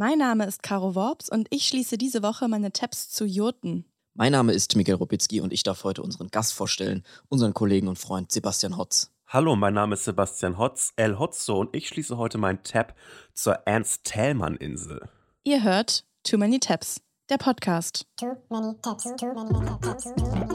Mein 0.00 0.16
Name 0.16 0.46
ist 0.46 0.62
Caro 0.62 0.94
Worps 0.94 1.28
und 1.28 1.46
ich 1.50 1.66
schließe 1.68 1.98
diese 1.98 2.22
Woche 2.22 2.48
meine 2.48 2.72
Tabs 2.72 3.10
zu 3.10 3.26
Jurten. 3.26 3.84
Mein 4.14 4.32
Name 4.32 4.54
ist 4.54 4.74
Miguel 4.74 4.94
Rubitzky 4.94 5.42
und 5.42 5.52
ich 5.52 5.62
darf 5.62 5.84
heute 5.84 6.00
unseren 6.00 6.28
Gast 6.28 6.54
vorstellen, 6.54 7.04
unseren 7.28 7.52
Kollegen 7.52 7.86
und 7.86 7.98
Freund 7.98 8.32
Sebastian 8.32 8.78
Hotz. 8.78 9.10
Hallo, 9.26 9.56
mein 9.56 9.74
Name 9.74 9.92
ist 9.92 10.04
Sebastian 10.04 10.56
Hotz, 10.56 10.94
El 10.96 11.18
Hotzo, 11.18 11.60
und 11.60 11.76
ich 11.76 11.86
schließe 11.86 12.16
heute 12.16 12.38
meinen 12.38 12.62
Tab 12.62 12.94
zur 13.34 13.56
Ernst-Thälmann-Insel. 13.66 15.06
Ihr 15.44 15.62
hört 15.62 16.06
Too 16.22 16.38
Many 16.38 16.60
Tabs, 16.60 17.02
der 17.28 17.36
Podcast. 17.36 18.06
Too 18.18 18.38
many 18.48 18.74
tabs, 18.80 19.04
too 19.04 19.34
many 19.34 19.66
tabs, 19.82 20.04
too 20.04 20.14
many 20.14 20.48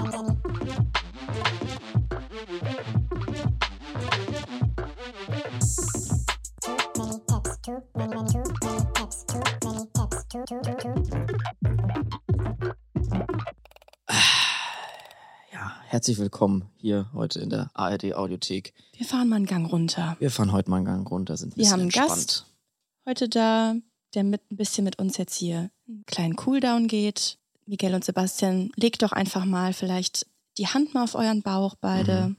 Too 6.62 6.82
many 6.98 7.20
tabs, 7.28 7.58
too 7.62 7.84
many, 7.96 8.16
many, 8.16 8.32
too 8.32 8.44
many 8.64 8.95
Ja, 10.36 10.42
herzlich 15.86 16.18
willkommen 16.18 16.70
hier 16.76 17.10
heute 17.14 17.40
in 17.40 17.50
der 17.50 17.72
ARD 17.74 18.16
Audiothek. 18.16 18.74
Wir 18.98 19.06
fahren 19.06 19.30
mal 19.30 19.38
einen 19.38 19.46
Gang 19.46 19.72
runter. 19.72 20.18
Wir 20.20 20.30
fahren 20.30 20.52
heute 20.52 20.70
mal 20.70 20.78
einen 20.78 20.86
Gang 20.86 21.10
runter, 21.10 21.38
sind 21.38 21.54
ein 21.54 21.56
Wir 21.56 21.62
bisschen 21.62 21.72
haben 21.72 21.80
einen 21.80 21.88
entspannt. 21.88 22.10
Gast 22.10 22.46
heute 23.06 23.30
da, 23.30 23.76
der 24.14 24.26
mit 24.26 24.42
ein 24.52 24.58
bisschen 24.58 24.84
mit 24.84 25.00
uns 25.00 25.16
jetzt 25.16 25.36
hier 25.36 25.72
einen 25.88 26.06
kleinen 26.06 26.36
Cooldown 26.36 26.90
geht. 26.90 27.38
Miguel 27.66 27.96
und 27.96 28.04
Sebastian, 28.04 28.72
legt 28.76 29.04
doch 29.04 29.14
einfach 29.14 29.46
mal 29.46 29.72
vielleicht 29.72 30.28
die 30.58 30.68
Hand 30.68 30.94
mal 30.94 31.06
auf 31.06 31.16
euren 31.16 31.44
Bauch 31.44 31.76
beide. 31.80 32.36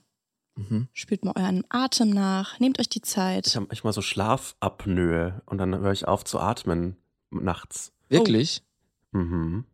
Mhm. 0.54 0.88
Spürt 0.92 1.24
mal 1.24 1.32
euren 1.34 1.64
Atem 1.70 2.10
nach. 2.10 2.60
Nehmt 2.60 2.78
euch 2.78 2.90
die 2.90 3.00
Zeit. 3.00 3.46
Ich 3.46 3.56
habe 3.56 3.68
manchmal 3.68 3.94
so 3.94 4.02
Schlafapnoe 4.02 5.40
und 5.46 5.56
dann 5.56 5.78
höre 5.78 5.92
ich 5.92 6.06
auf 6.06 6.24
zu 6.26 6.38
atmen 6.38 6.98
nachts. 7.30 7.92
Wirklich? 8.08 8.62
Mhm. 9.12 9.64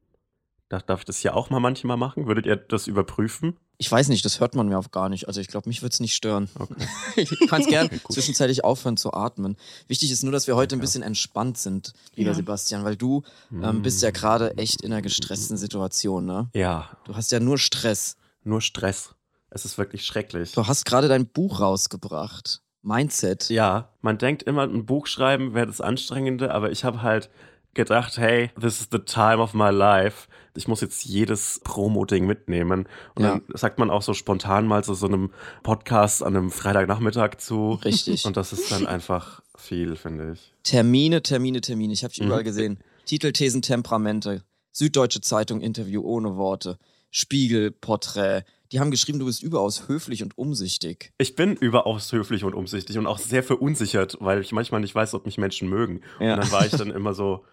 Da- 0.68 0.80
Darf 0.80 1.00
ich 1.00 1.04
das 1.04 1.18
hier 1.18 1.36
auch 1.36 1.50
mal 1.50 1.60
manchmal 1.60 1.96
machen? 1.98 2.26
Würdet 2.26 2.46
ihr 2.46 2.56
das 2.56 2.86
überprüfen? 2.86 3.58
Ich 3.78 3.90
weiß 3.90 4.08
nicht, 4.08 4.24
das 4.24 4.38
hört 4.40 4.54
man 4.54 4.68
mir 4.68 4.78
auch 4.78 4.90
gar 4.90 5.08
nicht. 5.08 5.26
Also 5.28 5.40
ich 5.40 5.48
glaube, 5.48 5.68
mich 5.68 5.82
würde 5.82 5.92
es 5.92 6.00
nicht 6.00 6.14
stören. 6.14 6.48
Okay. 6.54 6.86
Ich 7.16 7.48
kann 7.48 7.62
es 7.62 7.66
gern 7.68 7.86
Okay, 7.86 8.00
zwischenzeitlich 8.10 8.64
aufhören 8.64 8.96
zu 8.96 9.12
atmen. 9.12 9.56
Wichtig 9.88 10.10
ist 10.12 10.22
nur, 10.22 10.32
dass 10.32 10.46
wir 10.46 10.54
heute 10.56 10.76
ein 10.76 10.78
Okay. 10.78 10.84
bisschen 10.86 11.02
entspannt 11.02 11.58
sind, 11.58 11.92
lieber 12.14 12.30
Ja. 12.30 12.34
Sebastian, 12.36 12.84
weil 12.84 12.96
du 12.96 13.22
ähm, 13.50 13.82
bist 13.82 14.00
ja 14.02 14.10
gerade 14.12 14.56
echt 14.56 14.82
in 14.82 14.92
einer 14.92 15.02
gestressten 15.02 15.56
Situation, 15.56 16.24
ne? 16.26 16.48
Ja, 16.54 16.96
Du 17.04 17.16
hast 17.16 17.32
ja 17.32 17.40
nur 17.40 17.58
Stress. 17.58 18.16
nur 18.44 18.60
Stress. 18.62 19.14
Es 19.50 19.64
ist 19.66 19.76
wirklich 19.76 20.06
schrecklich. 20.06 20.52
Du 20.52 20.66
hast 20.66 20.86
gerade 20.86 21.08
dein 21.08 21.26
Buch 21.26 21.60
rausgebracht. 21.60 22.62
Mindset. 22.82 23.48
Ja, 23.48 23.90
man 24.00 24.18
denkt 24.18 24.42
immer, 24.42 24.62
ein 24.64 24.84
Buch 24.86 25.06
schreiben 25.06 25.54
wäre 25.54 25.66
das 25.66 25.80
Anstrengende, 25.80 26.52
aber 26.52 26.70
ich 26.70 26.84
habe 26.84 27.02
halt 27.02 27.30
gedacht, 27.74 28.18
hey, 28.18 28.50
this 28.60 28.80
is 28.80 28.88
the 28.92 28.98
time 28.98 29.38
of 29.38 29.54
my 29.54 29.70
life. 29.70 30.28
Ich 30.54 30.68
muss 30.68 30.82
jetzt 30.82 31.04
jedes 31.06 31.60
Promo-Ding 31.64 32.26
mitnehmen. 32.26 32.86
Und 33.14 33.22
Ja. 33.22 33.30
dann 33.30 33.42
sagt 33.54 33.78
man 33.78 33.88
auch 33.90 34.02
so 34.02 34.12
spontan 34.12 34.66
mal 34.66 34.84
zu 34.84 34.92
so 34.92 35.06
einem 35.06 35.30
Podcast 35.62 36.22
an 36.22 36.36
einem 36.36 36.50
Freitagnachmittag 36.50 37.36
zu. 37.38 37.74
Richtig. 37.84 38.26
Und 38.26 38.36
das 38.36 38.52
ist 38.52 38.70
dann 38.70 38.86
einfach 38.86 39.40
viel, 39.56 39.96
finde 39.96 40.32
ich. 40.34 40.52
Termine, 40.64 41.22
Termine, 41.22 41.62
Termine. 41.62 41.92
Ich 41.94 42.04
habe 42.04 42.12
dich 42.12 42.20
Mhm. 42.20 42.26
überall 42.26 42.44
gesehen. 42.44 42.78
Titel, 43.06 43.32
Thesen, 43.32 43.62
Temperamente. 43.62 44.42
Süddeutsche 44.72 45.22
Zeitung, 45.22 45.60
Interview 45.62 46.02
ohne 46.02 46.36
Worte. 46.36 46.78
Spiegel, 47.10 47.70
Porträt. 47.70 48.42
Die 48.72 48.80
haben 48.80 48.90
geschrieben, 48.90 49.18
du 49.18 49.26
bist 49.26 49.42
überaus 49.42 49.86
höflich 49.88 50.22
und 50.22 50.38
umsichtig. 50.38 51.12
Ich 51.18 51.36
bin 51.36 51.54
überaus 51.56 52.10
höflich 52.10 52.42
und 52.42 52.54
umsichtig 52.54 52.96
und 52.96 53.06
auch 53.06 53.18
sehr 53.18 53.42
verunsichert, 53.42 54.16
weil 54.20 54.40
ich 54.40 54.52
manchmal 54.52 54.80
nicht 54.80 54.94
weiß, 54.94 55.12
ob 55.12 55.26
mich 55.26 55.36
Menschen 55.36 55.68
mögen. 55.68 56.00
Ja. 56.18 56.34
Und 56.34 56.40
dann 56.40 56.52
war 56.52 56.64
ich 56.64 56.72
dann 56.72 56.90
immer 56.90 57.12
so, 57.12 57.44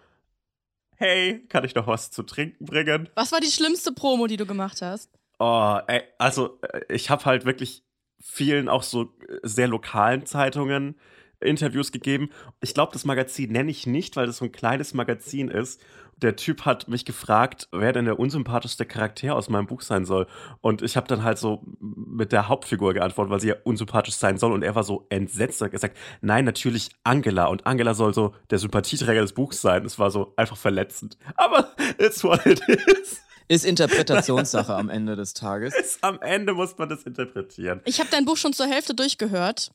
hey, 0.96 1.44
kann 1.48 1.64
ich 1.64 1.74
noch 1.74 1.86
was 1.86 2.10
zu 2.10 2.22
trinken 2.22 2.64
bringen? 2.64 3.10
Was 3.14 3.32
war 3.32 3.40
die 3.40 3.50
schlimmste 3.50 3.92
Promo, 3.92 4.26
die 4.28 4.38
du 4.38 4.46
gemacht 4.46 4.80
hast? 4.80 5.10
Oh, 5.38 5.78
ey, 5.86 6.02
also 6.18 6.58
äh, 6.62 6.80
ich 6.88 7.10
habe 7.10 7.24
halt 7.26 7.44
wirklich 7.44 7.82
vielen 8.18 8.70
auch 8.70 8.82
so 8.82 9.14
äh, 9.28 9.38
sehr 9.42 9.68
lokalen 9.68 10.24
Zeitungen 10.24 10.96
Interviews 11.40 11.92
gegeben. 11.92 12.30
Ich 12.60 12.74
glaube, 12.74 12.92
das 12.92 13.04
Magazin 13.04 13.52
nenne 13.52 13.70
ich 13.70 13.86
nicht, 13.86 14.16
weil 14.16 14.26
das 14.26 14.38
so 14.38 14.44
ein 14.44 14.52
kleines 14.52 14.94
Magazin 14.94 15.48
ist. 15.48 15.80
Der 16.22 16.36
Typ 16.36 16.64
hat 16.66 16.88
mich 16.88 17.04
gefragt, 17.04 17.68
wer 17.72 17.92
denn 17.92 18.04
der 18.04 18.18
unsympathischste 18.18 18.84
Charakter 18.84 19.34
aus 19.34 19.48
meinem 19.48 19.66
Buch 19.66 19.80
sein 19.80 20.04
soll. 20.04 20.26
Und 20.60 20.82
ich 20.82 20.96
habe 20.96 21.06
dann 21.08 21.22
halt 21.24 21.38
so 21.38 21.62
mit 21.80 22.32
der 22.32 22.48
Hauptfigur 22.48 22.92
geantwortet, 22.94 23.30
weil 23.32 23.40
sie 23.40 23.48
ja 23.48 23.54
unsympathisch 23.64 24.14
sein 24.14 24.36
soll. 24.38 24.52
Und 24.52 24.62
er 24.62 24.74
war 24.74 24.84
so 24.84 25.06
entsetzt 25.08 25.60
und 25.62 25.66
hat 25.66 25.72
gesagt, 25.72 25.96
nein, 26.20 26.44
natürlich 26.44 26.90
Angela. 27.04 27.46
Und 27.46 27.66
Angela 27.66 27.94
soll 27.94 28.12
so 28.14 28.34
der 28.50 28.58
Sympathieträger 28.58 29.22
des 29.22 29.32
Buchs 29.32 29.60
sein. 29.60 29.84
Es 29.84 29.98
war 29.98 30.10
so 30.10 30.34
einfach 30.36 30.56
verletzend. 30.56 31.16
Aber 31.36 31.70
it's 31.98 32.22
what 32.22 32.44
it 32.46 32.60
is. 32.68 33.22
Ist 33.48 33.64
Interpretationssache 33.64 34.74
am 34.76 34.88
Ende 34.90 35.16
des 35.16 35.34
Tages. 35.34 35.74
Ist- 35.76 36.04
Am 36.04 36.20
Ende 36.22 36.54
muss 36.54 36.78
man 36.78 36.88
das 36.88 37.02
interpretieren. 37.04 37.80
Ich 37.84 37.98
habe 37.98 38.08
dein 38.10 38.24
Buch 38.24 38.36
schon 38.36 38.52
zur 38.52 38.66
Hälfte 38.66 38.94
durchgehört. 38.94 39.72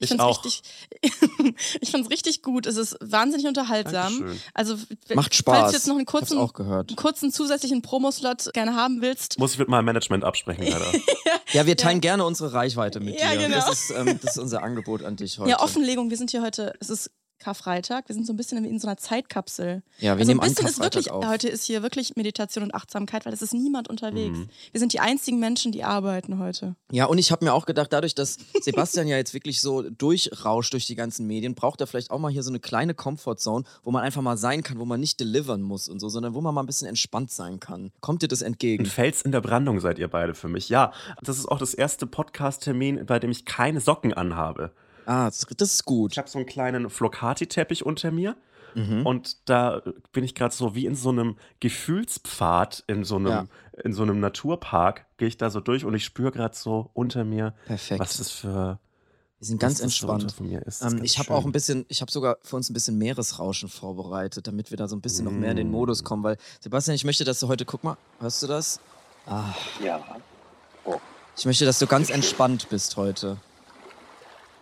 Ich 0.00 0.08
find's 0.08 0.22
auch. 0.22 0.44
richtig. 0.44 0.62
ich 1.80 1.90
find's 1.90 2.10
richtig 2.10 2.42
gut. 2.42 2.66
Es 2.66 2.76
ist 2.76 2.96
wahnsinnig 3.00 3.46
unterhaltsam. 3.46 4.12
Dankeschön. 4.20 4.40
Also 4.54 4.74
Macht 5.14 5.34
Falls 5.34 5.36
Spaß. 5.36 5.70
du 5.70 5.76
jetzt 5.76 5.86
noch 5.88 5.94
einen 5.96 6.02
Ich 6.02 6.06
hab's 6.14 6.20
kurzen, 6.28 6.38
auch 6.38 6.52
gehört. 6.52 6.90
einen 6.90 6.96
kurzen 6.96 7.32
zusätzlichen 7.32 7.82
Promoslot 7.82 8.52
gerne 8.52 8.74
haben 8.76 9.00
willst. 9.02 9.38
Muss 9.38 9.52
ich 9.54 9.58
mit 9.58 9.68
meinem 9.68 9.84
Management 9.86 10.24
absprechen, 10.24 10.64
leider. 10.66 10.86
Ja, 11.52 11.64
wir 11.64 11.76
teilen 11.78 12.02
gerne 12.02 12.26
unsere 12.26 12.52
Reichweite 12.52 13.00
mit 13.00 13.18
Ja, 13.18 13.32
dir. 13.32 13.38
genau. 13.38 13.56
Das, 13.56 13.70
ist, 13.72 13.90
ähm, 13.90 14.18
das 14.22 14.32
ist 14.36 14.38
unser 14.38 14.62
Angebot 14.62 15.02
an 15.02 15.16
dich 15.16 15.38
heute. 15.38 15.48
Ja, 15.50 15.60
Offenlegung. 15.60 16.10
Wir 16.10 16.18
sind 16.18 16.30
hier 16.30 16.42
heute. 16.42 16.74
Es 16.78 16.90
ist 16.90 17.10
Karfreitag. 17.38 18.08
Wir 18.08 18.14
sind 18.14 18.26
so 18.26 18.32
ein 18.32 18.36
bisschen 18.36 18.64
in 18.64 18.78
so 18.78 18.86
einer 18.86 18.96
Zeitkapsel. 18.96 19.82
Ja, 19.98 20.02
wir 20.02 20.12
also 20.12 20.24
nehmen 20.30 20.40
ein 20.40 20.48
an 20.48 20.54
bisschen 20.54 20.68
ist 20.68 20.80
wirklich, 20.80 21.10
auf. 21.10 21.26
heute 21.26 21.48
ist 21.48 21.64
hier 21.64 21.82
wirklich 21.82 22.16
Meditation 22.16 22.64
und 22.64 22.74
Achtsamkeit, 22.74 23.24
weil 23.24 23.32
es 23.32 23.42
ist 23.42 23.54
niemand 23.54 23.88
unterwegs. 23.88 24.38
Mhm. 24.38 24.48
Wir 24.72 24.80
sind 24.80 24.92
die 24.92 25.00
einzigen 25.00 25.38
Menschen, 25.38 25.72
die 25.72 25.84
arbeiten 25.84 26.38
heute. 26.38 26.74
Ja, 26.90 27.06
und 27.06 27.18
ich 27.18 27.32
habe 27.32 27.44
mir 27.44 27.54
auch 27.54 27.66
gedacht, 27.66 27.92
dadurch, 27.92 28.14
dass 28.14 28.38
Sebastian 28.60 29.08
ja 29.08 29.16
jetzt 29.16 29.34
wirklich 29.34 29.60
so 29.60 29.88
durchrauscht 29.88 30.72
durch 30.72 30.86
die 30.86 30.94
ganzen 30.94 31.26
Medien, 31.26 31.54
braucht 31.54 31.80
er 31.80 31.86
vielleicht 31.86 32.10
auch 32.10 32.18
mal 32.18 32.30
hier 32.30 32.42
so 32.42 32.50
eine 32.50 32.60
kleine 32.60 32.94
Comfortzone, 32.94 33.64
wo 33.82 33.90
man 33.90 34.02
einfach 34.02 34.22
mal 34.22 34.36
sein 34.36 34.62
kann, 34.62 34.78
wo 34.78 34.84
man 34.84 35.00
nicht 35.00 35.20
delivern 35.20 35.62
muss 35.62 35.88
und 35.88 36.00
so, 36.00 36.08
sondern 36.08 36.34
wo 36.34 36.40
man 36.40 36.54
mal 36.54 36.62
ein 36.62 36.66
bisschen 36.66 36.88
entspannt 36.88 37.30
sein 37.30 37.60
kann. 37.60 37.92
Kommt 38.00 38.22
dir 38.22 38.28
das 38.28 38.42
Ein 38.42 38.48
entgegen? 38.58 38.86
Fels 38.86 39.22
in 39.22 39.32
der 39.32 39.40
Brandung 39.40 39.80
seid 39.80 39.98
ihr 39.98 40.08
beide 40.08 40.34
für 40.34 40.48
mich. 40.48 40.68
Ja, 40.68 40.92
das 41.22 41.38
ist 41.38 41.46
auch 41.46 41.58
das 41.58 41.74
erste 41.74 42.06
Podcast-Termin, 42.06 43.06
bei 43.06 43.18
dem 43.18 43.30
ich 43.30 43.44
keine 43.44 43.80
Socken 43.80 44.12
anhabe. 44.12 44.72
Ah, 45.10 45.24
das, 45.24 45.46
das 45.56 45.72
ist 45.72 45.84
gut. 45.86 46.12
Ich 46.12 46.18
habe 46.18 46.28
so 46.28 46.38
einen 46.38 46.46
kleinen 46.46 46.90
Flocati-Teppich 46.90 47.84
unter 47.86 48.10
mir. 48.10 48.36
Mhm. 48.74 49.06
Und 49.06 49.48
da 49.48 49.80
bin 50.12 50.22
ich 50.22 50.34
gerade 50.34 50.54
so 50.54 50.74
wie 50.74 50.84
in 50.84 50.94
so 50.94 51.08
einem 51.08 51.36
Gefühlspfad, 51.60 52.84
in 52.86 53.04
so 53.04 53.16
einem, 53.16 53.26
Ja. 53.28 53.46
in 53.82 53.94
so 53.94 54.02
einem 54.02 54.20
Naturpark, 54.20 55.06
gehe 55.16 55.28
ich 55.28 55.38
da 55.38 55.48
so 55.50 55.60
durch 55.60 55.84
und 55.86 55.94
ich 55.94 56.04
spüre 56.04 56.30
gerade 56.30 56.54
so 56.54 56.90
unter 56.92 57.24
mir, 57.24 57.54
Perfekt. 57.66 58.00
was 58.00 58.18
das 58.18 58.30
für. 58.30 58.78
Wir 59.40 59.46
sind 59.46 59.60
ganz 59.60 59.78
so 59.78 59.84
entspannt. 59.84 60.38
mir 60.40 60.60
ist. 60.66 60.82
Ähm, 60.82 60.96
ganz 60.98 61.02
ich 61.04 61.18
habe 61.18 61.30
auch 61.32 61.44
ein 61.46 61.52
bisschen, 61.52 61.86
ich 61.88 62.00
habe 62.00 62.10
sogar 62.10 62.36
für 62.42 62.56
uns 62.56 62.68
ein 62.68 62.74
bisschen 62.74 62.98
Meeresrauschen 62.98 63.68
vorbereitet, 63.68 64.46
damit 64.48 64.70
wir 64.70 64.76
da 64.76 64.88
so 64.88 64.96
ein 64.96 65.00
bisschen 65.00 65.24
noch 65.24 65.32
mehr 65.32 65.52
in 65.52 65.56
den 65.56 65.68
Mm. 65.68 65.72
Modus 65.72 66.02
kommen, 66.04 66.24
weil 66.24 66.36
Sebastian, 66.60 66.96
ich 66.96 67.04
möchte, 67.04 67.24
dass 67.24 67.38
du 67.40 67.46
heute, 67.48 67.64
guck 67.64 67.84
mal, 67.84 67.96
hörst 68.20 68.42
du 68.42 68.48
das? 68.48 68.80
Ah, 69.26 69.54
Ja. 69.82 70.00
ich 71.36 71.46
möchte, 71.46 71.64
dass 71.64 71.78
du 71.78 71.86
ganz 71.86 72.10
entspannt 72.10 72.68
bist 72.68 72.96
heute. 72.96 73.36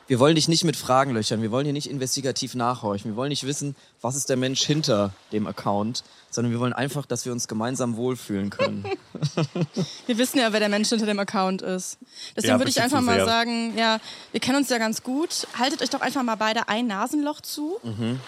Wir 0.08 0.20
wollen 0.20 0.36
dich 0.36 0.46
nicht 0.46 0.62
mit 0.62 0.76
Fragen 0.76 1.12
löchern, 1.14 1.42
wir 1.42 1.50
wollen 1.50 1.64
hier 1.64 1.72
nicht 1.72 1.90
investigativ 1.90 2.54
nachhorchen, 2.54 3.10
wir 3.10 3.16
wollen 3.16 3.30
nicht 3.30 3.44
wissen, 3.44 3.74
was 4.00 4.14
ist 4.14 4.28
der 4.28 4.36
Mensch 4.36 4.62
hinter 4.62 5.12
dem 5.32 5.48
Account, 5.48 6.04
sondern 6.30 6.52
wir 6.52 6.60
wollen 6.60 6.72
einfach, 6.72 7.06
dass 7.06 7.24
wir 7.24 7.32
uns 7.32 7.48
gemeinsam 7.48 7.96
wohlfühlen 7.96 8.50
können. 8.50 8.84
Wir 10.06 10.18
wissen 10.18 10.38
ja, 10.38 10.52
wer 10.52 10.60
der 10.60 10.68
Mensch 10.68 10.90
hinter 10.90 11.06
dem 11.06 11.18
Account 11.18 11.62
ist. 11.62 11.98
Deswegen 12.36 12.52
Ja, 12.52 12.58
würde 12.60 12.70
ich 12.70 12.80
einfach 12.80 13.00
mal 13.00 13.16
sehr. 13.16 13.24
sagen, 13.24 13.76
ja, 13.78 13.98
wir 14.32 14.40
kennen 14.40 14.58
uns 14.58 14.68
ja 14.68 14.76
ganz 14.78 15.02
gut. 15.02 15.48
Haltet 15.58 15.80
euch 15.82 15.88
doch 15.90 16.02
einfach 16.02 16.22
mal 16.22 16.34
beide 16.36 16.68
ein 16.68 16.86
Nasenloch 16.86 17.40
zu. 17.40 17.78
Mhm. 17.82 18.20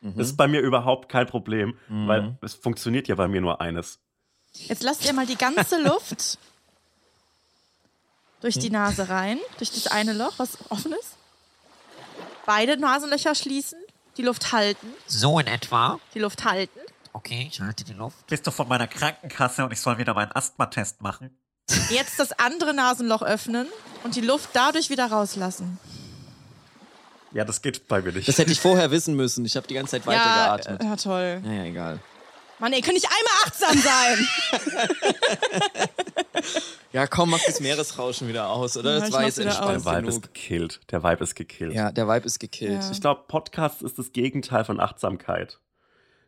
Das 0.00 0.28
ist 0.28 0.36
bei 0.38 0.48
mir 0.48 0.60
überhaupt 0.60 1.10
kein 1.10 1.26
Problem, 1.26 1.74
weil 1.88 2.36
es 2.40 2.54
funktioniert 2.54 3.06
ja 3.08 3.14
bei 3.14 3.28
mir 3.28 3.40
nur 3.42 3.60
eines. 3.60 3.98
Jetzt 4.54 4.82
lasst 4.82 5.04
ihr 5.04 5.12
mal 5.12 5.26
die 5.26 5.36
ganze 5.36 5.80
Luft 5.86 6.38
durch 8.40 8.58
die 8.58 8.70
Nase 8.70 9.10
rein, 9.10 9.38
durch 9.58 9.70
das 9.70 9.86
eine 9.88 10.14
Loch, 10.14 10.32
was 10.38 10.56
offen 10.70 10.92
ist. 10.92 11.16
Beide 12.50 12.76
Nasenlöcher 12.76 13.36
schließen, 13.36 13.78
die 14.16 14.22
Luft 14.22 14.50
halten, 14.50 14.88
So 15.06 15.38
in 15.38 15.46
etwa. 15.46 16.00
die 16.14 16.18
Luft 16.18 16.44
halten. 16.44 16.80
Okay, 17.12 17.48
ich 17.48 17.60
halte 17.60 17.84
die 17.84 17.92
Luft. 17.92 18.26
Bist 18.26 18.44
du 18.44 18.50
von 18.50 18.66
meiner 18.66 18.88
Krankenkasse 18.88 19.62
und 19.64 19.72
ich 19.72 19.80
soll 19.80 19.98
wieder 19.98 20.14
meinen 20.14 20.32
Asthmatest 20.32 21.00
machen? 21.00 21.30
Jetzt 21.90 22.18
das 22.18 22.32
andere 22.32 22.74
Nasenloch 22.74 23.22
öffnen 23.22 23.68
und 24.02 24.16
die 24.16 24.20
Luft 24.20 24.48
dadurch 24.52 24.90
wieder 24.90 25.06
rauslassen. 25.12 25.78
Ja, 27.30 27.44
das 27.44 27.62
geht 27.62 27.86
bei 27.86 28.02
mir 28.02 28.10
nicht. 28.10 28.26
Das 28.26 28.36
hätte 28.38 28.50
ich 28.50 28.58
vorher 28.60 28.90
wissen 28.90 29.14
müssen, 29.14 29.44
ich 29.44 29.54
habe 29.54 29.68
die 29.68 29.74
ganze 29.74 29.92
Zeit 29.92 30.04
Ja, 30.06 30.10
weitergeatmet. 30.58 30.82
ja, 30.82 30.96
toll. 30.96 31.40
Naja, 31.44 31.62
egal. 31.66 32.00
Mann, 32.58 32.72
ihr 32.72 32.82
könnt 32.82 32.94
nicht 32.94 33.06
einmal 33.06 33.32
achtsam 33.46 33.78
sein. 33.78 34.28
Ja, 36.92 37.06
komm, 37.06 37.30
mach 37.30 37.38
das 37.46 37.60
Meeresrauschen 37.60 38.26
wieder 38.26 38.50
aus, 38.50 38.76
oder? 38.76 38.94
Ja, 38.94 39.00
das 39.00 39.12
war 39.12 39.22
jetzt 39.22 39.38
wieder 39.38 39.50
Der 39.50 39.74
entspannt 39.74 40.02
Vibe 40.02 40.08
ist 40.08 40.22
gekillt. 40.22 40.80
Der 40.90 41.04
Vibe 41.04 41.22
ist 41.22 41.34
gekillt. 41.36 41.72
Ja, 41.72 41.92
der 41.92 42.08
Vibe 42.08 42.26
ist 42.26 42.40
gekillt. 42.40 42.82
Ja. 42.82 42.90
Ich 42.90 43.00
glaube, 43.00 43.22
Podcast 43.28 43.82
ist 43.82 43.96
das 43.96 44.10
Gegenteil 44.10 44.64
von 44.64 44.80
Achtsamkeit. 44.80 45.60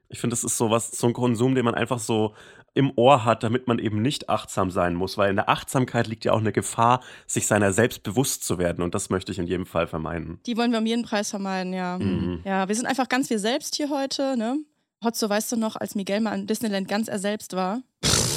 Ich 0.09 0.21
finde, 0.21 0.35
das 0.35 0.45
ist 0.45 0.57
so 0.57 0.71
was, 0.71 0.93
so 0.93 1.09
ein 1.09 1.15
Konsum, 1.15 1.57
den 1.57 1.65
man 1.65 1.75
einfach 1.75 1.99
so 1.99 2.35
im 2.75 2.93
Ohr 2.97 3.25
hat, 3.25 3.43
damit 3.43 3.67
man 3.67 3.79
eben 3.79 4.01
nicht 4.01 4.29
achtsam 4.29 4.71
sein 4.71 4.95
muss, 4.95 5.19
weil 5.19 5.31
in 5.31 5.37
der 5.37 5.49
Achtsamkeit 5.49 6.07
liegt 6.07 6.25
ja 6.25 6.33
auch 6.33 6.39
eine 6.39 6.53
Gefahr, 6.53 7.03
sich 7.27 7.47
seiner 7.47 7.73
selbst 7.73 8.03
bewusst 8.03 8.45
zu 8.45 8.59
werden 8.59 8.83
und 8.83 8.95
das 8.95 9.11
möchte 9.11 9.33
ich 9.33 9.39
in 9.39 9.47
jedem 9.47 9.67
Fall 9.67 9.87
vermeiden. 9.87 10.41
Die 10.47 10.57
wollen 10.57 10.73
wir 10.73 10.79
um 10.79 10.87
jeden 10.87 11.03
Preis 11.03 11.31
vermeiden, 11.31 11.73
ja. 11.73 11.99
Mhm. 11.99 12.41
Ja, 12.45 12.69
wir 12.69 12.75
sind 12.75 12.87
einfach 12.87 13.09
ganz 13.09 13.29
wir 13.31 13.39
selbst 13.39 13.75
hier 13.75 13.91
heute, 13.91 14.37
ne? 14.37 14.59
Hotzo, 15.05 15.29
weißt 15.29 15.53
du 15.53 15.57
noch, 15.57 15.77
als 15.77 15.95
Miguel 15.95 16.21
mal 16.21 16.39
in 16.39 16.47
Disneyland 16.47 16.89
ganz 16.89 17.09
er 17.09 17.19
selbst 17.19 17.55
war? 17.55 17.83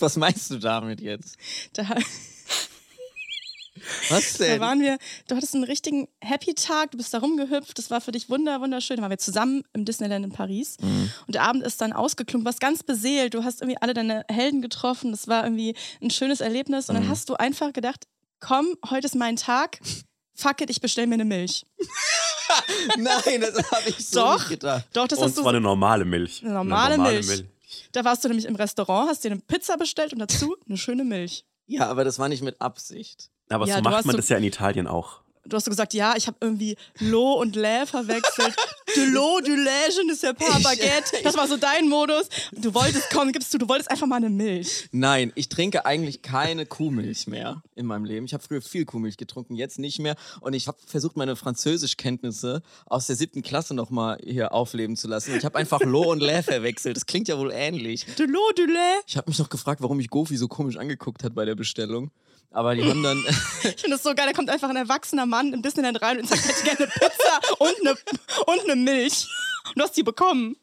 Was 0.02 0.16
meinst 0.16 0.50
du 0.50 0.58
damit 0.58 1.00
jetzt? 1.00 1.36
Da, 1.74 1.84
Was 4.10 4.34
da 4.34 4.44
denn? 4.44 4.60
waren 4.60 4.80
wir, 4.80 4.98
du 5.28 5.36
hattest 5.36 5.54
einen 5.54 5.64
richtigen 5.64 6.06
Happy-Tag, 6.20 6.90
du 6.90 6.98
bist 6.98 7.14
da 7.14 7.18
rumgehüpft, 7.18 7.78
das 7.78 7.90
war 7.90 8.00
für 8.00 8.12
dich 8.12 8.28
wunder, 8.28 8.60
wunderschön. 8.60 8.96
Da 8.96 9.02
waren 9.02 9.10
wir 9.10 9.18
zusammen 9.18 9.62
im 9.72 9.84
Disneyland 9.84 10.24
in 10.24 10.32
Paris 10.32 10.76
Mhm. 10.80 11.10
und 11.26 11.34
der 11.34 11.42
Abend 11.44 11.62
ist 11.64 11.80
dann 11.80 11.92
ausgeklungen, 11.92 12.44
du 12.44 12.48
warst 12.48 12.60
ganz 12.60 12.82
beseelt, 12.82 13.32
du 13.34 13.42
hast 13.44 13.62
irgendwie 13.62 13.78
alle 13.80 13.94
deine 13.94 14.24
Helden 14.30 14.60
getroffen, 14.60 15.12
das 15.12 15.28
war 15.28 15.44
irgendwie 15.44 15.74
ein 16.02 16.10
schönes 16.10 16.40
Erlebnis 16.40 16.88
und 16.88 16.96
dann 16.96 17.04
Mhm. 17.06 17.10
hast 17.10 17.28
du 17.30 17.34
einfach 17.36 17.72
gedacht, 17.72 18.06
komm, 18.40 18.66
heute 18.90 19.06
ist 19.06 19.14
mein 19.14 19.36
Tag, 19.36 19.78
fuck 20.34 20.60
it, 20.60 20.68
ich 20.70 20.80
bestell 20.80 21.06
mir 21.06 21.14
eine 21.14 21.24
Milch. 21.24 21.64
Nein, 22.98 23.40
das 23.40 23.70
habe 23.70 23.88
ich 23.88 24.06
so 24.08 24.20
Doch. 24.20 24.38
nicht 24.40 24.48
gedacht. 24.50 24.84
Doch, 24.92 25.06
das 25.08 25.18
und 25.20 25.24
hast 25.26 25.36
du 25.38 25.42
zwar 25.42 25.50
eine 25.52 25.60
normale 25.60 26.04
Milch. 26.04 26.42
Eine 26.42 26.54
normale 26.54 26.98
Milch. 26.98 27.44
Da 27.92 28.04
warst 28.04 28.24
du 28.24 28.28
nämlich 28.28 28.46
im 28.46 28.56
Restaurant, 28.56 29.08
hast 29.10 29.24
dir 29.24 29.30
eine 29.30 29.40
Pizza 29.40 29.76
bestellt 29.76 30.12
und 30.12 30.18
dazu 30.18 30.56
eine 30.68 30.76
schöne 30.78 31.04
Milch. 31.04 31.44
Ja, 31.66 31.86
aber 31.88 32.04
das 32.04 32.18
war 32.18 32.28
nicht 32.28 32.42
mit 32.42 32.60
Absicht. 32.60 33.30
Aber 33.48 33.66
Ja, 33.66 33.76
so 33.76 33.82
macht 33.82 34.04
man 34.04 34.12
so- 34.12 34.16
das 34.18 34.28
ja 34.28 34.36
in 34.36 34.44
Italien 34.44 34.86
auch. 34.86 35.22
Du 35.46 35.56
hast 35.56 35.64
so 35.64 35.70
gesagt, 35.70 35.94
ja, 35.94 36.14
ich 36.16 36.26
habe 36.26 36.36
irgendwie 36.40 36.76
Lo 36.98 37.32
und 37.34 37.56
Lä 37.56 37.86
verwechselt. 37.86 38.54
De 38.96 39.04
Lo, 39.06 39.40
du 39.40 39.54
Lä, 39.54 39.88
je 39.88 40.04
ne 40.04 40.14
sais 40.14 40.34
pas, 40.34 40.62
Baguette. 40.62 41.22
Das 41.22 41.34
war 41.36 41.48
so 41.48 41.56
dein 41.56 41.88
Modus. 41.88 42.28
Du 42.52 42.74
wolltest, 42.74 43.08
komm, 43.10 43.32
gibst 43.32 43.54
du, 43.54 43.58
du 43.58 43.68
wolltest 43.68 43.90
einfach 43.90 44.06
mal 44.06 44.16
eine 44.16 44.28
Milch. 44.28 44.88
Nein, 44.92 45.32
ich 45.36 45.48
trinke 45.48 45.86
eigentlich 45.86 46.22
keine 46.22 46.66
Kuhmilch 46.66 47.26
mehr 47.26 47.62
in 47.74 47.86
meinem 47.86 48.04
Leben. 48.04 48.26
Ich 48.26 48.34
habe 48.34 48.42
früher 48.42 48.60
viel 48.60 48.84
Kuhmilch 48.84 49.16
getrunken, 49.16 49.54
jetzt 49.54 49.78
nicht 49.78 49.98
mehr. 49.98 50.14
Und 50.40 50.52
ich 50.52 50.68
habe 50.68 50.76
versucht, 50.84 51.16
meine 51.16 51.36
Französischkenntnisse 51.36 52.62
aus 52.86 53.06
der 53.06 53.16
siebten 53.16 53.42
Klasse 53.42 53.72
nochmal 53.74 54.18
hier 54.22 54.52
aufleben 54.52 54.96
zu 54.96 55.08
lassen. 55.08 55.34
Ich 55.36 55.44
habe 55.44 55.56
einfach 55.58 55.80
Lo 55.80 56.10
und 56.10 56.20
Lä 56.20 56.42
verwechselt. 56.42 56.96
Das 56.96 57.06
klingt 57.06 57.28
ja 57.28 57.38
wohl 57.38 57.52
ähnlich. 57.52 58.06
De 58.18 58.26
Lo, 58.26 58.40
du 58.54 58.66
Lä. 58.66 59.00
Ich 59.06 59.16
habe 59.16 59.30
mich 59.30 59.38
noch 59.38 59.48
gefragt, 59.48 59.80
warum 59.80 59.96
mich 59.96 60.10
Gofi 60.10 60.36
so 60.36 60.48
komisch 60.48 60.76
angeguckt 60.76 61.24
hat 61.24 61.34
bei 61.34 61.44
der 61.44 61.54
Bestellung. 61.54 62.10
Aber 62.50 62.74
die 62.74 62.84
haben 62.84 63.02
dann. 63.02 63.18
Ich 63.62 63.80
finde 63.80 63.96
das 63.96 64.02
so 64.02 64.14
geil, 64.14 64.26
da 64.26 64.32
kommt 64.32 64.50
einfach 64.50 64.68
ein 64.68 64.76
erwachsener 64.76 65.26
Mann 65.26 65.52
in 65.52 65.62
Disneyland 65.62 66.00
rein 66.02 66.18
und 66.18 66.28
sagt, 66.28 66.46
hätte 66.46 66.64
gerne 66.64 66.78
eine 66.78 66.88
Pizza 66.88 67.56
und 67.58 67.74
eine, 67.80 67.96
und 68.46 68.70
eine 68.70 68.76
Milch. 68.76 69.28
Und 69.68 69.78
du 69.78 69.82
hast 69.82 69.96
die 69.96 70.02
bekommen. 70.02 70.56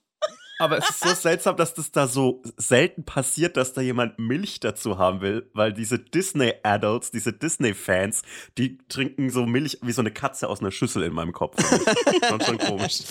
Aber 0.60 0.80
es 0.80 0.90
ist 0.90 1.02
so 1.02 1.14
seltsam, 1.14 1.56
dass 1.56 1.76
das 1.76 1.92
da 1.92 2.08
so 2.08 2.42
selten 2.58 3.04
passiert, 3.04 3.58
dass 3.58 3.74
da 3.74 3.82
jemand 3.82 4.18
Milch 4.18 4.60
dazu 4.60 4.98
haben 4.98 5.22
will, 5.22 5.50
weil 5.54 5.72
diese 5.72 6.00
Disney-Adults, 6.00 7.12
diese 7.12 7.32
Disney-Fans, 7.32 8.24
die 8.58 8.80
trinken 8.90 9.30
so 9.30 9.46
Milch 9.46 9.78
wie 9.84 9.92
so 9.92 10.02
eine 10.02 10.12
Katze 10.12 10.50
aus 10.50 10.60
einer 10.60 10.72
Schüssel 10.72 11.04
in 11.04 11.14
meinem 11.14 11.32
Kopf. 11.32 11.58
Schon 12.28 12.42
schon 12.42 12.58
komisch. 12.58 13.02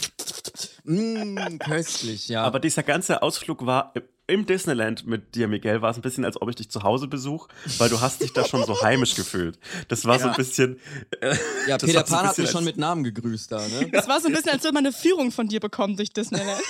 Mmm, 0.84 1.58
köstlich, 1.60 2.28
ja. 2.28 2.42
Aber 2.42 2.58
dieser 2.58 2.82
ganze 2.82 3.22
Ausflug 3.22 3.64
war 3.64 3.92
im 4.28 4.44
Disneyland 4.44 5.06
mit 5.06 5.34
dir, 5.34 5.46
Miguel, 5.46 5.82
war 5.82 5.90
es 5.90 5.96
ein 5.96 6.02
bisschen, 6.02 6.24
als 6.24 6.40
ob 6.40 6.48
ich 6.48 6.56
dich 6.56 6.68
zu 6.68 6.82
Hause 6.82 7.06
besuche, 7.06 7.48
weil 7.78 7.88
du 7.88 8.00
hast 8.00 8.22
dich 8.22 8.32
da 8.32 8.44
schon 8.44 8.64
so 8.64 8.82
heimisch 8.82 9.14
gefühlt. 9.14 9.58
Das 9.88 10.04
war 10.04 10.18
so 10.18 10.28
ein 10.28 10.34
bisschen. 10.34 10.80
Äh, 11.20 11.36
ja, 11.68 11.78
das 11.78 11.88
Peter 11.88 12.00
war 12.00 12.06
so 12.06 12.14
Pan 12.16 12.26
hat 12.26 12.38
mich 12.38 12.50
schon 12.50 12.64
mit 12.64 12.76
Namen 12.76 13.04
gegrüßt 13.04 13.52
da, 13.52 13.58
ne? 13.68 13.88
Das 13.92 14.08
war 14.08 14.20
so 14.20 14.26
ein 14.26 14.34
bisschen, 14.34 14.50
als 14.50 14.64
würde 14.64 14.74
man 14.74 14.84
eine 14.84 14.92
Führung 14.92 15.30
von 15.30 15.46
dir 15.48 15.60
bekommen 15.60 15.96
durch 15.96 16.12
Disneyland. 16.12 16.60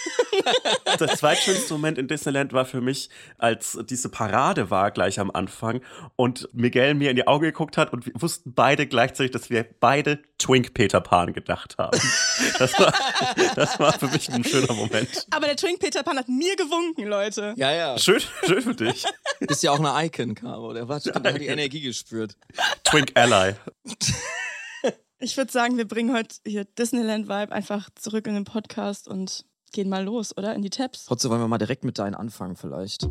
Der 1.01 1.09
zweitschönste 1.09 1.73
Moment 1.73 1.99
in 1.99 2.09
Disneyland 2.09 2.53
war 2.53 2.67
für 2.67 2.81
mich, 2.81 3.09
als 3.39 3.79
diese 3.89 4.11
Parade 4.11 4.71
war 4.71 4.91
gleich 4.91 5.19
am 5.19 5.31
Anfang 5.31 5.81
und 6.17 6.49
Miguel 6.53 6.95
mir 6.95 7.11
in 7.11 7.17
die 7.17 7.27
Augen 7.27 7.45
geguckt 7.45 7.79
hat 7.79 7.93
und 7.93 8.07
wir 8.07 8.13
wussten 8.21 8.53
beide 8.55 8.87
gleichzeitig, 8.87 9.33
dass 9.33 9.49
wir 9.49 9.65
beide 9.81 10.19
Twink 10.39 10.75
Peter 10.75 11.01
Pan 11.01 11.33
gedacht 11.33 11.77
haben. 11.79 11.99
Das 12.59 12.79
war, 12.79 12.93
das 13.55 13.79
war 13.79 13.93
für 13.99 14.09
mich 14.09 14.31
ein 14.31 14.45
schöner 14.45 14.75
Moment. 14.75 15.27
Aber 15.31 15.47
der 15.47 15.57
Twink 15.57 15.81
Peter 15.81 16.03
Pan 16.03 16.19
hat 16.19 16.29
mir 16.29 16.55
gewunken, 16.57 17.07
Leute. 17.07 17.46
Ja, 17.57 17.73
ja. 17.73 17.99
Schön, 17.99 18.21
schön 18.45 18.63
für 18.63 18.75
dich. 18.75 19.05
Bist 19.41 19.63
ja 19.63 19.73
auch 19.73 19.79
eine 19.79 20.07
Icon, 20.07 20.35
Caro. 20.35 20.73
Der 20.73 20.89
war, 20.89 21.01
der 21.01 21.15
hat 21.15 21.41
die 21.41 21.47
Energie 21.47 21.81
gespürt. 21.81 22.37
Twink 22.85 23.13
Ally. 23.15 23.55
Ich 25.19 25.39
würde 25.39 25.51
sagen, 25.51 25.79
wir 25.79 25.89
bringen 25.89 26.15
heute 26.15 26.37
hier 26.47 26.67
Disneyland-Vibe 26.67 27.51
einfach 27.51 27.89
zurück 27.95 28.27
in 28.27 28.35
den 28.35 28.45
Podcast 28.45 29.09
und 29.09 29.47
gehen 29.73 29.89
mal 29.89 30.05
los, 30.05 30.37
oder? 30.37 30.55
In 30.55 30.61
die 30.61 30.69
Tabs. 30.69 31.07
Trotzdem 31.07 31.31
wollen 31.31 31.41
wir 31.41 31.49
mal 31.49 31.57
direkt 31.57 31.85
mit 31.85 31.99
deinen 31.99 32.15
anfangen, 32.15 32.55
vielleicht. 32.55 33.09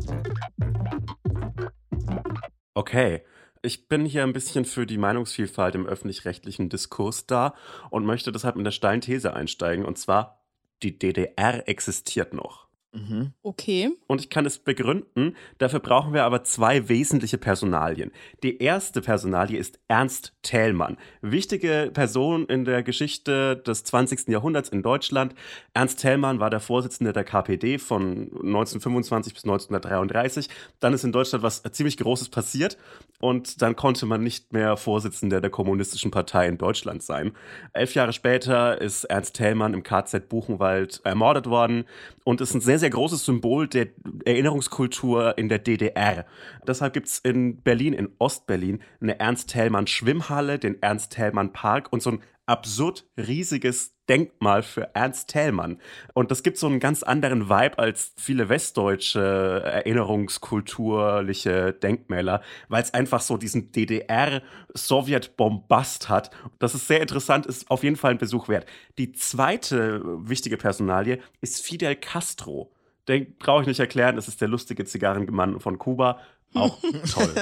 Okay. 2.74 3.24
Ich 3.62 3.88
bin 3.88 4.04
hier 4.04 4.22
ein 4.22 4.32
bisschen 4.32 4.64
für 4.64 4.86
die 4.86 4.98
Meinungsvielfalt 4.98 5.74
im 5.74 5.86
öffentlich-rechtlichen 5.86 6.68
Diskurs 6.68 7.26
da 7.26 7.54
und 7.90 8.06
möchte 8.06 8.30
deshalb 8.30 8.54
mit 8.54 8.64
der 8.64 8.70
steilen 8.70 9.00
These 9.00 9.34
einsteigen. 9.34 9.84
Und 9.84 9.98
zwar, 9.98 10.44
die 10.84 10.96
DDR 10.96 11.68
existiert 11.68 12.32
noch. 12.34 12.65
Mhm. 12.96 13.32
Okay. 13.42 13.90
Und 14.06 14.20
ich 14.20 14.30
kann 14.30 14.46
es 14.46 14.58
begründen. 14.58 15.36
Dafür 15.58 15.80
brauchen 15.80 16.14
wir 16.14 16.24
aber 16.24 16.44
zwei 16.44 16.88
wesentliche 16.88 17.38
Personalien. 17.38 18.10
Die 18.42 18.58
erste 18.58 19.02
Personalie 19.02 19.58
ist 19.58 19.78
Ernst 19.88 20.32
Thälmann. 20.42 20.96
Wichtige 21.20 21.90
Person 21.92 22.46
in 22.46 22.64
der 22.64 22.82
Geschichte 22.82 23.56
des 23.56 23.84
20. 23.84 24.28
Jahrhunderts 24.28 24.70
in 24.70 24.82
Deutschland. 24.82 25.34
Ernst 25.74 26.00
Thälmann 26.00 26.40
war 26.40 26.50
der 26.50 26.60
Vorsitzende 26.60 27.12
der 27.12 27.24
KPD 27.24 27.78
von 27.78 28.30
1925 28.32 29.34
bis 29.34 29.44
1933. 29.44 30.48
Dann 30.80 30.94
ist 30.94 31.04
in 31.04 31.12
Deutschland 31.12 31.42
was 31.42 31.62
ziemlich 31.62 31.96
Großes 31.98 32.30
passiert 32.30 32.78
und 33.20 33.62
dann 33.62 33.76
konnte 33.76 34.06
man 34.06 34.22
nicht 34.22 34.52
mehr 34.52 34.76
Vorsitzender 34.76 35.40
der 35.40 35.50
Kommunistischen 35.50 36.10
Partei 36.10 36.46
in 36.48 36.58
Deutschland 36.58 37.02
sein. 37.02 37.32
Elf 37.72 37.94
Jahre 37.94 38.12
später 38.12 38.80
ist 38.80 39.04
Ernst 39.04 39.34
Thälmann 39.34 39.74
im 39.74 39.82
KZ 39.82 40.28
Buchenwald 40.28 41.00
ermordet 41.04 41.46
worden 41.46 41.84
und 42.24 42.40
ist 42.40 42.54
ein 42.54 42.60
sehr, 42.60 42.78
sehr 42.78 42.85
großes 42.90 43.24
Symbol 43.24 43.68
der 43.68 43.88
Erinnerungskultur 44.24 45.38
in 45.38 45.48
der 45.48 45.58
DDR. 45.58 46.26
Deshalb 46.66 46.92
gibt 46.92 47.08
es 47.08 47.18
in 47.18 47.62
Berlin, 47.62 47.92
in 47.92 48.10
Ostberlin, 48.18 48.80
eine 49.00 49.18
Ernst-Thälmann-Schwimmhalle, 49.18 50.58
den 50.58 50.82
Ernst-Thälmann-Park 50.82 51.92
und 51.92 52.02
so 52.02 52.10
ein 52.10 52.20
absurd 52.46 53.04
riesiges 53.16 53.94
Denkmal 54.08 54.62
für 54.62 54.94
Ernst 54.94 55.30
Thälmann. 55.30 55.80
Und 56.14 56.30
das 56.30 56.44
gibt 56.44 56.58
so 56.58 56.68
einen 56.68 56.78
ganz 56.78 57.02
anderen 57.02 57.48
Vibe 57.48 57.80
als 57.80 58.12
viele 58.16 58.48
westdeutsche 58.48 59.62
erinnerungskulturliche 59.64 61.72
Denkmäler, 61.72 62.40
weil 62.68 62.84
es 62.84 62.94
einfach 62.94 63.20
so 63.20 63.36
diesen 63.36 63.72
DDR-Sowjet-Bombast 63.72 66.08
hat. 66.08 66.30
Das 66.60 66.76
ist 66.76 66.86
sehr 66.86 67.00
interessant, 67.00 67.46
ist 67.46 67.68
auf 67.68 67.82
jeden 67.82 67.96
Fall 67.96 68.12
ein 68.12 68.18
Besuch 68.18 68.48
wert. 68.48 68.66
Die 68.96 69.10
zweite 69.12 70.02
wichtige 70.04 70.56
Personalie 70.56 71.18
ist 71.40 71.66
Fidel 71.66 71.96
Castro. 71.96 72.70
Den 73.08 73.36
brauche 73.38 73.62
ich 73.62 73.68
nicht 73.68 73.80
erklären, 73.80 74.16
das 74.16 74.28
ist 74.28 74.40
der 74.40 74.48
lustige 74.48 74.84
Zigarrenmann 74.84 75.60
von 75.60 75.78
Kuba. 75.78 76.20
Auch 76.54 76.78
toll. 77.12 77.34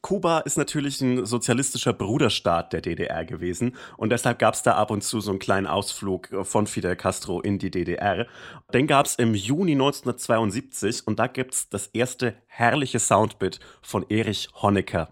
Kuba 0.00 0.40
ist 0.40 0.56
natürlich 0.56 1.00
ein 1.00 1.26
sozialistischer 1.26 1.92
Bruderstaat 1.92 2.72
der 2.72 2.80
DDR 2.80 3.24
gewesen 3.24 3.74
und 3.96 4.10
deshalb 4.10 4.38
gab 4.38 4.54
es 4.54 4.62
da 4.62 4.74
ab 4.74 4.90
und 4.90 5.02
zu 5.02 5.20
so 5.20 5.30
einen 5.30 5.40
kleinen 5.40 5.66
Ausflug 5.66 6.28
von 6.42 6.66
Fidel 6.66 6.94
Castro 6.96 7.40
in 7.40 7.58
die 7.58 7.70
DDR. 7.70 8.26
Den 8.72 8.86
gab 8.86 9.06
es 9.06 9.16
im 9.16 9.34
Juni 9.34 9.72
1972 9.72 11.06
und 11.06 11.18
da 11.18 11.26
gibt 11.26 11.54
es 11.54 11.68
das 11.68 11.88
erste 11.88 12.34
herrliche 12.46 13.00
Soundbit 13.00 13.58
von 13.82 14.06
Erich 14.08 14.48
Honecker. 14.62 15.08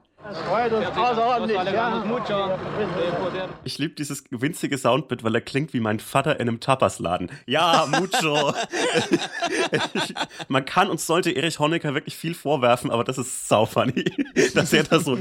Ich 3.65 3.79
liebe 3.79 3.95
dieses 3.95 4.25
winzige 4.31 4.79
Soundbit, 4.79 5.23
weil 5.23 5.35
er 5.35 5.41
klingt 5.43 5.75
wie 5.75 5.81
mein 5.81 6.01
Vater 6.01 6.41
in 6.41 6.49
einem 6.49 6.61
Tapasladen. 6.61 7.31
Ja, 7.47 7.87
mucho. 7.91 8.55
Man 10.49 10.65
kann 10.65 10.89
und 10.89 11.01
sollte 11.01 11.31
Erich 11.31 11.59
Honecker 11.59 11.93
wirklich 11.95 12.17
viel 12.17 12.35
vorwerfen, 12.35 12.91
aber 12.91 13.05
das 13.05 13.19
ist 13.19 13.49
sau 13.49 13.67
funny, 13.67 14.05
dass 14.55 14.73
er 14.73 14.85
da 14.85 14.99
so, 14.99 15.17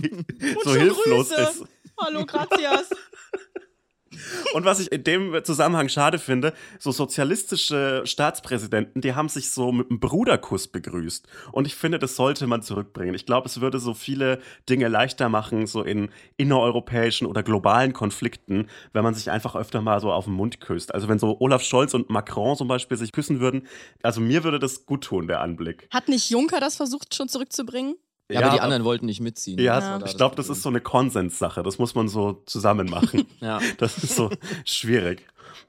so 0.64 0.76
hilflos 0.76 1.30
Grüße. 1.30 1.42
ist. 1.42 1.64
Hallo, 2.00 2.26
gracias. 2.26 2.90
Und 4.53 4.65
was 4.65 4.79
ich 4.79 4.91
in 4.91 5.03
dem 5.03 5.43
Zusammenhang 5.43 5.89
schade 5.89 6.20
finde, 6.20 6.53
so 6.79 6.91
sozialistische 6.91 8.03
Staatspräsidenten, 8.05 9.01
die 9.01 9.15
haben 9.15 9.29
sich 9.29 9.51
so 9.51 9.72
mit 9.72 9.89
einem 9.89 10.00
Bruderkuss 10.00 10.67
begrüßt. 10.67 11.27
Und 11.51 11.67
ich 11.67 11.75
finde, 11.75 12.00
das 12.00 12.15
sollte 12.15 12.48
man 12.48 12.62
zurückbringen. 12.62 13.15
Ich 13.15 13.25
glaube, 13.25 13.48
es 13.48 13.62
würde 13.62 13.79
so 13.79 13.93
viele 13.93 14.39
Dinge 14.70 14.88
leichter 14.88 15.29
machen, 15.29 15.67
so 15.67 15.84
in 15.84 16.10
innereuropäischen 16.38 17.27
oder 17.27 17.43
globalen 17.43 17.93
Konflikten, 17.93 18.67
wenn 18.93 19.03
man 19.03 19.13
sich 19.13 19.32
einfach 19.32 19.55
öfter 19.55 19.82
mal 19.82 20.00
so 20.00 20.12
auf 20.12 20.25
den 20.25 20.34
Mund 20.34 20.60
küsst. 20.60 20.93
Also 20.93 21.08
wenn 21.08 21.20
so 21.20 21.38
Olaf 21.39 21.63
Scholz 21.63 21.93
und 21.93 22.10
Macron 22.10 22.55
zum 22.55 22.67
Beispiel 22.67 22.98
sich 22.98 23.12
küssen 23.12 23.39
würden, 23.39 23.67
also 24.01 24.22
mir 24.22 24.43
würde 24.43 24.60
das 24.60 24.86
gut 24.86 25.03
tun, 25.03 25.27
der 25.27 25.41
Anblick. 25.41 25.88
Hat 25.91 26.08
nicht 26.08 26.29
Juncker 26.29 26.60
das 26.60 26.75
versucht 26.75 27.15
schon 27.15 27.29
zurückzubringen? 27.29 27.96
Ja, 28.32 28.39
aber 28.42 28.50
die 28.51 28.62
anderen 28.62 28.84
wollten 28.84 29.06
nicht 29.06 29.20
mitziehen. 29.20 29.60
Ja, 29.60 30.00
da 30.00 30.06
ich 30.06 30.15
glaube, 30.15 30.36
das 30.36 30.50
ist 30.50 30.63
so 30.63 30.70
eine 30.70 30.82
Konsenssache. 30.82 31.62
Das 31.62 31.77
muss 31.77 31.94
man 31.94 32.08
so 32.08 32.42
zusammen 32.46 32.89
machen. 32.89 33.25
Ja. 33.42 33.60
Das 33.77 33.98
ist 33.98 34.15
so 34.15 34.30
schwierig. 34.65 35.25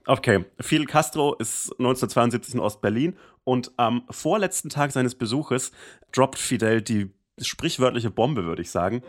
Okay, 0.06 0.44
Fidel 0.61 0.87
Castro 0.87 1.34
ist 1.34 1.73
1972 1.73 2.54
in 2.54 2.61
Ostberlin 2.61 3.16
und 3.42 3.73
am 3.76 4.04
vorletzten 4.11 4.68
Tag 4.68 4.92
seines 4.92 5.14
Besuches 5.14 5.73
droppt 6.12 6.38
Fidel 6.38 6.82
die 6.82 7.11
sprichwörtliche 7.41 8.11
Bombe, 8.11 8.45
würde 8.45 8.62
ich 8.62 8.71
sagen. 8.71 9.03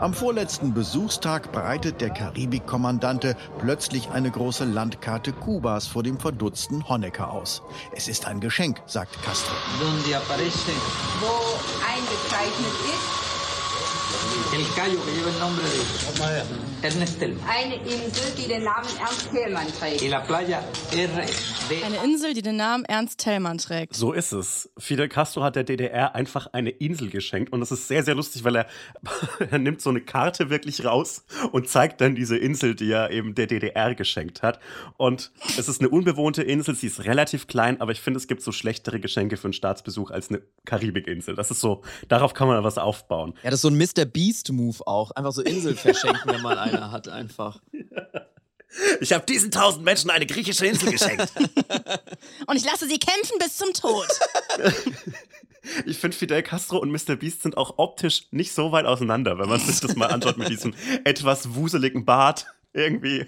Am 0.00 0.14
vorletzten 0.14 0.74
Besuchstag 0.74 1.52
breitet 1.52 2.00
der 2.00 2.10
Karibikkommandante 2.10 3.36
plötzlich 3.58 4.10
eine 4.10 4.30
große 4.30 4.64
Landkarte 4.64 5.32
Kubas 5.32 5.86
vor 5.86 6.02
dem 6.02 6.18
verdutzten 6.18 6.88
Honecker 6.88 7.30
aus. 7.30 7.62
Es 7.94 8.08
ist 8.08 8.26
ein 8.26 8.40
Geschenk, 8.40 8.82
sagt 8.86 9.22
Castro. 9.22 9.54
wo 11.20 11.26
eingezeichnet 11.86 12.72
ist 12.92 13.22
el 14.54 14.66
callo 14.74 15.02
que 15.04 15.12
lleva 15.12 15.30
el 15.30 15.38
nombre 15.38 15.64
de 15.64 16.71
Ernest 16.82 17.20
Tellman 17.20 17.40
eine 17.48 17.76
Insel, 17.76 18.32
die 18.36 18.48
den 18.48 18.64
Namen 18.64 18.88
Ernst 18.98 19.30
Thälmann 19.30 19.66
trägt. 19.78 20.02
Eine 21.84 22.04
Insel, 22.04 22.34
die 22.34 22.42
den 22.42 22.56
Namen 22.56 22.84
Ernst 22.86 23.20
Tellmann 23.20 23.58
trägt. 23.58 23.94
So 23.94 24.12
ist 24.12 24.32
es. 24.32 24.68
Fidel 24.78 25.08
Castro 25.08 25.44
hat 25.44 25.54
der 25.54 25.62
DDR 25.62 26.16
einfach 26.16 26.48
eine 26.52 26.70
Insel 26.70 27.08
geschenkt 27.08 27.52
und 27.52 27.60
das 27.60 27.70
ist 27.70 27.86
sehr, 27.86 28.02
sehr 28.02 28.16
lustig, 28.16 28.42
weil 28.42 28.56
er, 28.56 28.66
er 29.50 29.58
nimmt 29.58 29.80
so 29.80 29.90
eine 29.90 30.00
Karte 30.00 30.50
wirklich 30.50 30.84
raus 30.84 31.24
und 31.52 31.68
zeigt 31.68 32.00
dann 32.00 32.16
diese 32.16 32.36
Insel, 32.36 32.74
die 32.74 32.90
er 32.90 33.10
eben 33.10 33.36
der 33.36 33.46
DDR 33.46 33.94
geschenkt 33.94 34.42
hat. 34.42 34.58
Und 34.96 35.30
es 35.56 35.68
ist 35.68 35.80
eine 35.80 35.88
unbewohnte 35.88 36.42
Insel, 36.42 36.74
sie 36.74 36.88
ist 36.88 37.04
relativ 37.04 37.46
klein, 37.46 37.80
aber 37.80 37.92
ich 37.92 38.00
finde, 38.00 38.18
es 38.18 38.26
gibt 38.26 38.42
so 38.42 38.50
schlechtere 38.50 38.98
Geschenke 38.98 39.36
für 39.36 39.44
einen 39.44 39.52
Staatsbesuch 39.52 40.10
als 40.10 40.30
eine 40.30 40.42
Karibikinsel. 40.64 41.36
Das 41.36 41.52
ist 41.52 41.60
so, 41.60 41.82
darauf 42.08 42.34
kann 42.34 42.48
man 42.48 42.64
was 42.64 42.76
aufbauen. 42.76 43.34
Ja, 43.44 43.50
das 43.50 43.58
ist 43.58 43.62
so 43.62 43.68
ein 43.68 43.78
Mr. 43.78 44.04
Beast-Move 44.04 44.84
auch. 44.84 45.12
Einfach 45.12 45.32
so 45.32 45.42
Insel 45.42 45.76
verschenken, 45.76 46.22
wenn 46.24 46.42
man 46.42 46.58
eine 46.72 46.90
hat, 46.90 47.08
einfach. 47.08 47.60
Ich 49.00 49.12
habe 49.12 49.26
diesen 49.26 49.50
tausend 49.50 49.84
Menschen 49.84 50.10
eine 50.10 50.26
griechische 50.26 50.66
Insel 50.66 50.90
geschenkt. 50.90 51.32
Und 52.46 52.56
ich 52.56 52.64
lasse 52.64 52.88
sie 52.88 52.98
kämpfen 52.98 53.38
bis 53.38 53.56
zum 53.56 53.72
Tod. 53.72 54.08
Ich 55.86 55.98
finde, 55.98 56.16
Fidel 56.16 56.42
Castro 56.42 56.78
und 56.78 56.90
Mr. 56.90 57.14
Beast 57.14 57.42
sind 57.42 57.56
auch 57.56 57.74
optisch 57.78 58.26
nicht 58.32 58.52
so 58.52 58.72
weit 58.72 58.84
auseinander, 58.84 59.38
wenn 59.38 59.48
man 59.48 59.60
sich 59.60 59.78
das 59.78 59.94
mal 59.94 60.06
anschaut 60.06 60.36
mit 60.36 60.48
diesem 60.48 60.74
etwas 61.04 61.54
wuseligen 61.54 62.04
Bart. 62.04 62.46
Irgendwie 62.72 63.26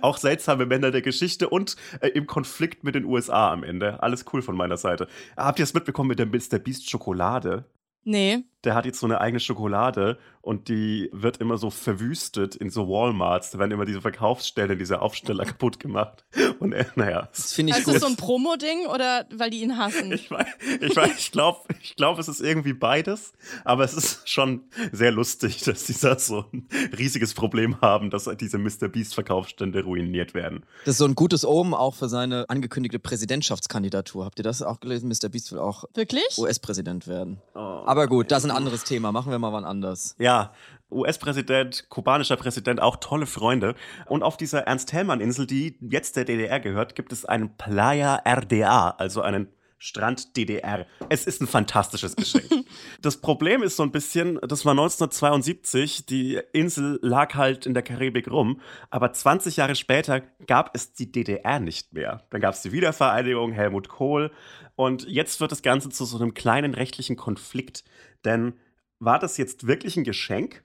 auch 0.00 0.18
seltsame 0.18 0.66
Männer 0.66 0.90
der 0.90 1.02
Geschichte 1.02 1.48
und 1.48 1.76
äh, 2.00 2.08
im 2.08 2.26
Konflikt 2.26 2.82
mit 2.82 2.96
den 2.96 3.04
USA 3.04 3.52
am 3.52 3.62
Ende. 3.62 4.02
Alles 4.02 4.24
cool 4.32 4.42
von 4.42 4.56
meiner 4.56 4.78
Seite. 4.78 5.06
Habt 5.36 5.60
ihr 5.60 5.62
es 5.62 5.74
mitbekommen 5.74 6.08
mit 6.08 6.18
der 6.18 6.26
Mr. 6.26 6.58
Beast 6.58 6.90
Schokolade? 6.90 7.66
Nee. 8.02 8.44
Der 8.66 8.74
hat 8.74 8.84
jetzt 8.84 8.98
so 9.00 9.06
eine 9.06 9.20
eigene 9.20 9.40
Schokolade 9.40 10.18
und 10.42 10.68
die 10.68 11.08
wird 11.12 11.38
immer 11.38 11.56
so 11.56 11.70
verwüstet 11.70 12.54
in 12.56 12.68
so 12.68 12.88
Walmarts. 12.88 13.50
Da 13.52 13.58
werden 13.58 13.70
immer 13.70 13.84
diese 13.84 14.00
Verkaufsstellen, 14.00 14.78
diese 14.78 15.00
Aufsteller 15.00 15.44
kaputt 15.46 15.80
gemacht. 15.80 16.24
Und 16.58 16.72
äh, 16.72 16.84
naja, 16.96 17.28
Das 17.34 17.52
finde 17.52 17.72
ich 17.72 17.78
Ist 17.78 17.86
das 17.86 17.94
gut. 17.94 18.02
so 18.02 18.08
ein 18.08 18.16
Promo-Ding 18.16 18.86
oder 18.86 19.24
weil 19.34 19.50
die 19.50 19.62
ihn 19.62 19.78
hassen? 19.78 20.12
Ich 20.12 20.30
weiß, 20.30 20.46
ich, 20.80 20.96
weiß, 20.96 21.18
ich 21.18 21.32
glaube, 21.32 21.60
ich 21.80 21.96
glaub, 21.96 22.18
es 22.18 22.28
ist 22.28 22.40
irgendwie 22.40 22.72
beides, 22.72 23.32
aber 23.64 23.84
es 23.84 23.94
ist 23.94 24.28
schon 24.28 24.64
sehr 24.92 25.12
lustig, 25.12 25.62
dass 25.62 25.84
die 25.84 25.94
da 25.98 26.18
so 26.18 26.44
ein 26.52 26.68
riesiges 26.98 27.34
Problem 27.34 27.80
haben, 27.80 28.10
dass 28.10 28.28
diese 28.40 28.58
Mr. 28.58 28.88
Beast-Verkaufsstände 28.88 29.84
ruiniert 29.84 30.34
werden. 30.34 30.64
Das 30.84 30.94
ist 30.94 30.98
so 30.98 31.04
ein 31.04 31.14
gutes 31.14 31.44
Omen 31.44 31.72
auch 31.72 31.94
für 31.94 32.08
seine 32.08 32.48
angekündigte 32.50 32.98
Präsidentschaftskandidatur. 32.98 34.24
Habt 34.24 34.38
ihr 34.40 34.44
das 34.44 34.62
auch 34.62 34.80
gelesen? 34.80 35.08
Mr. 35.08 35.28
Beast 35.28 35.52
will 35.52 35.60
auch 35.60 35.84
Wirklich? 35.94 36.36
US-Präsident 36.38 37.06
werden. 37.06 37.40
Oh. 37.54 37.58
Aber 37.58 38.06
gut, 38.08 38.30
das 38.32 38.44
ist 38.44 38.50
ein 38.50 38.55
anderes 38.56 38.84
Thema. 38.84 39.12
Machen 39.12 39.30
wir 39.30 39.38
mal 39.38 39.52
wann 39.52 39.64
anders. 39.64 40.16
Ja, 40.18 40.52
US-Präsident, 40.90 41.88
kubanischer 41.88 42.36
Präsident, 42.36 42.80
auch 42.80 42.96
tolle 42.96 43.26
Freunde. 43.26 43.74
Und 44.06 44.22
auf 44.22 44.36
dieser 44.36 44.66
Ernst-Hellmann-Insel, 44.66 45.46
die 45.46 45.76
jetzt 45.80 46.16
der 46.16 46.24
DDR 46.24 46.60
gehört, 46.60 46.94
gibt 46.94 47.12
es 47.12 47.24
einen 47.24 47.56
Playa 47.56 48.22
RDA, 48.24 48.90
also 48.90 49.20
einen 49.20 49.48
Strand 49.78 50.36
DDR. 50.36 50.86
Es 51.10 51.26
ist 51.26 51.42
ein 51.42 51.46
fantastisches 51.46 52.16
Geschenk. 52.16 52.46
das 53.02 53.18
Problem 53.18 53.62
ist 53.62 53.76
so 53.76 53.82
ein 53.82 53.92
bisschen, 53.92 54.38
das 54.42 54.64
war 54.64 54.72
1972, 54.72 56.06
die 56.06 56.40
Insel 56.52 56.98
lag 57.02 57.34
halt 57.34 57.66
in 57.66 57.74
der 57.74 57.82
Karibik 57.82 58.30
rum, 58.30 58.60
aber 58.90 59.12
20 59.12 59.56
Jahre 59.56 59.74
später 59.74 60.22
gab 60.46 60.74
es 60.74 60.94
die 60.94 61.12
DDR 61.12 61.60
nicht 61.60 61.92
mehr. 61.92 62.22
Dann 62.30 62.40
gab 62.40 62.54
es 62.54 62.62
die 62.62 62.72
Wiedervereinigung, 62.72 63.52
Helmut 63.52 63.88
Kohl 63.88 64.30
und 64.76 65.08
jetzt 65.08 65.40
wird 65.40 65.52
das 65.52 65.62
Ganze 65.62 65.90
zu 65.90 66.04
so 66.04 66.18
einem 66.18 66.34
kleinen 66.34 66.74
rechtlichen 66.74 67.16
Konflikt. 67.16 67.84
Denn 68.24 68.54
war 68.98 69.18
das 69.18 69.36
jetzt 69.38 69.66
wirklich 69.66 69.96
ein 69.96 70.04
Geschenk 70.04 70.64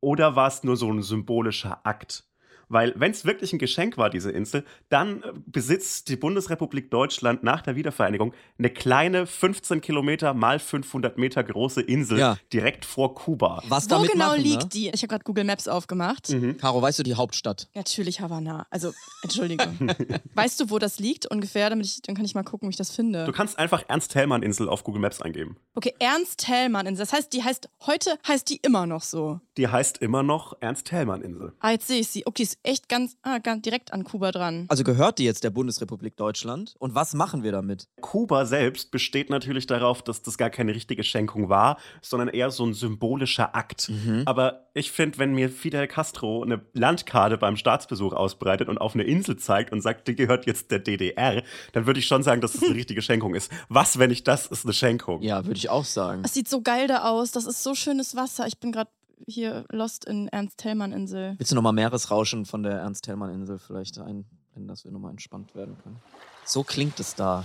oder 0.00 0.36
war 0.36 0.48
es 0.48 0.64
nur 0.64 0.76
so 0.76 0.92
ein 0.92 1.02
symbolischer 1.02 1.86
Akt? 1.86 2.24
Weil, 2.72 2.94
wenn 2.96 3.10
es 3.10 3.24
wirklich 3.24 3.52
ein 3.52 3.58
Geschenk 3.58 3.98
war, 3.98 4.08
diese 4.10 4.30
Insel, 4.30 4.64
dann 4.88 5.22
äh, 5.22 5.32
besitzt 5.46 6.08
die 6.08 6.16
Bundesrepublik 6.16 6.90
Deutschland 6.90 7.42
nach 7.42 7.60
der 7.62 7.76
Wiedervereinigung 7.76 8.32
eine 8.58 8.70
kleine 8.70 9.26
15 9.26 9.80
Kilometer 9.80 10.32
mal 10.34 10.58
500 10.58 11.18
Meter 11.18 11.44
große 11.44 11.82
Insel 11.82 12.18
Ja. 12.18 12.38
direkt 12.52 12.84
vor 12.84 13.14
Kuba. 13.14 13.62
Was 13.68 13.84
Wo 13.84 13.90
damit 13.90 14.12
genau 14.12 14.28
machen, 14.28 14.42
liegt 14.42 14.62
ne? 14.62 14.68
die? 14.70 14.88
Ich 14.88 15.02
habe 15.02 15.08
gerade 15.08 15.24
Google 15.24 15.44
Maps 15.44 15.68
aufgemacht. 15.68 16.30
Mhm. 16.30 16.56
Caro, 16.56 16.80
weißt 16.80 16.98
du 16.98 17.02
die 17.02 17.14
Hauptstadt? 17.14 17.68
Natürlich 17.74 18.20
Havanna. 18.20 18.66
Also, 18.70 18.92
Entschuldigung. 19.22 19.76
weißt 20.34 20.58
du, 20.60 20.70
wo 20.70 20.78
das 20.78 20.98
liegt 20.98 21.26
ungefähr? 21.30 21.68
Damit 21.68 21.86
ich, 21.86 22.00
dann 22.02 22.14
kann 22.14 22.24
ich 22.24 22.34
mal 22.34 22.42
gucken, 22.42 22.68
wie 22.68 22.70
ich 22.70 22.76
das 22.76 22.90
finde. 22.90 23.24
Du 23.26 23.32
kannst 23.32 23.58
einfach 23.58 23.84
Ernst-Hellmann-Insel 23.88 24.68
auf 24.68 24.82
Google 24.84 25.00
Maps 25.02 25.20
eingeben. 25.20 25.56
Okay, 25.74 25.94
Ernst 25.98 26.46
Thälmann. 26.46 26.86
Insel. 26.86 27.04
Das 27.04 27.12
heißt, 27.12 27.32
die 27.32 27.42
heißt, 27.42 27.68
heute 27.86 28.18
heißt 28.26 28.48
die 28.48 28.56
immer 28.56 28.86
noch 28.86 29.02
so. 29.02 29.40
Die 29.58 29.68
heißt 29.68 29.98
immer 29.98 30.22
noch 30.22 30.56
Ernst-Hellmann-Insel. 30.60 31.52
Ah, 31.60 31.70
jetzt 31.72 31.86
sehe 31.88 32.00
ich 32.00 32.08
sie. 32.08 32.26
Okay, 32.26 32.42
ist 32.44 32.58
echt 32.62 32.88
ganz, 32.88 33.16
ah, 33.22 33.38
ganz 33.38 33.62
direkt 33.62 33.92
an 33.92 34.04
Kuba 34.04 34.30
dran. 34.30 34.66
Also 34.68 34.84
gehört 34.84 35.18
die 35.18 35.24
jetzt 35.24 35.44
der 35.44 35.50
Bundesrepublik 35.50 36.16
Deutschland? 36.16 36.74
Und 36.78 36.94
was 36.94 37.14
machen 37.14 37.42
wir 37.42 37.52
damit? 37.52 37.88
Kuba 38.00 38.46
selbst 38.46 38.90
besteht 38.90 39.30
natürlich 39.30 39.66
darauf, 39.66 40.02
dass 40.02 40.22
das 40.22 40.38
gar 40.38 40.50
keine 40.50 40.74
richtige 40.74 41.04
Schenkung 41.04 41.48
war, 41.48 41.78
sondern 42.00 42.28
eher 42.28 42.50
so 42.50 42.64
ein 42.64 42.74
symbolischer 42.74 43.54
Akt. 43.54 43.90
Aber 44.24 44.66
ich 44.74 44.92
finde, 44.92 45.18
wenn 45.18 45.34
mir 45.34 45.48
Fidel 45.48 45.86
Castro 45.86 46.42
eine 46.42 46.62
Landkarte 46.72 47.38
beim 47.38 47.56
Staatsbesuch 47.56 48.12
ausbreitet 48.12 48.68
und 48.68 48.78
auf 48.78 48.94
eine 48.94 49.04
Insel 49.04 49.36
zeigt 49.36 49.72
und 49.72 49.80
sagt, 49.80 50.08
die 50.08 50.14
gehört 50.14 50.46
jetzt 50.46 50.70
der 50.70 50.78
DDR, 50.78 51.42
dann 51.72 51.86
würde 51.86 52.00
ich 52.00 52.06
schon 52.06 52.22
sagen, 52.22 52.40
dass 52.40 52.52
das 52.52 52.62
eine 52.62 52.74
richtige 52.74 53.02
Schenkung 53.02 53.34
ist. 53.34 53.50
Was, 53.68 53.98
wenn 53.98 54.10
nicht 54.10 54.26
das 54.28 54.46
ist 54.46 54.64
eine 54.64 54.72
Schenkung? 54.72 55.22
Ja, 55.22 55.44
würde 55.44 55.58
ich 55.58 55.68
auch 55.68 55.84
sagen. 55.84 56.22
Das 56.22 56.34
sieht 56.34 56.48
so 56.48 56.62
geil 56.62 56.86
da 56.86 57.02
aus. 57.02 57.32
Das 57.32 57.46
ist 57.46 57.62
so 57.62 57.74
schönes 57.74 58.16
Wasser. 58.16 58.46
Ich 58.46 58.58
bin 58.58 58.72
gerade 58.72 58.90
hier 59.26 59.64
lost 59.70 60.04
in 60.04 60.28
Ernst-Thälmann-Insel. 60.28 61.34
Willst 61.38 61.52
du 61.52 61.56
nochmal 61.56 61.72
Meeresrauschen 61.72 62.44
von 62.46 62.62
der 62.62 62.74
Ernst-Hellmann-Insel 62.74 63.58
vielleicht 63.58 63.98
einblenden, 63.98 64.68
dass 64.68 64.84
wir 64.84 64.92
nochmal 64.92 65.10
entspannt 65.10 65.54
werden 65.54 65.76
können? 65.82 66.00
So 66.44 66.62
klingt 66.62 66.98
es 67.00 67.14
da. 67.14 67.44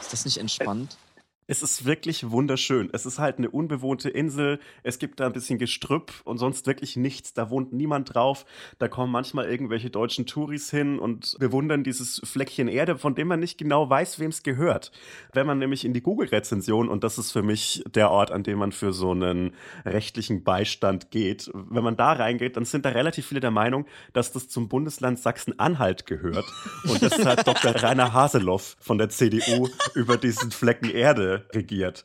Ist 0.00 0.12
das 0.12 0.24
nicht 0.24 0.38
entspannt? 0.38 0.96
Es 1.46 1.62
ist 1.62 1.84
wirklich 1.84 2.30
wunderschön. 2.30 2.88
Es 2.92 3.04
ist 3.04 3.18
halt 3.18 3.36
eine 3.36 3.50
unbewohnte 3.50 4.08
Insel. 4.08 4.60
Es 4.82 4.98
gibt 4.98 5.20
da 5.20 5.26
ein 5.26 5.34
bisschen 5.34 5.58
Gestrüpp 5.58 6.10
und 6.24 6.38
sonst 6.38 6.66
wirklich 6.66 6.96
nichts. 6.96 7.34
Da 7.34 7.50
wohnt 7.50 7.70
niemand 7.74 8.14
drauf. 8.14 8.46
Da 8.78 8.88
kommen 8.88 9.12
manchmal 9.12 9.44
irgendwelche 9.50 9.90
deutschen 9.90 10.24
Touris 10.24 10.70
hin 10.70 10.98
und 10.98 11.36
bewundern 11.38 11.84
dieses 11.84 12.22
Fleckchen 12.24 12.66
Erde, 12.66 12.96
von 12.96 13.14
dem 13.14 13.28
man 13.28 13.40
nicht 13.40 13.58
genau 13.58 13.90
weiß, 13.90 14.18
wem 14.20 14.30
es 14.30 14.42
gehört. 14.42 14.90
Wenn 15.34 15.46
man 15.46 15.58
nämlich 15.58 15.84
in 15.84 15.92
die 15.92 16.00
Google-Rezension, 16.00 16.88
und 16.88 17.04
das 17.04 17.18
ist 17.18 17.32
für 17.32 17.42
mich 17.42 17.84
der 17.94 18.10
Ort, 18.10 18.30
an 18.30 18.42
dem 18.42 18.58
man 18.58 18.72
für 18.72 18.94
so 18.94 19.10
einen 19.10 19.52
rechtlichen 19.84 20.44
Beistand 20.44 21.10
geht, 21.10 21.50
wenn 21.52 21.84
man 21.84 21.96
da 21.96 22.12
reingeht, 22.12 22.56
dann 22.56 22.64
sind 22.64 22.86
da 22.86 22.90
relativ 22.90 23.26
viele 23.26 23.40
der 23.40 23.50
Meinung, 23.50 23.84
dass 24.14 24.32
das 24.32 24.48
zum 24.48 24.68
Bundesland 24.68 25.18
Sachsen-Anhalt 25.18 26.06
gehört. 26.06 26.46
Und 26.88 27.02
deshalb 27.02 27.44
Dr. 27.44 27.72
Rainer 27.82 28.14
Haseloff 28.14 28.76
von 28.80 28.96
der 28.96 29.10
CDU 29.10 29.68
über 29.94 30.16
diesen 30.16 30.50
Flecken 30.50 30.88
Erde 30.88 31.33
regiert. 31.52 32.04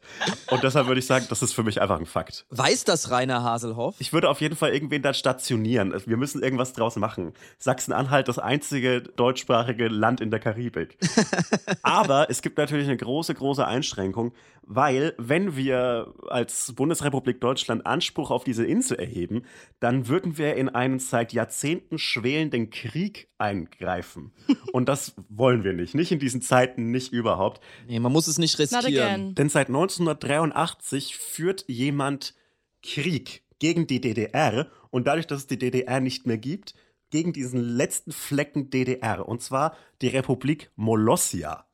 Und 0.52 0.64
deshalb 0.64 0.88
würde 0.88 1.00
ich 1.00 1.06
sagen, 1.06 1.26
das 1.30 1.42
ist 1.42 1.54
für 1.54 1.64
mich 1.64 1.82
einfach 1.82 2.00
ein 2.00 2.06
Fakt. 2.06 2.46
Weiß 2.50 2.84
das 2.84 3.12
Rainer 3.12 3.44
Haselhoff? 3.44 3.96
Ich 4.00 4.14
würde 4.14 4.30
auf 4.30 4.42
jeden 4.42 4.56
Fall 4.56 4.74
irgendwen 4.74 5.02
da 5.02 5.14
stationieren. 5.14 5.94
Wir 6.06 6.18
müssen 6.18 6.42
irgendwas 6.42 6.74
draus 6.74 6.96
machen. 6.96 7.34
Sachsen-Anhalt, 7.58 8.28
das 8.28 8.40
einzige 8.40 9.02
deutschsprachige 9.02 9.88
Land 9.88 10.22
in 10.22 10.32
der 10.32 10.40
Karibik. 10.40 10.98
Aber 11.84 12.30
es 12.30 12.42
gibt 12.42 12.58
natürlich 12.58 12.88
eine 12.88 12.98
große, 12.98 13.34
große 13.34 13.66
Einschränkung, 13.66 14.34
weil 14.72 15.16
wenn 15.18 15.56
wir 15.56 16.14
als 16.28 16.74
Bundesrepublik 16.76 17.42
Deutschland 17.42 17.88
Anspruch 17.88 18.30
auf 18.30 18.44
diese 18.44 18.66
Insel 18.66 19.00
erheben, 19.00 19.44
dann 19.80 20.08
würden 20.08 20.38
wir 20.38 20.56
in 20.56 20.70
einen 20.70 21.00
seit 21.00 21.34
Jahrzehnten 21.34 21.98
schwelenden 21.98 22.70
Krieg 22.70 23.30
eingreifen. 23.40 24.32
Und 24.72 24.88
das 24.88 25.16
wollen 25.30 25.64
wir 25.64 25.74
nicht. 25.74 25.96
Nicht 25.96 26.12
in 26.12 26.20
diesen 26.20 26.42
Zeiten, 26.42 26.92
nicht 26.92 27.12
überhaupt. 27.12 27.62
Nee, 27.88 28.00
man 28.00 28.12
muss 28.12 28.28
es 28.28 28.38
nicht 28.38 28.60
Not 28.60 28.68
riskieren. 28.68 29.19
Again. 29.20 29.36
Denn 29.36 29.50
seit 29.50 29.68
1983 29.68 31.18
führt 31.18 31.66
jemand 31.68 32.36
Krieg 32.82 33.44
gegen 33.60 33.88
die 33.88 34.02
DDR 34.02 34.72
und 34.90 35.08
dadurch, 35.08 35.28
dass 35.28 35.42
es 35.42 35.48
die 35.48 35.60
DDR 35.60 36.00
nicht 36.00 36.26
mehr 36.26 36.38
gibt, 36.38 36.74
gegen 37.10 37.34
diesen 37.34 37.60
letzten 37.60 38.12
Flecken 38.12 38.70
DDR. 38.70 39.28
Und 39.28 39.42
zwar 39.42 39.76
die 40.02 40.08
Republik 40.08 40.72
Molossia. 40.76 41.69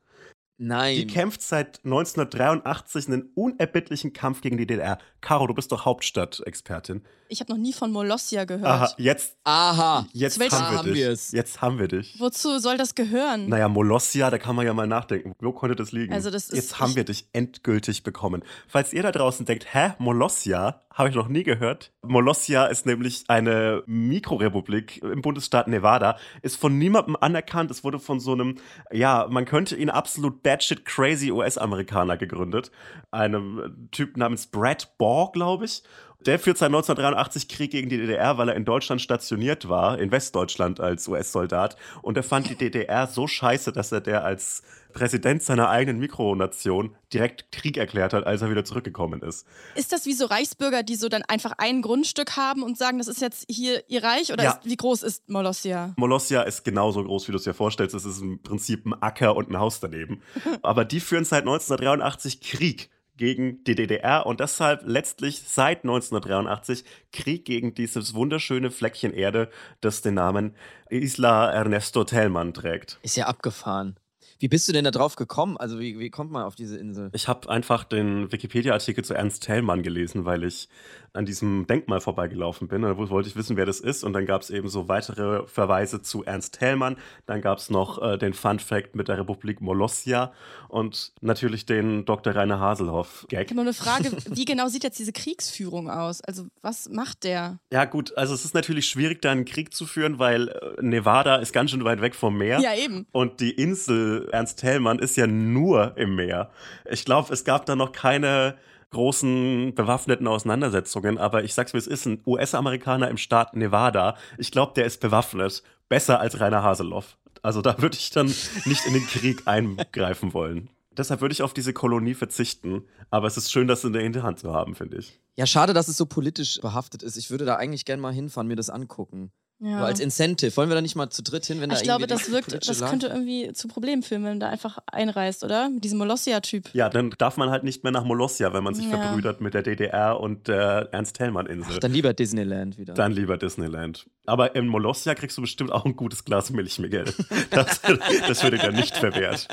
Nein. 0.58 0.96
Die 0.96 1.06
kämpft 1.06 1.42
seit 1.42 1.80
1983 1.84 3.08
einen 3.08 3.30
unerbittlichen 3.34 4.12
Kampf 4.12 4.40
gegen 4.40 4.56
die 4.56 4.66
DDR. 4.66 4.98
Caro, 5.20 5.46
du 5.46 5.54
bist 5.54 5.70
doch 5.72 5.84
Hauptstadt-Expertin. 5.84 7.02
Ich 7.28 7.40
habe 7.40 7.52
noch 7.52 7.58
nie 7.58 7.72
von 7.72 7.90
Molossia 7.90 8.44
gehört. 8.44 8.64
Aha, 8.66 8.94
jetzt, 8.98 9.36
Aha. 9.42 10.06
jetzt 10.12 10.38
haben 10.40 10.50
wir 10.72 10.78
haben 10.78 10.84
dich. 10.86 10.94
wir's. 10.94 11.32
Jetzt 11.32 11.60
haben 11.60 11.78
wir 11.80 11.88
dich. 11.88 12.14
Wozu 12.20 12.58
soll 12.60 12.76
das 12.78 12.94
gehören? 12.94 13.48
Naja, 13.48 13.68
Molossia, 13.68 14.30
da 14.30 14.38
kann 14.38 14.54
man 14.54 14.64
ja 14.64 14.72
mal 14.72 14.86
nachdenken. 14.86 15.34
Wo 15.40 15.52
konnte 15.52 15.74
das 15.74 15.90
liegen? 15.92 16.12
Also 16.12 16.30
das 16.30 16.44
ist- 16.48 16.54
Jetzt 16.56 16.78
haben 16.80 16.94
wir 16.94 17.04
dich 17.04 17.28
endgültig 17.32 18.04
bekommen. 18.04 18.44
Falls 18.68 18.92
ihr 18.92 19.02
da 19.02 19.10
draußen 19.10 19.44
denkt, 19.44 19.66
hä, 19.74 19.94
Molossia, 19.98 20.82
habe 20.94 21.08
ich 21.10 21.14
noch 21.16 21.28
nie 21.28 21.42
gehört. 21.42 21.92
Molossia 22.02 22.66
ist 22.66 22.86
nämlich 22.86 23.24
eine 23.28 23.82
Mikrorepublik 23.86 25.02
im 25.02 25.20
Bundesstaat 25.20 25.68
Nevada, 25.68 26.16
ist 26.42 26.56
von 26.56 26.78
niemandem 26.78 27.16
anerkannt. 27.20 27.70
Es 27.70 27.84
wurde 27.84 27.98
von 27.98 28.18
so 28.20 28.32
einem, 28.32 28.56
ja, 28.92 29.26
man 29.28 29.44
könnte 29.44 29.76
ihn 29.76 29.90
absolut 29.90 30.42
batshit 30.46 30.84
crazy 30.84 31.32
US-Amerikaner 31.32 32.16
gegründet. 32.16 32.70
Einem 33.10 33.88
Typ 33.90 34.16
namens 34.16 34.46
Brad 34.46 34.96
Baugh, 34.96 35.32
glaube 35.32 35.64
ich. 35.64 35.82
Der 36.20 36.38
führt 36.38 36.58
seit 36.58 36.68
1983 36.68 37.48
Krieg 37.48 37.70
gegen 37.70 37.88
die 37.88 37.98
DDR, 37.98 38.38
weil 38.38 38.48
er 38.48 38.56
in 38.56 38.64
Deutschland 38.64 39.00
stationiert 39.00 39.68
war, 39.68 39.98
in 39.98 40.10
Westdeutschland 40.10 40.80
als 40.80 41.06
US-Soldat. 41.06 41.76
Und 42.02 42.16
er 42.16 42.22
fand 42.22 42.48
die 42.48 42.56
DDR 42.56 43.06
so 43.06 43.26
scheiße, 43.26 43.70
dass 43.72 43.92
er 43.92 44.00
der 44.00 44.24
als 44.24 44.62
Präsident 44.92 45.42
seiner 45.42 45.68
eigenen 45.68 46.00
Mikronation 46.00 46.96
direkt 47.12 47.52
Krieg 47.52 47.76
erklärt 47.76 48.14
hat, 48.14 48.26
als 48.26 48.40
er 48.40 48.50
wieder 48.50 48.64
zurückgekommen 48.64 49.20
ist. 49.20 49.46
Ist 49.74 49.92
das 49.92 50.06
wie 50.06 50.14
so 50.14 50.24
Reichsbürger, 50.24 50.82
die 50.82 50.96
so 50.96 51.10
dann 51.10 51.22
einfach 51.22 51.52
ein 51.58 51.82
Grundstück 51.82 52.36
haben 52.36 52.62
und 52.62 52.78
sagen, 52.78 52.96
das 52.96 53.06
ist 53.06 53.20
jetzt 53.20 53.44
hier 53.48 53.84
ihr 53.88 54.02
Reich? 54.02 54.32
Oder 54.32 54.42
Ja. 54.44 54.50
ist, 54.52 54.64
wie 54.64 54.76
groß 54.76 55.02
ist 55.02 55.28
Molossia? 55.28 55.92
Molossia 55.96 56.42
ist 56.42 56.64
genauso 56.64 57.04
groß, 57.04 57.28
wie 57.28 57.32
du 57.32 57.36
es 57.38 57.44
dir 57.44 57.52
vorstellst. 57.52 57.94
Es 57.94 58.06
ist 58.06 58.22
im 58.22 58.42
Prinzip 58.42 58.86
ein 58.86 58.94
Acker 59.02 59.36
und 59.36 59.50
ein 59.50 59.58
Haus 59.58 59.80
daneben. 59.80 60.22
Aber 60.62 60.86
die 60.86 61.00
führen 61.00 61.26
seit 61.26 61.42
1983 61.42 62.40
Krieg 62.40 62.88
gegen 63.16 63.64
die 63.64 63.74
DDR 63.74 64.26
und 64.26 64.40
deshalb 64.40 64.82
letztlich 64.84 65.42
seit 65.42 65.84
1983 65.84 66.84
Krieg 67.12 67.44
gegen 67.44 67.74
dieses 67.74 68.14
wunderschöne 68.14 68.70
Fleckchen 68.70 69.12
Erde, 69.12 69.50
das 69.80 70.02
den 70.02 70.14
Namen 70.14 70.54
Isla 70.90 71.50
Ernesto 71.50 72.04
Tellmann 72.04 72.54
trägt. 72.54 72.98
Ist 73.02 73.16
ja 73.16 73.26
abgefahren. 73.26 73.96
Wie 74.38 74.48
bist 74.48 74.68
du 74.68 74.72
denn 74.72 74.84
da 74.84 74.90
drauf 74.90 75.16
gekommen? 75.16 75.56
Also, 75.56 75.78
wie, 75.80 75.98
wie 75.98 76.10
kommt 76.10 76.30
man 76.30 76.42
auf 76.42 76.54
diese 76.54 76.76
Insel? 76.78 77.10
Ich 77.14 77.26
habe 77.26 77.48
einfach 77.48 77.84
den 77.84 78.30
Wikipedia-Artikel 78.30 79.02
zu 79.02 79.14
Ernst 79.14 79.44
Thälmann 79.44 79.82
gelesen, 79.82 80.26
weil 80.26 80.44
ich 80.44 80.68
an 81.16 81.26
diesem 81.26 81.66
Denkmal 81.66 82.00
vorbeigelaufen 82.00 82.68
bin. 82.68 82.82
Da 82.82 82.96
wollte 82.96 83.28
ich 83.28 83.36
wissen, 83.36 83.56
wer 83.56 83.66
das 83.66 83.80
ist. 83.80 84.04
Und 84.04 84.12
dann 84.12 84.26
gab 84.26 84.42
es 84.42 84.50
eben 84.50 84.68
so 84.68 84.88
weitere 84.88 85.46
Verweise 85.46 86.02
zu 86.02 86.24
Ernst 86.24 86.58
Thälmann. 86.58 86.96
Dann 87.26 87.40
gab 87.40 87.58
es 87.58 87.70
noch 87.70 88.02
äh, 88.02 88.18
den 88.18 88.34
Fun-Fact 88.34 88.94
mit 88.94 89.08
der 89.08 89.18
Republik 89.18 89.60
Molossia 89.60 90.32
und 90.68 91.12
natürlich 91.20 91.66
den 91.66 92.04
Dr. 92.04 92.34
Rainer 92.34 92.60
Haselhoff-Gag. 92.60 93.42
Ich 93.42 93.48
habe 93.48 93.54
nur 93.54 93.64
eine 93.64 93.74
Frage, 93.74 94.12
wie 94.30 94.44
genau 94.44 94.68
sieht 94.68 94.84
jetzt 94.84 94.98
diese 94.98 95.12
Kriegsführung 95.12 95.90
aus? 95.90 96.20
Also 96.20 96.46
was 96.62 96.88
macht 96.88 97.24
der? 97.24 97.58
Ja, 97.72 97.84
gut, 97.84 98.16
also 98.16 98.34
es 98.34 98.44
ist 98.44 98.54
natürlich 98.54 98.86
schwierig, 98.86 99.22
da 99.22 99.32
einen 99.32 99.44
Krieg 99.44 99.74
zu 99.74 99.86
führen, 99.86 100.18
weil 100.18 100.48
äh, 100.48 100.82
Nevada 100.82 101.36
ist 101.36 101.52
ganz 101.52 101.70
schön 101.70 101.84
weit 101.84 102.00
weg 102.00 102.14
vom 102.14 102.36
Meer. 102.36 102.60
Ja, 102.60 102.74
eben. 102.74 103.06
Und 103.12 103.40
die 103.40 103.50
Insel 103.52 104.28
Ernst 104.32 104.60
Thälmann 104.60 104.98
ist 104.98 105.16
ja 105.16 105.26
nur 105.26 105.96
im 105.96 106.14
Meer. 106.14 106.50
Ich 106.90 107.04
glaube, 107.04 107.32
es 107.32 107.44
gab 107.44 107.66
da 107.66 107.76
noch 107.76 107.92
keine 107.92 108.56
großen 108.90 109.74
bewaffneten 109.74 110.26
Auseinandersetzungen, 110.26 111.18
aber 111.18 111.44
ich 111.44 111.54
sag's 111.54 111.74
wie 111.74 111.78
es 111.78 111.86
ist, 111.86 112.06
ein 112.06 112.22
US-Amerikaner 112.26 113.08
im 113.08 113.16
Staat 113.16 113.56
Nevada, 113.56 114.16
ich 114.38 114.50
glaube, 114.50 114.72
der 114.74 114.86
ist 114.86 115.00
bewaffnet. 115.00 115.62
Besser 115.88 116.18
als 116.18 116.40
Rainer 116.40 116.62
Haseloff. 116.62 117.16
Also 117.42 117.62
da 117.62 117.80
würde 117.80 117.96
ich 117.96 118.10
dann 118.10 118.26
nicht 118.64 118.86
in 118.86 118.94
den 118.94 119.06
Krieg 119.06 119.42
eingreifen 119.46 120.34
wollen. 120.34 120.68
Deshalb 120.96 121.20
würde 121.20 121.32
ich 121.32 121.42
auf 121.42 121.54
diese 121.54 121.72
Kolonie 121.72 122.14
verzichten. 122.14 122.84
Aber 123.10 123.26
es 123.26 123.36
ist 123.36 123.52
schön, 123.52 123.68
das 123.68 123.84
in 123.84 123.92
der 123.92 124.02
Hinterhand 124.02 124.38
zu 124.38 124.52
haben, 124.52 124.74
finde 124.74 124.98
ich. 124.98 125.20
Ja, 125.36 125.46
schade, 125.46 125.74
dass 125.74 125.88
es 125.88 125.96
so 125.96 126.06
politisch 126.06 126.60
behaftet 126.60 127.02
ist. 127.02 127.16
Ich 127.16 127.30
würde 127.30 127.44
da 127.44 127.56
eigentlich 127.56 127.84
gerne 127.84 128.02
mal 128.02 128.12
hinfahren, 128.12 128.48
mir 128.48 128.56
das 128.56 128.70
angucken. 128.70 129.30
Ja. 129.58 129.78
So 129.78 129.84
als 129.86 130.00
Incentive. 130.00 130.54
Wollen 130.56 130.68
wir 130.68 130.74
da 130.74 130.82
nicht 130.82 130.96
mal 130.96 131.08
zu 131.08 131.22
dritt 131.22 131.46
hin, 131.46 131.60
wenn 131.62 131.70
da 131.70 131.76
ich 131.76 131.82
glaube, 131.82 132.06
das 132.06 132.30
wirkt, 132.30 132.68
das 132.68 132.80
könnte 132.84 133.06
irgendwie 133.06 133.52
zu 133.54 133.68
Problemen 133.68 134.02
führen, 134.02 134.22
wenn 134.24 134.34
du 134.34 134.38
da 134.40 134.50
einfach 134.50 134.78
einreist, 134.86 135.44
oder? 135.44 135.70
Mit 135.70 135.82
diesem 135.82 135.96
Molossia-Typ. 135.98 136.68
Ja, 136.74 136.90
dann 136.90 137.10
darf 137.16 137.38
man 137.38 137.48
halt 137.48 137.64
nicht 137.64 137.82
mehr 137.82 137.90
nach 137.92 138.04
Molossia, 138.04 138.52
wenn 138.52 138.62
man 138.62 138.74
sich 138.74 138.84
Ja. 138.84 139.00
verbrüdert 139.00 139.40
mit 139.40 139.54
der 139.54 139.62
DDR 139.62 140.20
und 140.20 140.48
der 140.48 140.90
Ernst-Thälmann-Insel. 140.92 141.72
Ach, 141.76 141.78
dann 141.78 141.92
lieber 141.92 142.12
Disneyland 142.12 142.76
wieder. 142.76 142.92
Dann 142.92 143.12
lieber 143.12 143.38
Disneyland. 143.38 144.06
Aber 144.26 144.54
in 144.56 144.66
Molossia 144.66 145.14
kriegst 145.14 145.38
du 145.38 145.40
bestimmt 145.40 145.72
auch 145.72 145.86
ein 145.86 145.96
gutes 145.96 146.24
Glas 146.24 146.50
Milch, 146.50 146.78
Miguel. 146.78 147.06
Das, 147.50 147.80
das 148.28 148.42
würde 148.42 148.58
dir 148.58 148.72
nicht 148.72 148.96
verwehrt. 148.96 149.48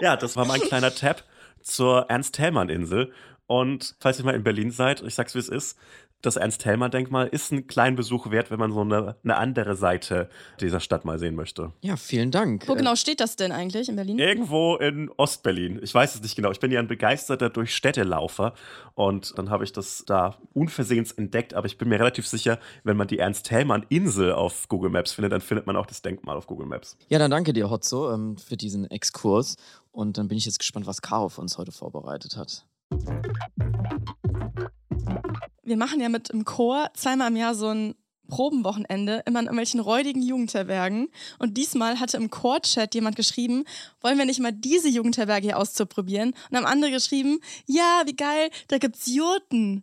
Ja, 0.00 0.16
das 0.16 0.36
war 0.36 0.44
mein 0.44 0.60
kleiner 0.60 0.94
Tab 0.94 1.24
zur 1.66 2.06
Ernst-Thälmann-Insel. 2.08 3.12
Und 3.46 3.94
falls 4.00 4.18
ihr 4.18 4.24
mal 4.24 4.34
in 4.34 4.42
Berlin 4.44 4.70
seid, 4.70 5.02
ich 5.02 5.14
sag's 5.14 5.34
wie 5.34 5.38
es 5.40 5.48
ist, 5.48 5.78
das 6.22 6.36
Ernst-Thälmann-Denkmal 6.36 7.28
ist 7.28 7.52
einen 7.52 7.66
kleinen 7.66 7.94
Besuch 7.94 8.30
wert, 8.30 8.50
wenn 8.50 8.58
man 8.58 8.72
so 8.72 8.80
eine, 8.80 9.16
eine 9.22 9.36
andere 9.36 9.76
Seite 9.76 10.28
dieser 10.60 10.80
Stadt 10.80 11.04
mal 11.04 11.18
sehen 11.18 11.36
möchte. 11.36 11.72
ja, 11.82 11.96
vielen 11.96 12.30
Dank. 12.30 12.66
Wo 12.66 12.72
Äh, 12.72 12.78
genau 12.78 12.96
steht 12.96 13.20
das 13.20 13.36
denn 13.36 13.52
eigentlich 13.52 13.88
in 13.90 13.96
Berlin? 13.96 14.18
Irgendwo 14.18 14.76
in 14.76 15.10
Ostberlin. 15.18 15.78
Ich 15.82 15.94
weiß 15.94 16.14
es 16.14 16.22
nicht 16.22 16.34
genau. 16.34 16.50
Ich 16.50 16.58
bin 16.58 16.72
ja 16.72 16.80
ein 16.80 16.88
begeisterter 16.88 17.50
Durchstädtelaufer 17.50 18.54
und 18.94 19.38
dann 19.38 19.50
habe 19.50 19.62
ich 19.64 19.72
das 19.72 20.04
da 20.06 20.38
unversehens 20.54 21.12
entdeckt. 21.12 21.52
Aber 21.54 21.66
ich 21.66 21.76
bin 21.78 21.90
mir 21.90 22.00
relativ 22.00 22.26
sicher, 22.26 22.58
wenn 22.82 22.96
man 22.96 23.06
die 23.08 23.18
Ernst-Thälmann-Insel 23.18 24.32
auf 24.32 24.68
Google 24.68 24.90
Maps 24.90 25.12
findet, 25.12 25.32
dann 25.32 25.42
findet 25.42 25.66
man 25.66 25.76
auch 25.76 25.86
das 25.86 26.00
Denkmal 26.02 26.36
auf 26.38 26.46
Google 26.46 26.66
Maps. 26.66 26.96
Ja, 27.08 27.18
dann 27.18 27.30
danke 27.30 27.52
dir, 27.52 27.70
Hotzo, 27.70 28.12
ähm, 28.12 28.36
für 28.38 28.56
diesen 28.56 28.90
Exkurs. 28.90 29.56
Und 29.96 30.18
dann 30.18 30.28
bin 30.28 30.36
ich 30.36 30.44
jetzt 30.44 30.58
gespannt, 30.58 30.86
was 30.86 31.00
Caro 31.00 31.30
für 31.30 31.40
uns 31.40 31.56
heute 31.56 31.72
vorbereitet 31.72 32.36
hat. 32.36 32.66
Wir 35.62 35.78
machen 35.78 36.00
ja 36.02 36.10
mit 36.10 36.28
im 36.28 36.44
Chor 36.44 36.90
zweimal 36.92 37.30
im 37.30 37.36
Jahr 37.36 37.54
so 37.54 37.68
ein 37.68 37.94
Probenwochenende 38.28 39.22
immer 39.24 39.40
in 39.40 39.46
irgendwelchen 39.46 39.80
räudigen 39.80 40.20
Jugendherbergen. 40.20 41.08
Und 41.38 41.56
diesmal 41.56 41.98
hatte 41.98 42.18
im 42.18 42.28
Chor-Chat 42.28 42.94
jemand 42.94 43.16
geschrieben, 43.16 43.64
wollen 44.02 44.18
wir 44.18 44.26
nicht 44.26 44.38
mal 44.38 44.52
diese 44.52 44.90
Jugendherberge 44.90 45.46
hier 45.46 45.58
auszuprobieren? 45.58 46.34
Und 46.50 46.56
haben 46.58 46.66
andere 46.66 46.90
geschrieben, 46.90 47.40
ja, 47.64 48.02
wie 48.04 48.16
geil, 48.16 48.50
da 48.68 48.76
gibt's 48.76 49.06
Jurten. 49.06 49.82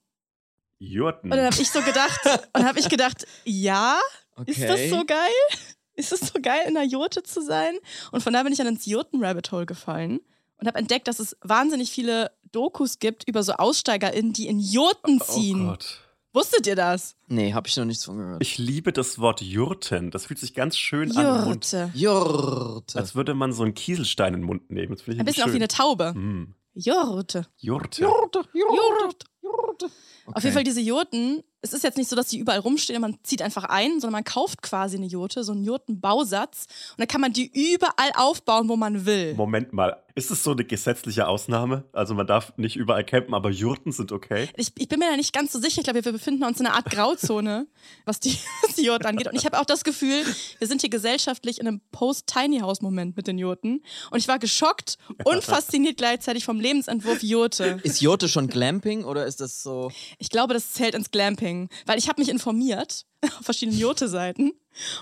Jurten. 0.78 1.32
Und 1.32 1.38
dann 1.38 1.52
habe 1.52 1.60
ich 1.60 1.71
so 1.71 1.82
gedacht, 1.82 2.21
und 2.54 2.63
habe 2.63 2.80
ich 2.80 2.88
gedacht, 2.88 3.26
ja, 3.45 3.97
ist 4.45 4.62
das 4.62 4.71
Okay. 4.71 4.89
so 4.89 5.06
geil? 5.06 5.72
Ist 5.95 6.12
es 6.12 6.21
so 6.21 6.39
geil, 6.41 6.62
in 6.67 6.75
einer 6.77 6.86
Jurte 6.86 7.23
zu 7.23 7.41
sein? 7.41 7.75
Und 8.12 8.23
von 8.23 8.34
da 8.34 8.43
bin 8.43 8.51
ich 8.51 8.58
dann 8.58 8.67
ins 8.67 8.86
Jurten-Rabbit-Hole 8.86 9.65
gefallen 9.65 10.19
und 10.58 10.67
habe 10.67 10.79
entdeckt, 10.79 11.08
dass 11.08 11.19
es 11.19 11.38
wahnsinnig 11.41 11.91
viele 11.91 12.32
Dokus 12.51 12.99
gibt 12.99 13.27
über 13.27 13.43
so 13.43 13.53
AussteigerInnen, 13.53 14.34
die 14.34 14.47
in 14.47 14.60
Jurten 14.60 15.19
Oh 15.21 15.25
ziehen. 15.25 15.67
Gott. 15.67 15.99
Wusstet 16.36 16.65
ihr 16.65 16.75
das? 16.75 17.15
Nee, 17.27 17.53
habe 17.53 17.67
ich 17.67 17.77
noch 17.77 17.86
nichts 17.86 18.06
von 18.06 18.17
gehört. 18.17 18.41
Ich 18.41 18.58
liebe 18.58 18.91
das 18.91 19.19
Wort 19.19 19.41
Jurten. 19.41 20.10
Das 20.10 20.25
fühlt 20.25 20.39
sich 20.39 20.56
ganz 20.56 20.77
schön 20.77 21.15
an. 21.15 21.41
im 21.41 21.45
Mund. 21.45 21.71
Jurte. 21.71 21.91
Jurte. 21.93 22.97
Als 22.97 23.13
würde 23.13 23.36
man 23.36 23.53
so 23.53 23.62
einen 23.62 23.75
Kieselstein 23.75 24.34
in 24.34 24.39
den 24.41 24.45
Mund 24.47 24.71
nehmen. 24.71 24.95
Das 24.95 25.08
ich 25.08 25.19
Ein 25.19 25.25
bisschen 25.25 25.43
auch 25.43 25.51
wie 25.51 25.56
eine 25.58 25.67
Taube. 25.67 26.13
Mm. 26.13 26.56
Jurte. 26.73 27.45
Jurte. 27.58 28.01
Jurte, 28.01 28.39
Jurte. 28.51 29.25
Jurte. 29.43 29.89
Auf 30.25 30.43
jeden 30.43 30.56
Fall 30.56 30.63
diese 30.63 30.82
Jurten, 30.82 31.43
es 31.63 31.71
ist 31.71 31.84
jetzt 31.84 31.97
nicht 31.97 32.10
so, 32.10 32.15
dass 32.15 32.28
die 32.28 32.38
überall 32.38 32.60
rumstehen 32.60 32.97
und 32.97 33.10
man 33.10 33.17
zieht 33.23 33.41
einfach 33.41 33.63
ein, 33.63 34.02
sondern 34.02 34.12
man 34.12 34.23
kauft 34.26 34.62
quasi 34.62 34.97
eine 34.97 35.06
Jurte, 35.06 35.43
so 35.43 35.54
einen 35.54 35.63
Jurtenbausatz 35.63 36.65
und 36.91 36.99
dann 36.99 37.08
kann 37.08 37.21
man 37.21 37.32
die 37.32 37.49
überall 37.73 38.12
aufbauen, 38.15 38.67
wo 38.67 38.76
man 38.76 39.06
will. 39.06 39.34
Moment 39.36 39.71
mal, 39.71 40.04
ist 40.15 40.30
es 40.30 40.43
so 40.43 40.52
eine 40.52 40.63
gesetzliche 40.63 41.28
Ausnahme? 41.28 41.86
Also 41.91 42.13
man 42.13 42.28
darf 42.28 42.54
nicht 42.58 42.76
überall 42.76 43.04
campen, 43.04 43.34
aber 43.34 43.49
Jurten 43.49 43.91
sind 43.91 44.12
okay? 44.12 44.47
Ich, 44.56 44.71
ich 44.78 44.88
bin 44.88 44.99
mir 44.99 45.10
da 45.10 45.17
nicht 45.17 45.34
ganz 45.34 45.52
so 45.52 45.60
sicher. 45.60 45.80
Ich 45.80 45.86
glaube, 45.86 46.06
wir 46.06 46.12
befinden 46.12 46.43
uns 46.43 46.60
in 46.60 46.67
einer 46.67 46.76
Art 46.76 46.86
Grauzone, 46.86 47.65
was 48.06 48.19
die, 48.19 48.38
was 48.62 48.76
die 48.76 48.86
Jurten 48.86 49.08
angeht. 49.08 49.28
Und 49.28 49.36
ich 49.36 49.45
habe 49.45 49.60
auch 49.60 49.65
das 49.65 49.84
Gefühl, 49.84 50.23
wir 50.60 50.67
sind 50.67 50.82
hier 50.82 50.91
gesellschaftlich 50.91 51.60
in 51.60 51.67
einem 51.67 51.82
Post-Tiny-House-Moment 51.91 53.17
mit 53.17 53.26
den 53.26 53.39
Jurten. 53.39 53.84
Und 54.12 54.19
ich 54.19 54.28
war 54.28 54.38
geschockt 54.38 54.99
und 55.23 55.43
fasziniert 55.43 55.97
gleichzeitig 55.97 56.45
vom 56.45 56.60
Lebensentwurf 56.60 57.23
Jurte. 57.23 57.80
Ist 57.82 58.02
Jurte 58.02 58.30
schon 58.30 58.47
Glamping 58.47 59.06
oder 59.06 59.26
ist 59.26 59.41
das 59.41 59.63
so? 59.63 59.91
Ich 60.19 60.30
glaube, 60.30 60.54
das 60.54 60.73
zählt 60.73 60.93
ins 60.93 61.10
Glamping, 61.10 61.53
weil 61.86 61.98
ich 61.98 62.08
habe 62.10 62.22
mich 62.22 62.30
informiert 62.30 63.06
auf 63.39 63.46
verschiedenen 63.46 63.80
Jurte-Seiten. 63.80 64.52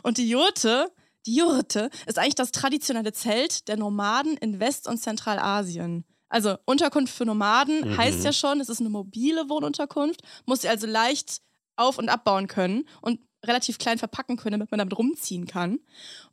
Und 0.04 0.18
die 0.18 0.30
Jurte, 0.30 0.92
die 1.26 1.36
Jurte 1.36 1.90
ist 2.06 2.18
eigentlich 2.18 2.36
das 2.36 2.52
traditionelle 2.52 3.14
Zelt 3.14 3.68
der 3.68 3.78
Nomaden 3.78 4.38
in 4.38 4.60
West- 4.60 4.88
und 4.88 4.98
Zentralasien. 4.98 6.04
Also 6.30 6.56
Unterkunft 6.66 7.14
für 7.14 7.26
Nomaden 7.26 7.82
Mhm. 7.92 7.98
heißt 7.98 8.24
ja 8.24 8.34
schon, 8.34 8.62
es 8.62 8.70
ist 8.70 8.80
eine 8.80 8.90
mobile 8.90 9.50
Wohnunterkunft, 9.50 10.22
muss 10.46 10.62
sie 10.62 10.70
also 10.70 10.88
leicht 10.88 11.42
auf- 11.76 11.98
und 11.98 12.10
abbauen 12.10 12.48
können 12.48 12.86
und 13.02 13.20
relativ 13.44 13.80
klein 13.80 13.98
verpacken 13.98 14.38
können, 14.38 14.54
damit 14.54 14.72
man 14.72 14.78
damit 14.78 14.98
rumziehen 14.98 15.46
kann. 15.48 15.80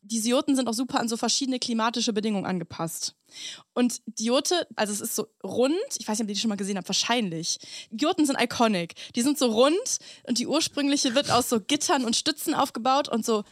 Diese 0.02 0.28
Jurten 0.28 0.54
sind 0.56 0.68
auch 0.68 0.74
super 0.74 1.00
an 1.00 1.08
so 1.08 1.16
verschiedene 1.16 1.58
klimatische 1.58 2.12
Bedingungen 2.12 2.44
angepasst. 2.46 3.14
Und 3.74 4.00
die 4.06 4.24
Jurte, 4.24 4.66
also 4.76 4.92
es 4.92 5.00
ist 5.00 5.14
so 5.14 5.28
rund, 5.44 5.74
ich 5.98 6.08
weiß 6.08 6.18
nicht, 6.18 6.24
ob 6.24 6.28
ihr 6.28 6.34
die 6.34 6.40
schon 6.40 6.48
mal 6.48 6.56
gesehen 6.56 6.76
habt, 6.76 6.88
wahrscheinlich. 6.88 7.58
Die 7.90 8.02
Jurten 8.02 8.26
sind 8.26 8.40
iconic. 8.40 8.94
Die 9.14 9.22
sind 9.22 9.38
so 9.38 9.46
rund 9.46 9.98
und 10.26 10.38
die 10.38 10.46
ursprüngliche 10.46 11.14
wird 11.14 11.30
aus 11.30 11.48
so 11.48 11.60
Gittern 11.60 12.04
und 12.04 12.16
Stützen 12.16 12.54
aufgebaut 12.54 13.08
und 13.08 13.24
so 13.24 13.44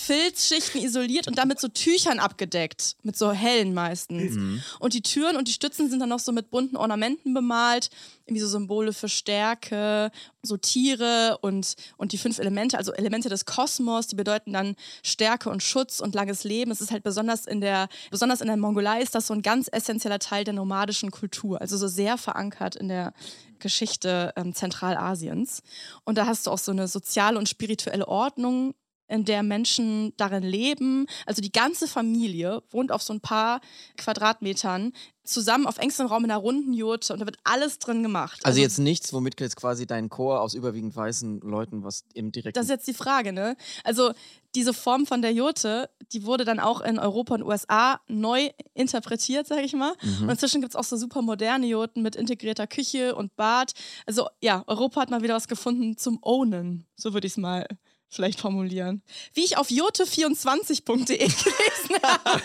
Filzschichten 0.00 0.80
isoliert 0.80 1.26
und 1.26 1.38
dann 1.38 1.48
mit 1.48 1.58
so 1.58 1.66
Tüchern 1.66 2.20
abgedeckt. 2.20 2.94
Mit 3.02 3.18
so 3.18 3.32
hellen 3.32 3.74
meistens. 3.74 4.36
Mhm. 4.36 4.62
Und 4.78 4.94
die 4.94 5.02
Türen 5.02 5.36
und 5.36 5.48
die 5.48 5.52
Stützen 5.52 5.90
sind 5.90 5.98
dann 5.98 6.08
noch 6.08 6.20
so 6.20 6.30
mit 6.30 6.52
bunten 6.52 6.76
Ornamenten 6.76 7.34
bemalt. 7.34 7.90
Irgendwie 8.24 8.40
so 8.40 8.46
Symbole 8.46 8.92
für 8.92 9.08
Stärke, 9.08 10.12
so 10.40 10.56
Tiere 10.56 11.38
und, 11.40 11.74
und 11.96 12.12
die 12.12 12.18
fünf 12.18 12.38
Elemente, 12.38 12.78
also 12.78 12.92
Elemente 12.92 13.28
des 13.28 13.44
Kosmos, 13.44 14.06
die 14.06 14.14
bedeuten 14.14 14.52
dann 14.52 14.76
Stärke 15.02 15.50
und 15.50 15.64
Schutz 15.64 15.98
und 15.98 16.14
langes 16.14 16.44
Leben. 16.44 16.70
Es 16.70 16.80
ist 16.80 16.92
halt 16.92 17.02
besonders 17.02 17.44
in 17.44 17.60
der, 17.60 17.88
besonders 18.12 18.40
in 18.40 18.46
der 18.46 18.56
Mongolei 18.56 19.02
ist 19.02 19.16
das 19.16 19.26
so 19.26 19.34
ein 19.34 19.42
ganz 19.42 19.68
essentieller 19.72 20.20
Teil 20.20 20.44
der 20.44 20.54
nomadischen 20.54 21.10
Kultur. 21.10 21.60
Also 21.60 21.76
so 21.76 21.88
sehr 21.88 22.18
verankert 22.18 22.76
in 22.76 22.86
der 22.86 23.14
Geschichte 23.58 24.32
ähm, 24.36 24.54
Zentralasiens. 24.54 25.62
Und 26.04 26.18
da 26.18 26.26
hast 26.26 26.46
du 26.46 26.52
auch 26.52 26.58
so 26.58 26.70
eine 26.70 26.86
soziale 26.86 27.36
und 27.36 27.48
spirituelle 27.48 28.06
Ordnung 28.06 28.74
in 29.08 29.24
der 29.24 29.42
Menschen 29.42 30.12
darin 30.16 30.42
leben. 30.42 31.06
Also 31.26 31.42
die 31.42 31.52
ganze 31.52 31.88
Familie 31.88 32.62
wohnt 32.70 32.92
auf 32.92 33.02
so 33.02 33.12
ein 33.12 33.20
paar 33.20 33.60
Quadratmetern 33.96 34.92
zusammen 35.28 35.66
auf 35.66 35.78
engstem 35.78 36.06
Raum 36.06 36.24
in 36.24 36.30
einer 36.30 36.40
runden 36.40 36.72
Jurte 36.72 37.12
und 37.12 37.20
da 37.20 37.26
wird 37.26 37.36
alles 37.44 37.78
drin 37.78 38.02
gemacht. 38.02 38.40
Also 38.44 38.60
jetzt 38.60 38.78
nichts, 38.78 39.12
womit 39.12 39.38
jetzt 39.40 39.56
quasi 39.56 39.86
dein 39.86 40.08
Chor 40.08 40.40
aus 40.40 40.54
überwiegend 40.54 40.96
weißen 40.96 41.40
Leuten 41.40 41.84
was 41.84 42.04
im 42.14 42.32
direkten... 42.32 42.58
Das 42.58 42.64
ist 42.64 42.70
jetzt 42.70 42.88
die 42.88 42.94
Frage, 42.94 43.32
ne? 43.32 43.56
Also 43.84 44.12
diese 44.54 44.72
Form 44.72 45.06
von 45.06 45.20
der 45.20 45.32
Jurte, 45.32 45.90
die 46.12 46.24
wurde 46.24 46.44
dann 46.44 46.58
auch 46.58 46.80
in 46.80 46.98
Europa 46.98 47.34
und 47.34 47.42
USA 47.42 48.00
neu 48.08 48.48
interpretiert, 48.72 49.46
sage 49.46 49.62
ich 49.62 49.74
mal. 49.74 49.92
Mhm. 50.02 50.24
Und 50.24 50.30
inzwischen 50.30 50.62
gibt 50.62 50.72
es 50.72 50.76
auch 50.76 50.84
so 50.84 50.96
super 50.96 51.20
moderne 51.20 51.66
Jurten 51.66 52.02
mit 52.02 52.16
integrierter 52.16 52.66
Küche 52.66 53.14
und 53.14 53.36
Bad. 53.36 53.72
Also 54.06 54.28
ja, 54.40 54.64
Europa 54.66 55.02
hat 55.02 55.10
mal 55.10 55.22
wieder 55.22 55.34
was 55.34 55.48
gefunden 55.48 55.98
zum 55.98 56.18
Ownen. 56.22 56.86
So 56.96 57.12
würde 57.12 57.26
ich 57.26 57.34
es 57.34 57.36
mal 57.36 57.66
vielleicht 58.08 58.40
formulieren. 58.40 59.02
Wie 59.34 59.44
ich 59.44 59.56
auf 59.56 59.68
jote24.de 59.68 61.18
gelesen 61.18 62.02
habe, 62.02 62.42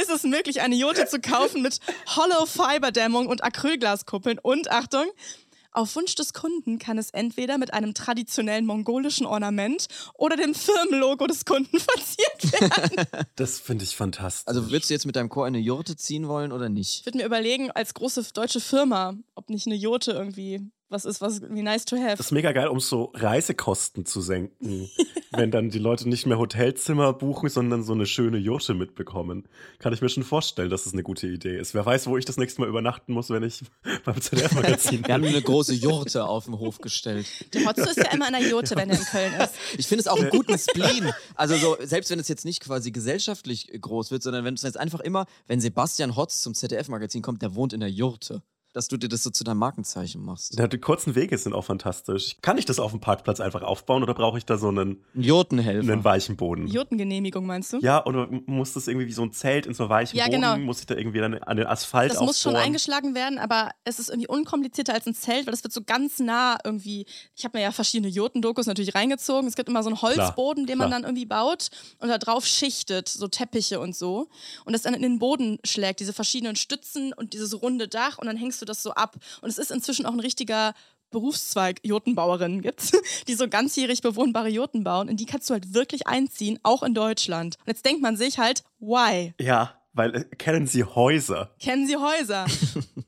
ist 0.00 0.10
es 0.10 0.22
möglich, 0.24 0.60
eine 0.60 0.76
Jote 0.76 1.06
zu 1.06 1.20
kaufen 1.20 1.62
mit 1.62 1.80
Hollow-Fiber-Dämmung 2.08 3.26
und 3.26 3.42
Acrylglaskuppeln. 3.42 4.38
Und 4.38 4.70
Achtung, 4.70 5.06
auf 5.72 5.94
Wunsch 5.94 6.16
des 6.16 6.32
Kunden 6.32 6.78
kann 6.80 6.98
es 6.98 7.10
entweder 7.10 7.56
mit 7.56 7.72
einem 7.72 7.94
traditionellen 7.94 8.66
mongolischen 8.66 9.24
Ornament 9.24 9.86
oder 10.14 10.36
dem 10.36 10.54
Firmenlogo 10.54 11.26
des 11.28 11.44
Kunden 11.44 11.78
verziert 11.78 12.60
werden. 12.60 13.06
Das 13.36 13.60
finde 13.60 13.84
ich 13.84 13.94
fantastisch. 13.94 14.48
Also 14.48 14.70
würdest 14.70 14.90
du 14.90 14.94
jetzt 14.94 15.06
mit 15.06 15.14
deinem 15.14 15.28
Chor 15.28 15.46
eine 15.46 15.58
Jurte 15.58 15.96
ziehen 15.96 16.26
wollen 16.26 16.50
oder 16.50 16.68
nicht? 16.68 17.00
Ich 17.00 17.06
würde 17.06 17.18
mir 17.18 17.24
überlegen, 17.24 17.70
als 17.70 17.94
große 17.94 18.32
deutsche 18.34 18.60
Firma, 18.60 19.14
ob 19.36 19.48
nicht 19.48 19.66
eine 19.66 19.76
Jote 19.76 20.10
irgendwie 20.10 20.60
was 20.90 21.04
ist, 21.04 21.20
was 21.20 21.38
irgendwie 21.38 21.62
nice 21.62 21.84
to 21.84 21.96
have. 21.96 22.16
Das 22.16 22.26
ist 22.26 22.32
mega 22.32 22.52
geil, 22.52 22.68
um 22.68 22.80
so 22.80 23.12
Reisekosten 23.14 24.04
zu 24.04 24.20
senken. 24.20 24.90
wenn 25.32 25.50
dann 25.50 25.70
die 25.70 25.78
Leute 25.78 26.08
nicht 26.08 26.26
mehr 26.26 26.38
Hotelzimmer 26.38 27.12
buchen, 27.12 27.48
sondern 27.48 27.84
so 27.84 27.92
eine 27.92 28.06
schöne 28.06 28.38
Jurte 28.38 28.74
mitbekommen. 28.74 29.48
Kann 29.78 29.92
ich 29.92 30.02
mir 30.02 30.08
schon 30.08 30.24
vorstellen, 30.24 30.70
dass 30.70 30.84
das 30.84 30.92
eine 30.92 31.02
gute 31.02 31.28
Idee 31.28 31.56
ist. 31.56 31.72
Wer 31.72 31.86
weiß, 31.86 32.08
wo 32.08 32.16
ich 32.16 32.24
das 32.24 32.36
nächste 32.36 32.60
Mal 32.60 32.68
übernachten 32.68 33.12
muss, 33.12 33.30
wenn 33.30 33.44
ich 33.44 33.60
beim 34.04 34.20
ZDF-Magazin 34.20 35.04
Wir 35.06 35.14
haben 35.14 35.24
eine 35.24 35.40
große 35.40 35.74
Jurte 35.74 36.24
auf 36.24 36.46
den 36.46 36.58
Hof 36.58 36.78
gestellt. 36.78 37.26
Der 37.54 37.64
Hotzo 37.64 37.84
ist 37.84 37.96
ja 37.96 38.12
immer 38.12 38.28
in 38.28 38.34
einer 38.34 38.46
Jote, 38.46 38.74
wenn 38.76 38.90
er 38.90 38.98
in 38.98 39.04
Köln 39.04 39.32
ist. 39.34 39.54
Ich 39.78 39.86
finde 39.86 40.00
es 40.00 40.08
auch 40.08 40.18
einen 40.18 40.30
guten 40.30 40.58
Spleen. 40.58 41.12
Also 41.36 41.56
so, 41.56 41.76
selbst 41.80 42.10
wenn 42.10 42.18
es 42.18 42.28
jetzt 42.28 42.44
nicht 42.44 42.60
quasi 42.60 42.90
gesellschaftlich 42.90 43.70
groß 43.80 44.10
wird, 44.10 44.22
sondern 44.22 44.44
wenn 44.44 44.54
es 44.54 44.62
jetzt 44.62 44.78
einfach 44.78 45.00
immer, 45.00 45.26
wenn 45.46 45.60
Sebastian 45.60 46.16
Hotz 46.16 46.42
zum 46.42 46.54
ZDF-Magazin 46.54 47.22
kommt, 47.22 47.42
der 47.42 47.54
wohnt 47.54 47.72
in 47.72 47.80
der 47.80 47.90
Jurte. 47.90 48.42
Dass 48.72 48.86
du 48.86 48.96
dir 48.96 49.08
das 49.08 49.24
so 49.24 49.30
zu 49.30 49.42
deinem 49.42 49.58
Markenzeichen 49.58 50.22
machst. 50.24 50.56
Ja, 50.56 50.68
die 50.68 50.78
kurzen 50.78 51.16
Wege 51.16 51.36
sind 51.36 51.54
auch 51.54 51.64
fantastisch. 51.64 52.36
Kann 52.40 52.56
ich 52.56 52.66
das 52.66 52.78
auf 52.78 52.92
dem 52.92 53.00
Parkplatz 53.00 53.40
einfach 53.40 53.62
aufbauen 53.62 54.04
oder 54.04 54.14
brauche 54.14 54.38
ich 54.38 54.44
da 54.44 54.58
so 54.58 54.68
einen, 54.68 55.02
Ein 55.14 55.22
Jurtenhelfer. 55.22 55.92
einen 55.92 56.04
weichen 56.04 56.36
Boden? 56.36 56.68
Jotengenehmigung 56.68 57.46
meinst 57.46 57.72
du? 57.72 57.78
Ja, 57.78 58.06
oder 58.06 58.28
muss 58.46 58.72
das 58.74 58.86
irgendwie 58.86 59.08
wie 59.08 59.12
so 59.12 59.22
ein 59.22 59.32
Zelt 59.32 59.66
in 59.66 59.74
so 59.74 59.88
weichem 59.88 60.16
Ja, 60.16 60.26
Boden? 60.26 60.36
genau. 60.40 60.56
Muss 60.58 60.78
ich 60.78 60.86
da 60.86 60.94
irgendwie 60.94 61.18
dann 61.18 61.34
an 61.34 61.56
den 61.56 61.66
Asphalt 61.66 62.12
Das 62.12 62.20
muss 62.20 62.40
schon 62.40 62.50
aufbohren? 62.52 62.66
eingeschlagen 62.66 63.14
werden, 63.16 63.38
aber 63.38 63.70
es 63.82 63.98
ist 63.98 64.08
irgendwie 64.08 64.28
unkomplizierter 64.28 64.94
als 64.94 65.04
ein 65.06 65.14
Zelt, 65.16 65.46
weil 65.46 65.52
das 65.52 65.64
wird 65.64 65.72
so 65.72 65.82
ganz 65.84 66.20
nah 66.20 66.56
irgendwie. 66.64 67.06
Ich 67.34 67.44
habe 67.44 67.58
mir 67.58 67.64
ja 67.64 67.72
verschiedene 67.72 68.08
Jotendokus 68.12 68.66
natürlich 68.66 68.94
reingezogen. 68.94 69.48
Es 69.48 69.56
gibt 69.56 69.68
immer 69.68 69.82
so 69.82 69.88
einen 69.88 70.00
Holzboden, 70.00 70.66
den 70.66 70.78
man 70.78 70.90
klar. 70.90 71.00
dann 71.00 71.08
irgendwie 71.10 71.26
baut 71.26 71.70
und 71.98 72.08
da 72.08 72.18
drauf 72.18 72.46
schichtet, 72.46 73.08
so 73.08 73.26
Teppiche 73.26 73.80
und 73.80 73.96
so. 73.96 74.28
Und 74.64 74.74
das 74.74 74.82
dann 74.82 74.94
in 74.94 75.02
den 75.02 75.18
Boden 75.18 75.58
schlägt, 75.64 75.98
diese 75.98 76.12
verschiedenen 76.12 76.54
Stützen 76.54 77.12
und 77.12 77.32
dieses 77.32 77.60
runde 77.60 77.88
Dach 77.88 78.18
und 78.18 78.28
dann 78.28 78.36
hängst 78.36 78.59
du 78.60 78.64
das 78.66 78.82
so 78.82 78.92
ab. 78.92 79.16
Und 79.42 79.48
es 79.48 79.58
ist 79.58 79.70
inzwischen 79.70 80.06
auch 80.06 80.12
ein 80.12 80.20
richtiger 80.20 80.74
Berufszweig 81.10 81.80
Jotenbauerinnen 81.82 82.62
gibt's, 82.62 82.92
die 83.28 83.34
so 83.34 83.48
ganzjährig 83.48 84.00
bewohnbare 84.00 84.48
Joten 84.48 84.84
bauen. 84.84 85.08
Und 85.08 85.18
die 85.18 85.26
kannst 85.26 85.50
du 85.50 85.54
halt 85.54 85.74
wirklich 85.74 86.06
einziehen, 86.06 86.58
auch 86.62 86.82
in 86.82 86.94
Deutschland. 86.94 87.56
Und 87.60 87.68
jetzt 87.68 87.84
denkt 87.84 88.02
man 88.02 88.16
sich 88.16 88.38
halt, 88.38 88.62
why? 88.78 89.34
Ja, 89.40 89.74
weil 89.92 90.14
äh, 90.14 90.24
kennen 90.36 90.66
Sie 90.66 90.84
Häuser? 90.84 91.54
kennen 91.60 91.86
Sie 91.86 91.96
Häuser. 91.96 92.46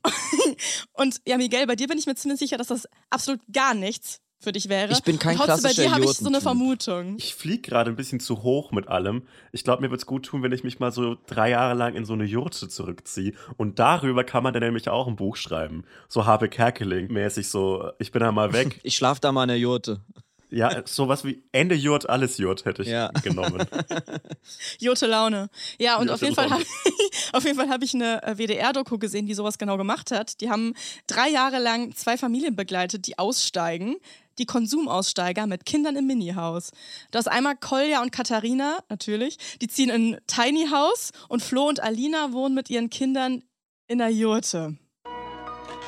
und 0.93 1.21
ja, 1.25 1.37
Miguel, 1.37 1.65
bei 1.65 1.75
dir 1.75 1.87
bin 1.87 1.97
ich 1.97 2.05
mir 2.05 2.15
ziemlich 2.15 2.39
sicher, 2.39 2.57
dass 2.57 2.67
das 2.67 2.87
absolut 3.09 3.41
gar 3.51 3.73
nichts 3.73 4.19
für 4.43 4.51
dich 4.51 4.69
wäre. 4.69 4.91
Ich 4.91 5.03
bin 5.03 5.17
kein 5.19 5.37
und 5.37 5.45
trotzdem, 5.45 5.55
bei 5.55 5.59
klassischer 5.61 5.83
dir 5.83 5.91
habe 5.91 6.05
ich 6.05 6.11
so 6.11 6.27
eine. 6.27 6.41
Vermutung. 6.41 7.15
Ich 7.17 7.35
fliege 7.35 7.61
gerade 7.61 7.89
ein 7.89 7.95
bisschen 7.95 8.19
zu 8.19 8.43
hoch 8.43 8.71
mit 8.71 8.87
allem. 8.87 9.23
Ich 9.51 9.63
glaube, 9.63 9.81
mir 9.81 9.89
wird 9.89 10.01
es 10.01 10.05
gut 10.05 10.25
tun, 10.25 10.43
wenn 10.43 10.51
ich 10.51 10.63
mich 10.63 10.79
mal 10.79 10.91
so 10.91 11.17
drei 11.25 11.49
Jahre 11.49 11.73
lang 11.73 11.95
in 11.95 12.05
so 12.05 12.13
eine 12.13 12.25
Jurte 12.25 12.67
zurückziehe. 12.67 13.33
Und 13.57 13.79
darüber 13.79 14.23
kann 14.23 14.43
man 14.43 14.53
dann 14.53 14.63
nämlich 14.63 14.89
auch 14.89 15.07
ein 15.07 15.15
Buch 15.15 15.37
schreiben. 15.37 15.85
So 16.09 16.25
Habe 16.25 16.47
Kerkeling-mäßig, 16.47 17.49
so 17.49 17.91
ich 17.99 18.11
bin 18.11 18.21
da 18.21 18.31
mal 18.31 18.53
weg. 18.53 18.79
Ich 18.83 18.95
schlaf 18.95 19.19
da 19.19 19.31
mal 19.31 19.43
in 19.43 19.49
der 19.49 19.59
Jurte. 19.59 20.01
Ja, 20.53 20.83
sowas 20.85 21.25
wie 21.25 21.43
Ende 21.51 21.75
Jurt, 21.75 22.07
alles 22.09 22.37
Jurt 22.37 22.65
hätte 22.65 22.83
ich 22.83 22.87
Ja. 22.89 23.09
genommen. 23.23 23.65
Jote 24.79 25.07
Laune. 25.07 25.49
Ja, 25.79 25.97
und 25.97 26.09
auf 26.09 26.21
jeden 26.21 26.35
Fall 26.35 26.49
habe 26.49 26.63
auf 27.33 27.43
jeden 27.43 27.57
Fall 27.57 27.69
habe 27.69 27.83
ich 27.83 27.93
eine 27.93 28.21
äh, 28.23 28.37
WDR-Doku 28.37 28.97
gesehen, 28.97 29.25
die 29.25 29.33
sowas 29.33 29.57
genau 29.57 29.77
gemacht 29.77 30.11
hat. 30.11 30.41
Die 30.41 30.49
haben 30.49 30.73
drei 31.07 31.29
Jahre 31.29 31.59
lang 31.59 31.95
zwei 31.95 32.17
Familien 32.17 32.55
begleitet, 32.55 33.07
die 33.07 33.17
aussteigen. 33.17 33.95
Die 34.39 34.45
Konsumaussteiger 34.47 35.45
mit 35.45 35.63
Kindern 35.65 35.95
im 35.95 36.07
Mini-Haus. 36.07 36.71
Da 37.11 37.19
ist 37.19 37.27
einmal 37.27 37.55
Kolja 37.55 38.01
und 38.01 38.11
Katharina, 38.11 38.79
natürlich. 38.89 39.37
Die 39.61 39.67
ziehen 39.67 39.91
in 39.91 40.15
ein 40.15 40.21
Tiny 40.25 40.69
House 40.71 41.11
und 41.29 41.43
Flo 41.43 41.67
und 41.67 41.81
Alina 41.83 42.31
wohnen 42.33 42.55
mit 42.55 42.71
ihren 42.71 42.89
Kindern 42.89 43.43
in 43.87 43.99
der 43.99 44.09
Jurte. 44.09 44.75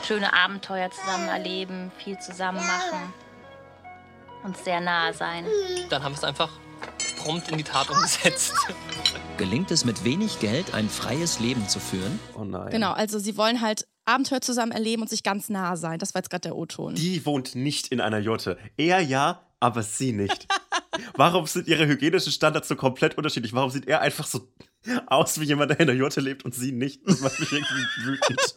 schöne 0.07 0.31
Abenteuer 0.33 0.91
zusammen 0.91 1.27
erleben, 1.27 1.91
viel 1.97 2.19
zusammen 2.19 2.59
machen 2.59 3.13
und 4.45 4.55
sehr 4.57 4.79
nahe 4.79 5.13
sein. 5.13 5.45
Dann 5.89 6.03
haben 6.03 6.13
wir 6.13 6.17
es 6.17 6.23
einfach 6.23 6.49
prompt 7.17 7.49
in 7.49 7.57
die 7.57 7.63
Tat 7.63 7.89
umgesetzt. 7.89 8.53
Gelingt 9.37 9.71
es 9.71 9.83
mit 9.83 10.05
wenig 10.05 10.39
Geld, 10.39 10.73
ein 10.73 10.87
freies 10.87 11.39
Leben 11.39 11.67
zu 11.67 11.79
führen? 11.79 12.19
Oh 12.37 12.43
nein. 12.43 12.69
Genau, 12.69 12.91
also 12.93 13.19
sie 13.19 13.35
wollen 13.35 13.59
halt 13.59 13.87
Abenteuer 14.05 14.41
zusammen 14.41 14.71
erleben 14.71 15.01
und 15.01 15.09
sich 15.09 15.23
ganz 15.23 15.49
nah 15.49 15.75
sein. 15.75 15.99
Das 15.99 16.13
war 16.13 16.19
jetzt 16.19 16.29
gerade 16.29 16.41
der 16.41 16.55
O-Ton. 16.55 16.95
Die 16.95 17.25
wohnt 17.25 17.55
nicht 17.55 17.87
in 17.87 17.99
einer 17.99 18.19
Jurte. 18.19 18.57
Er 18.77 19.01
ja, 19.01 19.41
aber 19.59 19.81
sie 19.83 20.13
nicht. 20.13 20.47
Warum 21.15 21.47
sind 21.47 21.67
ihre 21.67 21.87
hygienischen 21.87 22.31
Standards 22.31 22.67
so 22.67 22.75
komplett 22.75 23.17
unterschiedlich? 23.17 23.53
Warum 23.53 23.71
sieht 23.71 23.87
er 23.87 24.01
einfach 24.01 24.27
so 24.27 24.47
aus 25.07 25.39
wie 25.39 25.45
jemand, 25.45 25.71
der 25.71 25.79
in 25.79 25.87
der 25.87 25.95
Jurte 25.95 26.21
lebt 26.21 26.45
und 26.45 26.53
sie 26.53 26.71
nicht? 26.71 27.01
Das 27.05 27.19
macht 27.21 27.39
mich 27.39 27.51
irgendwie 27.51 28.05
wütend. 28.05 28.39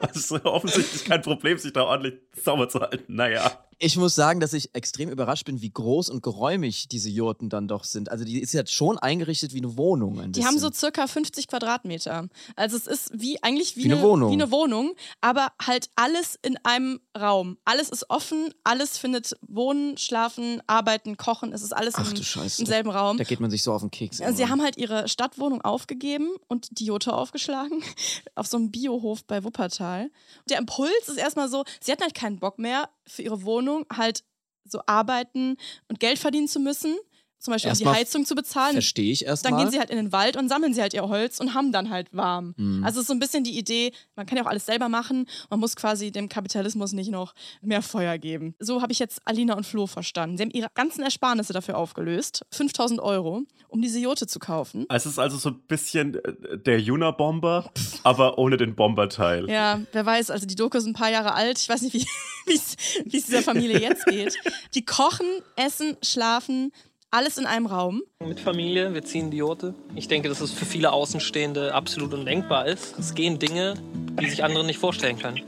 Das 0.00 0.16
ist 0.16 0.32
offensichtlich 0.32 1.04
kein 1.04 1.22
Problem, 1.22 1.56
sich 1.56 1.72
da 1.72 1.84
ordentlich 1.84 2.14
sauber 2.42 2.68
zu 2.68 2.80
halten. 2.80 3.14
Naja. 3.14 3.64
Ich 3.80 3.96
muss 3.96 4.14
sagen, 4.16 4.40
dass 4.40 4.52
ich 4.54 4.74
extrem 4.74 5.08
überrascht 5.08 5.44
bin, 5.44 5.62
wie 5.62 5.70
groß 5.70 6.10
und 6.10 6.22
geräumig 6.22 6.88
diese 6.88 7.08
Jurten 7.08 7.48
dann 7.48 7.68
doch 7.68 7.84
sind. 7.84 8.10
Also 8.10 8.24
die 8.24 8.40
ist 8.40 8.52
jetzt 8.52 8.72
schon 8.74 8.98
eingerichtet 8.98 9.54
wie 9.54 9.58
eine 9.58 9.76
Wohnung. 9.76 10.32
Die 10.32 10.44
haben 10.44 10.58
so 10.58 10.70
circa 10.72 11.06
50 11.06 11.46
Quadratmeter. 11.46 12.28
Also 12.56 12.76
es 12.76 12.88
ist 12.88 13.10
wie 13.14 13.40
eigentlich 13.42 13.76
wie, 13.76 13.84
Wie 13.84 13.92
eine 13.92 14.02
Wohnung. 14.02 14.30
wie 14.30 14.34
eine 14.34 14.50
Wohnung, 14.50 14.94
aber 15.20 15.52
halt 15.64 15.90
alles 15.94 16.36
in 16.42 16.56
einem 16.64 17.00
Raum. 17.16 17.58
Alles 17.64 17.88
ist 17.88 18.10
offen, 18.10 18.52
alles 18.64 18.98
findet 18.98 19.36
Wohnen, 19.46 19.96
Schlafen, 19.96 20.60
Arbeiten, 20.66 21.16
Kochen. 21.16 21.52
Es 21.52 21.62
ist 21.62 21.72
alles 21.72 21.94
Ach 21.94 22.10
im, 22.10 22.16
im 22.16 22.66
selben 22.66 22.90
Raum. 22.90 23.16
Da 23.16 23.24
geht 23.24 23.38
man 23.38 23.50
sich 23.50 23.62
so 23.62 23.72
auf 23.72 23.82
den 23.82 23.92
Keks. 23.92 24.20
Also 24.20 24.36
sie 24.38 24.48
haben 24.48 24.60
halt 24.62 24.76
ihre 24.76 25.06
Stadtwohnung 25.08 25.62
aufgegeben 25.62 26.30
und 26.48 26.80
die 26.80 26.86
Jote 26.86 27.12
aufgeschlagen 27.12 27.82
auf 28.34 28.48
so 28.48 28.56
einem 28.56 28.72
Biohof 28.72 29.24
bei 29.24 29.44
Wuppertal. 29.44 30.10
Der 30.50 30.58
Impuls 30.58 30.90
ist 31.06 31.18
erstmal 31.18 31.48
so, 31.48 31.64
sie 31.80 31.92
hatten 31.92 32.02
halt 32.02 32.14
keinen 32.14 32.40
Bock 32.40 32.58
mehr 32.58 32.88
für 33.08 33.22
ihre 33.22 33.42
Wohnung 33.42 33.86
halt 33.92 34.24
so 34.64 34.80
arbeiten 34.86 35.56
und 35.88 36.00
Geld 36.00 36.18
verdienen 36.18 36.48
zu 36.48 36.60
müssen. 36.60 36.96
Zum 37.38 37.52
Beispiel 37.52 37.68
um 37.68 37.72
Erstmal 37.72 37.94
die 37.94 38.00
Heizung 38.00 38.26
zu 38.26 38.34
bezahlen. 38.34 38.72
Verstehe 38.72 39.12
ich 39.12 39.20
Dann 39.20 39.28
erstmal. 39.28 39.62
gehen 39.62 39.70
sie 39.70 39.78
halt 39.78 39.90
in 39.90 39.96
den 39.96 40.12
Wald 40.12 40.36
und 40.36 40.48
sammeln 40.48 40.74
sie 40.74 40.80
halt 40.80 40.92
ihr 40.92 41.08
Holz 41.08 41.38
und 41.38 41.54
haben 41.54 41.70
dann 41.70 41.88
halt 41.90 42.08
warm. 42.12 42.54
Mhm. 42.56 42.82
Also 42.84 42.98
es 42.98 43.02
ist 43.04 43.08
so 43.08 43.14
ein 43.14 43.20
bisschen 43.20 43.44
die 43.44 43.56
Idee, 43.56 43.92
man 44.16 44.26
kann 44.26 44.36
ja 44.36 44.44
auch 44.44 44.48
alles 44.48 44.66
selber 44.66 44.88
machen. 44.88 45.26
Man 45.48 45.60
muss 45.60 45.76
quasi 45.76 46.10
dem 46.10 46.28
Kapitalismus 46.28 46.92
nicht 46.92 47.10
noch 47.10 47.34
mehr 47.62 47.80
Feuer 47.80 48.18
geben. 48.18 48.54
So 48.58 48.82
habe 48.82 48.92
ich 48.92 48.98
jetzt 48.98 49.20
Alina 49.24 49.54
und 49.54 49.64
Flo 49.64 49.86
verstanden. 49.86 50.36
Sie 50.36 50.42
haben 50.42 50.50
ihre 50.50 50.68
ganzen 50.74 51.02
Ersparnisse 51.04 51.52
dafür 51.52 51.76
aufgelöst. 51.76 52.44
5000 52.50 53.00
Euro, 53.00 53.42
um 53.68 53.82
diese 53.82 54.00
Jote 54.00 54.26
zu 54.26 54.40
kaufen. 54.40 54.86
Es 54.88 55.06
ist 55.06 55.20
also 55.20 55.36
so 55.36 55.50
ein 55.50 55.60
bisschen 55.68 56.16
äh, 56.16 56.58
der 56.58 56.80
Juna-Bomber, 56.80 57.70
aber 58.02 58.38
ohne 58.38 58.56
den 58.56 58.74
Bomberteil. 58.74 59.48
Ja, 59.48 59.80
wer 59.92 60.04
weiß, 60.04 60.30
also 60.30 60.44
die 60.44 60.56
Doku 60.56 60.78
ist 60.78 60.86
ein 60.86 60.92
paar 60.92 61.10
Jahre 61.10 61.34
alt. 61.34 61.58
Ich 61.60 61.68
weiß 61.68 61.82
nicht, 61.82 61.94
wie 61.94 62.06
es 62.52 62.76
dieser 63.04 63.42
Familie 63.42 63.78
jetzt 63.78 64.06
geht. 64.06 64.34
Die 64.74 64.84
kochen, 64.84 65.26
essen, 65.54 65.96
schlafen 66.02 66.72
Alles 67.10 67.38
in 67.38 67.46
einem 67.46 67.64
Raum. 67.66 68.02
Mit 68.22 68.38
Familie, 68.38 68.92
wir 68.92 69.02
ziehen 69.02 69.30
die 69.30 69.38
Jurte. 69.38 69.74
Ich 69.94 70.08
denke, 70.08 70.28
dass 70.28 70.42
es 70.42 70.52
für 70.52 70.66
viele 70.66 70.92
Außenstehende 70.92 71.72
absolut 71.72 72.12
undenkbar 72.12 72.66
ist. 72.66 72.98
Es 72.98 73.14
gehen 73.14 73.38
Dinge, 73.38 73.74
die 74.20 74.28
sich 74.28 74.44
andere 74.44 74.64
nicht 74.64 74.78
vorstellen 74.78 75.18
können. 75.18 75.40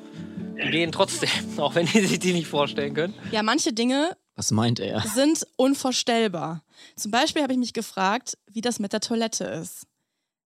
Die 0.57 0.71
gehen 0.71 0.91
trotzdem, 0.91 1.29
auch 1.59 1.75
wenn 1.75 1.85
die 1.85 2.01
sich 2.07 2.19
die 2.19 2.33
nicht 2.33 2.47
vorstellen 2.49 2.95
können. 2.95 3.15
Ja, 3.31 3.43
manche 3.43 3.75
Dinge 3.75 4.17
Was 4.37 4.51
meint 4.53 4.81
er? 4.81 5.03
sind 5.03 5.47
unvorstellbar. 5.57 6.65
Zum 6.97 7.11
Beispiel 7.11 7.43
habe 7.43 7.53
ich 7.53 7.59
mich 7.59 7.75
gefragt, 7.75 8.39
wie 8.51 8.63
das 8.63 8.79
mit 8.79 8.95
der 8.95 9.01
Toilette 9.01 9.45
ist. 9.45 9.87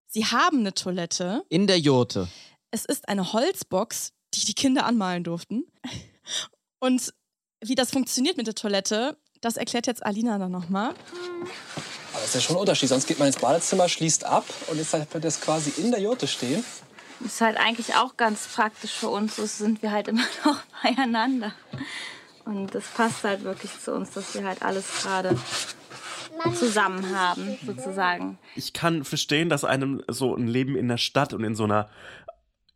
Sie 0.07 0.25
haben 0.25 0.59
eine 0.59 0.73
Toilette. 0.73 1.43
In 1.47 1.67
der 1.67 1.79
Jurte. 1.79 2.27
Es 2.71 2.83
ist 2.83 3.07
eine 3.07 3.31
Holzbox, 3.31 4.11
die 4.33 4.43
die 4.43 4.53
Kinder 4.53 4.85
anmalen 4.85 5.23
durften. 5.23 5.63
Und 6.79 7.13
wie 7.63 7.75
das 7.75 7.91
funktioniert 7.91 8.35
mit 8.35 8.47
der 8.47 8.55
Toilette, 8.55 9.17
das 9.41 9.57
erklärt 9.57 9.87
jetzt 9.87 10.05
Alina 10.05 10.37
dann 10.37 10.51
nochmal. 10.51 10.89
Aber 10.89 10.95
das 12.13 12.27
ist 12.27 12.35
ja 12.35 12.41
schon 12.41 12.55
ein 12.55 12.59
Unterschied. 12.59 12.89
Sonst 12.89 13.07
geht 13.07 13.19
man 13.19 13.27
ins 13.27 13.37
Badezimmer, 13.37 13.89
schließt 13.89 14.23
ab 14.23 14.45
und 14.67 14.77
jetzt 14.77 14.93
hat 14.93 15.13
man 15.13 15.21
das 15.21 15.41
quasi 15.41 15.73
in 15.81 15.91
der 15.91 16.01
Jurte 16.01 16.27
stehen. 16.27 16.63
Das 17.19 17.33
ist 17.33 17.41
halt 17.41 17.57
eigentlich 17.57 17.95
auch 17.95 18.17
ganz 18.17 18.47
praktisch 18.47 18.91
für 18.91 19.09
uns. 19.09 19.35
So 19.35 19.45
sind 19.45 19.81
wir 19.81 19.91
halt 19.91 20.07
immer 20.09 20.25
noch 20.45 20.59
beieinander. 20.83 21.53
Und 22.45 22.75
das 22.75 22.85
passt 22.95 23.23
halt 23.23 23.43
wirklich 23.43 23.71
zu 23.79 23.93
uns, 23.93 24.11
dass 24.11 24.35
wir 24.35 24.43
halt 24.43 24.61
alles 24.61 24.85
gerade 25.01 25.37
zusammen 26.53 27.17
haben, 27.17 27.57
sozusagen. 27.65 28.37
Ich 28.55 28.73
kann 28.73 29.03
verstehen, 29.03 29.49
dass 29.49 29.63
einem 29.63 30.03
so 30.07 30.35
ein 30.35 30.47
Leben 30.47 30.75
in 30.75 30.87
der 30.87 30.97
Stadt 30.97 31.33
und 31.33 31.43
in 31.43 31.55
so 31.55 31.63
einer 31.63 31.89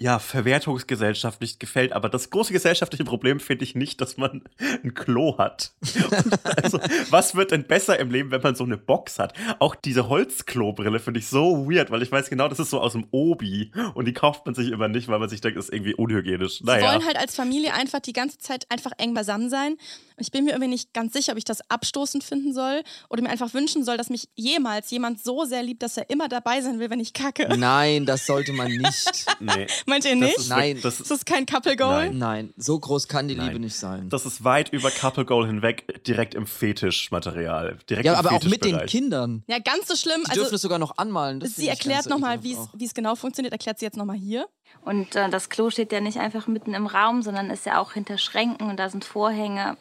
ja, 0.01 0.17
Verwertungsgesellschaft 0.17 1.41
nicht 1.41 1.59
gefällt, 1.59 1.91
aber 1.91 2.07
das 2.07 2.29
große 2.29 2.53
gesellschaftliche 2.53 3.03
Problem 3.03 3.41
finde 3.41 3.65
ich 3.65 3.75
nicht, 3.75 3.99
dass 3.99 4.15
man 4.15 4.43
ein 4.83 4.93
Klo 4.93 5.37
hat. 5.37 5.73
also, 6.63 6.79
was 7.09 7.35
wird 7.35 7.51
denn 7.51 7.65
besser 7.67 7.99
im 7.99 8.09
Leben, 8.09 8.31
wenn 8.31 8.41
man 8.41 8.55
so 8.55 8.63
eine 8.63 8.77
Box 8.77 9.19
hat? 9.19 9.33
Auch 9.59 9.75
diese 9.75 10.07
Holzklobrille 10.07 10.99
finde 10.99 11.19
ich 11.19 11.27
so 11.27 11.69
weird, 11.69 11.91
weil 11.91 12.01
ich 12.01 12.11
weiß 12.11 12.29
genau, 12.29 12.47
das 12.47 12.59
ist 12.59 12.69
so 12.69 12.79
aus 12.79 12.93
dem 12.93 13.07
Obi 13.11 13.71
und 13.93 14.05
die 14.05 14.13
kauft 14.13 14.45
man 14.45 14.55
sich 14.55 14.69
immer 14.69 14.87
nicht, 14.87 15.09
weil 15.09 15.19
man 15.19 15.27
sich 15.27 15.41
denkt, 15.41 15.57
das 15.57 15.65
ist 15.65 15.73
irgendwie 15.73 15.93
unhygienisch. 15.93 16.59
Sie 16.59 16.63
Naja. 16.63 16.91
wollen 16.91 17.05
halt 17.05 17.17
als 17.17 17.35
Familie 17.35 17.73
einfach 17.73 17.99
die 17.99 18.13
ganze 18.13 18.37
Zeit 18.37 18.65
einfach 18.69 18.91
eng 18.97 19.13
beisammen 19.13 19.49
sein. 19.49 19.73
Und 19.73 20.25
ich 20.25 20.31
bin 20.31 20.45
mir 20.45 20.51
irgendwie 20.51 20.69
nicht 20.69 20.93
ganz 20.93 21.13
sicher, 21.13 21.33
ob 21.33 21.37
ich 21.37 21.45
das 21.45 21.69
abstoßend 21.69 22.23
finden 22.23 22.53
soll 22.53 22.83
oder 23.09 23.21
mir 23.21 23.29
einfach 23.29 23.53
wünschen 23.53 23.83
soll, 23.83 23.97
dass 23.97 24.09
mich 24.09 24.29
jemals 24.35 24.91
jemand 24.91 25.21
so 25.21 25.43
sehr 25.45 25.63
liebt, 25.63 25.83
dass 25.83 25.97
er 25.97 26.09
immer 26.09 26.29
dabei 26.29 26.61
sein 26.61 26.79
will, 26.79 26.89
wenn 26.89 26.99
ich 26.99 27.13
kacke. 27.13 27.47
Nein, 27.57 28.05
das 28.05 28.25
sollte 28.25 28.53
man 28.53 28.71
nicht. 28.71 29.25
Nee. 29.41 29.67
Meint 29.89 30.05
ihr 30.05 30.11
Das 30.11 30.19
nicht? 30.19 30.37
ist 30.37 30.49
Nein. 30.49 30.79
Das, 30.81 30.99
Ist 30.99 31.11
das 31.11 31.25
kein 31.25 31.45
Couple 31.45 31.75
Goal? 31.75 32.05
Nein. 32.11 32.17
Nein, 32.17 32.53
so 32.57 32.79
groß 32.79 33.07
kann 33.07 33.27
die 33.27 33.35
Nein. 33.35 33.47
Liebe 33.47 33.59
nicht 33.59 33.75
sein. 33.75 34.09
das 34.09 34.25
ist 34.25 34.43
weit 34.43 34.69
über 34.71 34.91
Couple 34.91 35.25
Goal 35.25 35.47
hinweg 35.47 36.03
direkt 36.05 36.35
im 36.35 36.45
Fetischmaterial. 36.47 37.77
Direkt 37.89 38.05
Ja, 38.05 38.13
im 38.13 38.19
aber 38.19 38.31
auch 38.33 38.43
mit 38.43 38.63
den. 38.63 38.79
Kindern. 38.85 39.43
Ja, 39.47 39.59
ganz 39.59 39.87
so 39.87 39.95
schlimm. 39.95 40.21
Die 40.25 40.29
Also, 40.29 40.41
dürfen 40.41 40.55
es 40.55 40.61
sogar 40.61 40.79
noch 40.79 40.97
anmalen. 40.97 41.39
Das 41.39 41.55
sie 41.55 41.67
erklärt 41.67 42.07
nochmal, 42.07 42.43
wie 42.43 42.55
es 42.85 42.93
genau 42.93 43.15
funktioniert. 43.15 43.51
Erklärt 43.53 43.79
sie 43.79 43.85
jetzt 43.85 43.97
nochmal 43.97 44.15
hier. 44.17 44.47
Und 44.85 45.15
äh, 45.15 45.29
das 45.29 45.49
Klo 45.49 45.69
steht 45.69 45.91
ja 45.91 45.99
nicht 45.99 46.19
einfach 46.19 46.47
mitten 46.47 46.73
im 46.73 46.85
Raum, 46.87 47.21
sondern 47.21 47.49
ist 47.49 47.65
ja 47.65 47.79
auch 47.79 47.93
hinter 47.93 48.17
Schränken 48.17 48.69
und 48.69 48.77
da 48.77 48.89
sind 48.89 49.03
Vorhänge. 49.03 49.77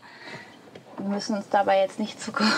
Wir 0.96 1.08
müssen 1.08 1.36
uns 1.36 1.46
dabei 1.50 1.80
jetzt 1.80 1.98
nicht 2.00 2.20
zu 2.20 2.32
kurz. 2.32 2.48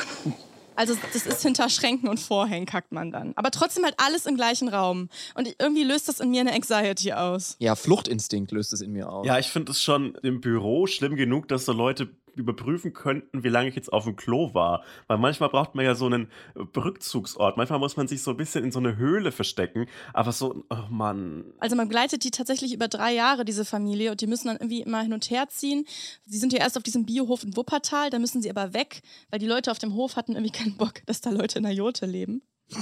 Also 0.81 0.97
das 1.13 1.27
ist 1.27 1.43
hinter 1.43 1.69
Schränken 1.69 2.09
und 2.09 2.19
Vorhängen 2.19 2.65
kackt 2.65 2.91
man 2.91 3.11
dann. 3.11 3.35
Aber 3.37 3.51
trotzdem 3.51 3.85
halt 3.85 3.97
alles 3.99 4.25
im 4.25 4.35
gleichen 4.35 4.67
Raum. 4.67 5.11
Und 5.35 5.55
irgendwie 5.59 5.85
löst 5.85 6.09
das 6.09 6.21
in 6.21 6.31
mir 6.31 6.41
eine 6.41 6.55
Anxiety 6.55 7.13
aus. 7.13 7.57
Ja, 7.59 7.77
Fluchtinstinkt 7.77 8.51
löst 8.51 8.73
es 8.73 8.81
in 8.81 8.93
mir 8.93 9.13
aus. 9.13 9.27
Ja, 9.27 9.39
ich 9.39 9.49
finde 9.49 9.73
es 9.73 9.83
schon 9.83 10.15
im 10.23 10.41
Büro 10.41 10.87
schlimm 10.87 11.17
genug, 11.17 11.49
dass 11.49 11.67
so 11.67 11.73
Leute 11.73 12.09
überprüfen 12.35 12.93
könnten, 12.93 13.43
wie 13.45 13.49
lange 13.49 13.69
ich 13.69 13.77
jetzt 13.77 13.93
auf 13.93 14.05
dem 14.05 14.17
Klo 14.17 14.55
war. 14.55 14.85
Weil 15.07 15.19
manchmal 15.19 15.49
braucht 15.49 15.75
man 15.75 15.85
ja 15.85 15.95
so 15.95 16.07
einen 16.07 16.31
äh, 16.55 16.79
Rückzugsort. 16.79 17.57
Manchmal 17.57 17.79
muss 17.79 17.97
man 17.97 18.09
sich 18.09 18.23
so 18.23 18.33
ein 18.33 18.37
bisschen 18.37 18.65
in 18.65 18.73
so 18.73 18.79
eine 18.79 18.97
Höhle 18.97 19.33
verstecken. 19.33 19.87
Aber 20.13 20.33
so, 20.33 20.65
oh 20.71 20.91
Mann. 20.91 21.45
Also 21.59 21.77
man 21.77 21.89
begleitet 21.89 22.25
die 22.25 22.31
tatsächlich 22.31 22.73
über 22.73 22.89
drei 22.89 23.13
Jahre, 23.13 23.45
diese 23.45 23.65
Familie. 23.65 24.11
Und 24.11 24.21
die 24.21 24.27
müssen 24.27 24.49
dann 24.49 24.57
irgendwie 24.57 24.83
immer 24.83 25.03
hin 25.03 25.13
und 25.13 25.31
her 25.31 25.49
ziehen. 25.49 25.87
Sie 26.27 26.39
sind 26.39 26.53
ja 26.53 26.61
erst 26.61 26.77
auf 26.77 26.83
diesem 26.83 27.07
Biohof 27.07 27.45
in 27.45 27.57
Wuppertal. 27.57 28.11
Da 28.11 28.19
müssen 28.19 28.43
sie 28.43 28.51
aber 28.51 28.75
weg, 28.75 29.01
weil 29.31 29.39
die 29.39 29.47
Leute 29.47 29.71
auf 29.71 29.79
dem 29.79 29.95
Hof 29.95 30.17
hatten 30.17 30.33
irgendwie 30.33 30.53
keinen 30.53 30.77
Bock, 30.77 31.05
dass 31.07 31.21
da 31.21 31.31
Leute 31.31 31.59
in 31.59 31.65
der 31.65 31.73
Jurte 31.73 32.07
leben. 32.07 32.43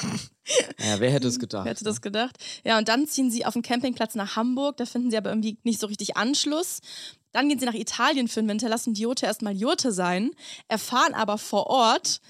Ja, 0.79 0.99
wer 1.01 1.11
hätte 1.11 1.29
es 1.29 1.39
gedacht? 1.39 1.65
Wer 1.65 1.73
hätte 1.73 1.85
das 1.85 2.01
gedacht? 2.01 2.39
Ja, 2.65 2.79
und 2.79 2.89
dann 2.89 3.07
ziehen 3.07 3.31
sie 3.31 3.45
auf 3.45 3.53
den 3.53 3.63
Campingplatz 3.63 4.15
nach 4.15 4.37
Hamburg. 4.37 4.79
Da 4.79 4.87
finden 4.87 5.11
sie 5.11 5.19
aber 5.19 5.29
irgendwie 5.31 5.59
nicht 5.63 5.79
so 5.79 5.87
richtig 5.87 6.17
Anschluss. 6.17 6.81
Dann 7.39 7.49
gehen 7.49 7.61
sie 7.61 7.67
nach 7.67 7.75
Italien 7.75 8.27
für 8.27 8.41
den 8.41 8.49
Winter, 8.49 8.69
lassen 8.69 8.95
die 8.95 9.03
Jurte 9.03 9.27
erstmal 9.27 9.57
Jurte 9.57 9.93
sein, 9.93 10.33
erfahren 10.67 11.15
aber 11.15 11.39
vor 11.39 11.69
Ort, 11.69 12.21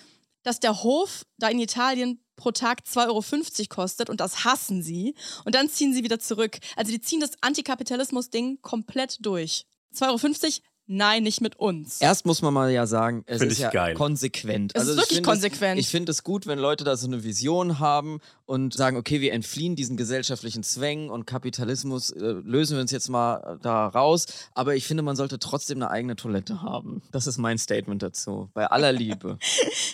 dass 0.42 0.60
der 0.60 0.82
Hof 0.82 1.24
da 1.38 1.48
in 1.48 1.58
Italien 1.60 2.22
pro 2.36 2.50
Tag 2.50 2.82
2,50 2.82 3.06
Euro 3.06 3.66
kostet 3.70 4.10
und 4.10 4.20
das 4.20 4.44
hassen 4.44 4.82
sie. 4.82 5.14
Und 5.46 5.54
dann 5.54 5.70
ziehen 5.70 5.94
sie 5.94 6.04
wieder 6.04 6.18
zurück. 6.18 6.58
Also 6.76 6.92
die 6.92 7.00
ziehen 7.00 7.20
das 7.20 7.30
Antikapitalismus-Ding 7.40 8.60
komplett 8.60 9.24
durch. 9.24 9.64
2,50 9.94 10.44
Euro? 10.44 10.52
Nein, 10.90 11.22
nicht 11.22 11.42
mit 11.42 11.56
uns. 11.58 12.00
Erst 12.00 12.24
muss 12.24 12.40
man 12.40 12.54
mal 12.54 12.70
ja 12.70 12.86
sagen, 12.86 13.22
es 13.26 13.40
Find 13.40 13.52
ist 13.52 13.58
ich 13.58 13.62
ja 13.64 13.70
geil. 13.70 13.92
konsequent. 13.94 14.74
Also 14.74 14.92
Es 14.92 14.96
ist 14.96 14.96
ich 14.96 15.02
wirklich 15.02 15.16
finde 15.18 15.28
konsequent. 15.30 15.78
Es, 15.78 15.84
ich 15.86 15.90
finde 15.90 16.10
es 16.12 16.24
gut, 16.24 16.46
wenn 16.46 16.58
Leute 16.58 16.82
da 16.82 16.96
so 16.96 17.06
eine 17.06 17.22
Vision 17.24 17.78
haben 17.78 18.20
und 18.46 18.72
sagen, 18.72 18.96
okay, 18.96 19.20
wir 19.20 19.34
entfliehen 19.34 19.76
diesen 19.76 19.98
gesellschaftlichen 19.98 20.62
Zwängen 20.62 21.10
und 21.10 21.26
Kapitalismus, 21.26 22.08
äh, 22.10 22.18
lösen 22.18 22.76
wir 22.78 22.80
uns 22.80 22.90
jetzt 22.90 23.10
mal 23.10 23.36
äh, 23.58 23.62
da 23.62 23.86
raus. 23.88 24.24
Aber 24.54 24.74
ich 24.76 24.86
finde, 24.86 25.02
man 25.02 25.14
sollte 25.14 25.38
trotzdem 25.38 25.76
eine 25.76 25.90
eigene 25.90 26.16
Toilette 26.16 26.62
haben. 26.62 27.02
Das 27.12 27.26
ist 27.26 27.36
mein 27.36 27.58
Statement 27.58 28.02
dazu. 28.02 28.48
Bei 28.54 28.66
aller 28.66 28.92
Liebe. 28.92 29.38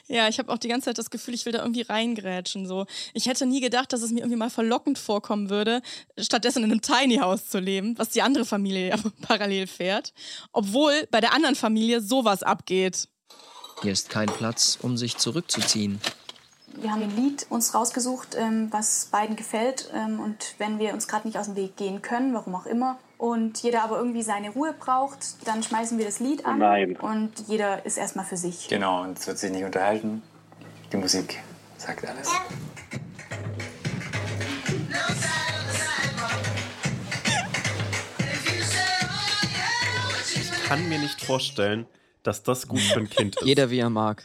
Ja, 0.06 0.28
ich 0.28 0.38
habe 0.38 0.52
auch 0.52 0.58
die 0.58 0.68
ganze 0.68 0.86
Zeit 0.86 0.98
das 0.98 1.08
Gefühl, 1.08 1.32
ich 1.32 1.46
will 1.46 1.52
da 1.54 1.60
irgendwie 1.60 1.80
reingrätschen. 1.80 2.66
So. 2.66 2.84
Ich 3.14 3.26
hätte 3.26 3.46
nie 3.46 3.62
gedacht, 3.62 3.90
dass 3.92 4.02
es 4.02 4.10
mir 4.10 4.20
irgendwie 4.20 4.36
mal 4.36 4.50
verlockend 4.50 4.98
vorkommen 4.98 5.48
würde, 5.48 5.80
stattdessen 6.18 6.62
in 6.62 6.70
einem 6.70 6.82
Tiny 6.82 7.16
House 7.16 7.48
zu 7.48 7.58
leben, 7.58 7.94
was 7.96 8.10
die 8.10 8.20
andere 8.20 8.44
Familie 8.44 8.90
ja 8.90 8.96
parallel 9.22 9.66
fährt. 9.66 10.12
Obwohl 10.52 10.83
bei 11.10 11.20
der 11.20 11.34
anderen 11.34 11.54
Familie 11.54 12.00
sowas 12.00 12.42
abgeht. 12.42 13.08
Hier 13.82 13.92
ist 13.92 14.10
kein 14.10 14.26
Platz, 14.26 14.78
um 14.80 14.96
sich 14.96 15.16
zurückzuziehen. 15.16 16.00
Wir 16.76 16.90
haben 16.90 17.02
ein 17.02 17.16
Lied 17.16 17.46
uns 17.50 17.74
rausgesucht, 17.74 18.36
ähm, 18.36 18.68
was 18.70 19.06
beiden 19.12 19.36
gefällt. 19.36 19.90
Ähm, 19.94 20.18
und 20.20 20.54
wenn 20.58 20.78
wir 20.78 20.92
uns 20.92 21.06
gerade 21.06 21.26
nicht 21.28 21.38
aus 21.38 21.46
dem 21.46 21.56
Weg 21.56 21.76
gehen 21.76 22.02
können, 22.02 22.34
warum 22.34 22.54
auch 22.54 22.66
immer, 22.66 22.98
und 23.16 23.62
jeder 23.62 23.82
aber 23.84 23.98
irgendwie 23.98 24.22
seine 24.22 24.50
Ruhe 24.50 24.74
braucht, 24.78 25.46
dann 25.46 25.62
schmeißen 25.62 25.98
wir 25.98 26.04
das 26.04 26.18
Lied 26.18 26.44
an. 26.44 26.58
Nein. 26.58 26.96
Und 26.96 27.32
jeder 27.46 27.86
ist 27.86 27.96
erstmal 27.96 28.24
für 28.24 28.36
sich. 28.36 28.68
Genau, 28.68 29.02
und 29.02 29.18
es 29.18 29.26
wird 29.26 29.38
sich 29.38 29.52
nicht 29.52 29.64
unterhalten. 29.64 30.22
Die 30.92 30.96
Musik 30.96 31.38
sagt 31.78 32.06
alles. 32.06 32.28
Ich 32.90 33.00
kann 40.64 40.88
mir 40.88 40.98
nicht 40.98 41.20
vorstellen, 41.20 41.86
dass 42.22 42.42
das 42.42 42.66
gut 42.66 42.80
für 42.80 43.00
ein 43.00 43.10
Kind 43.10 43.36
ist. 43.36 43.46
Jeder 43.46 43.70
wie 43.70 43.78
er 43.78 43.90
mag. 43.90 44.24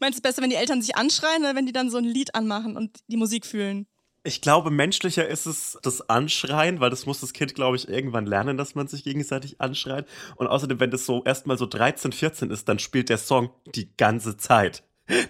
Meinst 0.00 0.18
du 0.18 0.20
es 0.20 0.22
besser, 0.22 0.42
wenn 0.42 0.50
die 0.50 0.56
Eltern 0.56 0.82
sich 0.82 0.96
anschreien 0.96 1.42
oder 1.42 1.54
wenn 1.54 1.66
die 1.66 1.72
dann 1.72 1.90
so 1.90 1.96
ein 1.98 2.04
Lied 2.04 2.34
anmachen 2.34 2.76
und 2.76 2.98
die 3.08 3.16
Musik 3.16 3.46
fühlen? 3.46 3.86
Ich 4.24 4.42
glaube, 4.42 4.70
menschlicher 4.70 5.26
ist 5.26 5.46
es 5.46 5.78
das 5.82 6.10
Anschreien, 6.10 6.80
weil 6.80 6.90
das 6.90 7.06
muss 7.06 7.20
das 7.20 7.32
Kind, 7.32 7.54
glaube 7.54 7.76
ich, 7.76 7.88
irgendwann 7.88 8.26
lernen, 8.26 8.58
dass 8.58 8.74
man 8.74 8.86
sich 8.86 9.04
gegenseitig 9.04 9.60
anschreit. 9.60 10.06
Und 10.36 10.46
außerdem, 10.48 10.80
wenn 10.80 10.90
das 10.90 11.06
so 11.06 11.24
erstmal 11.24 11.56
so 11.56 11.66
13, 11.66 12.12
14 12.12 12.50
ist, 12.50 12.68
dann 12.68 12.78
spielt 12.78 13.08
der 13.08 13.18
Song 13.18 13.50
die 13.74 13.88
ganze 13.96 14.36
Zeit. 14.36 14.82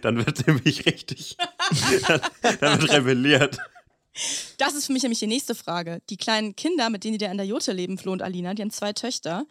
Dann 0.02 0.26
wird 0.26 0.44
nämlich 0.46 0.86
richtig, 0.86 1.36
dann, 2.08 2.20
dann 2.60 2.82
wird 2.82 2.92
rebelliert. 2.92 3.58
Das 4.58 4.74
ist 4.74 4.86
für 4.86 4.92
mich 4.92 5.02
nämlich 5.02 5.18
die 5.18 5.26
nächste 5.26 5.54
Frage. 5.54 6.00
Die 6.10 6.16
kleinen 6.16 6.56
Kinder, 6.56 6.90
mit 6.90 7.04
denen 7.04 7.12
die 7.12 7.24
da 7.24 7.30
in 7.30 7.36
der 7.36 7.46
Jote 7.46 7.72
leben, 7.72 7.98
Flo 7.98 8.12
und 8.12 8.22
Alina, 8.22 8.54
die 8.54 8.62
haben 8.62 8.70
zwei 8.70 8.92
Töchter, 8.92 9.46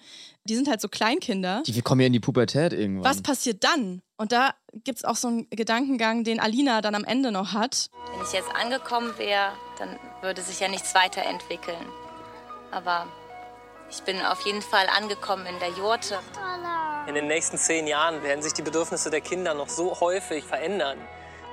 die 0.46 0.56
sind 0.56 0.68
halt 0.68 0.82
so 0.82 0.88
Kleinkinder. 0.88 1.64
Die, 1.66 1.82
kommen 1.82 2.02
ja 2.02 2.08
in 2.08 2.14
die 2.14 2.20
Pubertät 2.20 2.74
irgendwann. 2.74 3.10
Was 3.10 3.22
passiert 3.22 3.64
dann? 3.64 4.02
Und 4.18 4.32
da 4.32 4.54
gibt 4.84 5.00
es 5.00 5.06
auch 5.06 5.16
so 5.16 5.28
einen 5.28 5.50
Gedankengang, 5.50 6.24
den 6.24 6.40
Alina 6.40 6.82
dann 6.82 6.96
am 6.96 7.04
Ende 7.04 7.32
noch 7.32 7.54
hat. 7.54 7.90
Wenn 8.14 8.26
ich 8.26 8.34
jetzt 8.34 8.50
angekommen 8.50 9.14
wäre, 9.18 9.54
dann 9.78 9.98
würde 10.22 10.42
sich 10.42 10.60
ja 10.60 10.68
nichts 10.68 10.96
weiterentwickeln. 10.96 11.86
Aber 12.72 13.08
ich 13.90 14.02
bin 14.02 14.20
auf 14.22 14.46
jeden 14.46 14.62
Fall 14.62 14.88
angekommen 14.98 15.46
in 15.46 15.60
der 15.60 15.70
Jurte. 15.70 16.20
In 17.08 17.16
den 17.16 17.28
nächsten 17.28 17.58
zehn 17.58 17.88
Jahren 17.88 18.22
werden 18.24 18.42
sich 18.42 18.54
die 18.54 18.62
Bedürfnisse 18.62 19.10
der 19.10 19.22
Kinder 19.22 19.54
noch 19.54 19.70
so 19.70 20.00
häufig 20.02 20.44
verändern. 20.44 20.98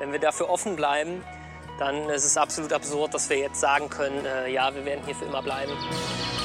Wenn 0.00 0.10
wir 0.10 0.18
dafür 0.18 0.50
offen 0.50 0.74
bleiben, 0.74 1.22
dann 1.78 2.08
ist 2.08 2.24
es 2.24 2.36
absolut 2.36 2.72
absurd, 2.72 3.14
dass 3.14 3.28
wir 3.28 3.38
jetzt 3.38 3.60
sagen 3.60 3.88
können, 3.88 4.24
äh, 4.24 4.52
ja, 4.52 4.74
wir 4.74 4.84
werden 4.84 5.04
hier 5.04 5.14
für 5.14 5.24
immer 5.24 5.42
bleiben. 5.42 5.72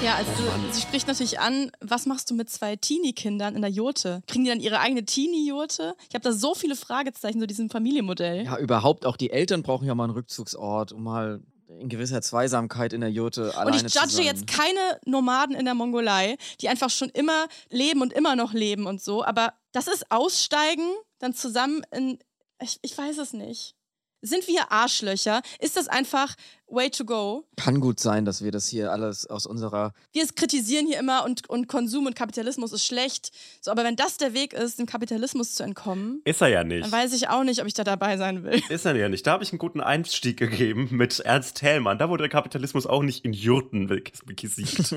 Ja, 0.03 0.15
also 0.15 0.31
sie 0.71 0.81
spricht 0.81 1.07
natürlich 1.07 1.39
an, 1.39 1.71
was 1.81 2.05
machst 2.05 2.31
du 2.31 2.33
mit 2.33 2.49
zwei 2.49 2.77
Teenie-Kindern 2.77 3.55
in 3.55 3.61
der 3.61 3.69
Jurte? 3.69 4.21
Kriegen 4.27 4.45
die 4.45 4.49
dann 4.49 4.61
ihre 4.61 4.79
eigene 4.79 5.03
Teenie-Jurte? 5.03 5.95
Ich 6.07 6.15
habe 6.15 6.23
da 6.23 6.31
so 6.31 6.55
viele 6.55 6.75
Fragezeichen 6.75 7.39
zu 7.39 7.47
diesem 7.47 7.69
Familienmodell. 7.69 8.45
Ja, 8.45 8.57
überhaupt 8.57 9.05
auch 9.05 9.17
die 9.17 9.29
Eltern 9.29 9.61
brauchen 9.61 9.85
ja 9.85 9.95
mal 9.95 10.05
einen 10.05 10.13
Rückzugsort, 10.13 10.93
um 10.93 11.03
mal 11.03 11.41
in 11.79 11.89
gewisser 11.89 12.21
Zweisamkeit 12.21 12.93
in 12.93 13.01
der 13.01 13.11
Jurte 13.11 13.49
Und 13.49 13.55
alleine 13.57 13.87
ich 13.87 13.93
zu 13.93 13.99
judge 13.99 14.13
sein. 14.13 14.25
jetzt 14.25 14.47
keine 14.47 14.79
Nomaden 15.05 15.55
in 15.55 15.65
der 15.65 15.75
Mongolei, 15.75 16.37
die 16.61 16.69
einfach 16.69 16.89
schon 16.89 17.09
immer 17.09 17.47
leben 17.69 18.01
und 18.01 18.13
immer 18.13 18.35
noch 18.35 18.53
leben 18.53 18.87
und 18.87 19.01
so. 19.01 19.23
Aber 19.23 19.53
das 19.73 19.87
ist 19.87 20.09
Aussteigen, 20.11 20.87
dann 21.19 21.33
zusammen 21.33 21.83
in 21.91 22.19
Ich, 22.61 22.79
ich 22.81 22.97
weiß 22.97 23.17
es 23.19 23.33
nicht. 23.33 23.75
Sind 24.21 24.47
wir 24.47 24.71
Arschlöcher? 24.71 25.41
Ist 25.59 25.77
das 25.77 25.87
einfach 25.87 26.35
way 26.67 26.89
to 26.89 27.05
go? 27.05 27.45
Kann 27.55 27.79
gut 27.79 27.99
sein, 27.99 28.25
dass 28.25 28.43
wir 28.43 28.51
das 28.51 28.67
hier 28.67 28.91
alles 28.91 29.25
aus 29.27 29.45
unserer. 29.45 29.93
Wir 30.11 30.27
kritisieren 30.27 30.85
hier 30.87 30.99
immer 30.99 31.23
und, 31.25 31.49
und 31.49 31.67
Konsum 31.67 32.05
und 32.05 32.15
Kapitalismus 32.15 32.73
ist 32.73 32.85
schlecht. 32.85 33.31
So, 33.61 33.71
aber 33.71 33.83
wenn 33.83 33.95
das 33.95 34.17
der 34.17 34.33
Weg 34.33 34.53
ist, 34.53 34.77
dem 34.77 34.85
Kapitalismus 34.85 35.55
zu 35.55 35.63
entkommen, 35.63 36.21
Ist 36.25 36.41
er 36.41 36.49
ja 36.49 36.63
nicht. 36.63 36.83
dann 36.83 36.91
weiß 36.91 37.13
ich 37.13 37.29
auch 37.29 37.43
nicht, 37.43 37.61
ob 37.61 37.67
ich 37.67 37.73
da 37.73 37.83
dabei 37.83 38.17
sein 38.17 38.43
will. 38.43 38.61
Ist 38.69 38.85
er 38.85 38.95
ja 38.95 39.07
nicht. 39.09 39.25
Da 39.25 39.31
habe 39.31 39.43
ich 39.43 39.51
einen 39.51 39.59
guten 39.59 39.81
Einstieg 39.81 40.37
gegeben 40.37 40.89
mit 40.91 41.19
Ernst 41.21 41.57
Thälmann. 41.57 41.97
Da 41.97 42.09
wurde 42.09 42.23
der 42.23 42.29
Kapitalismus 42.29 42.85
auch 42.85 43.03
nicht 43.03 43.23
in 43.25 43.33
Jurten 43.33 43.87
besiegt. 43.87 44.95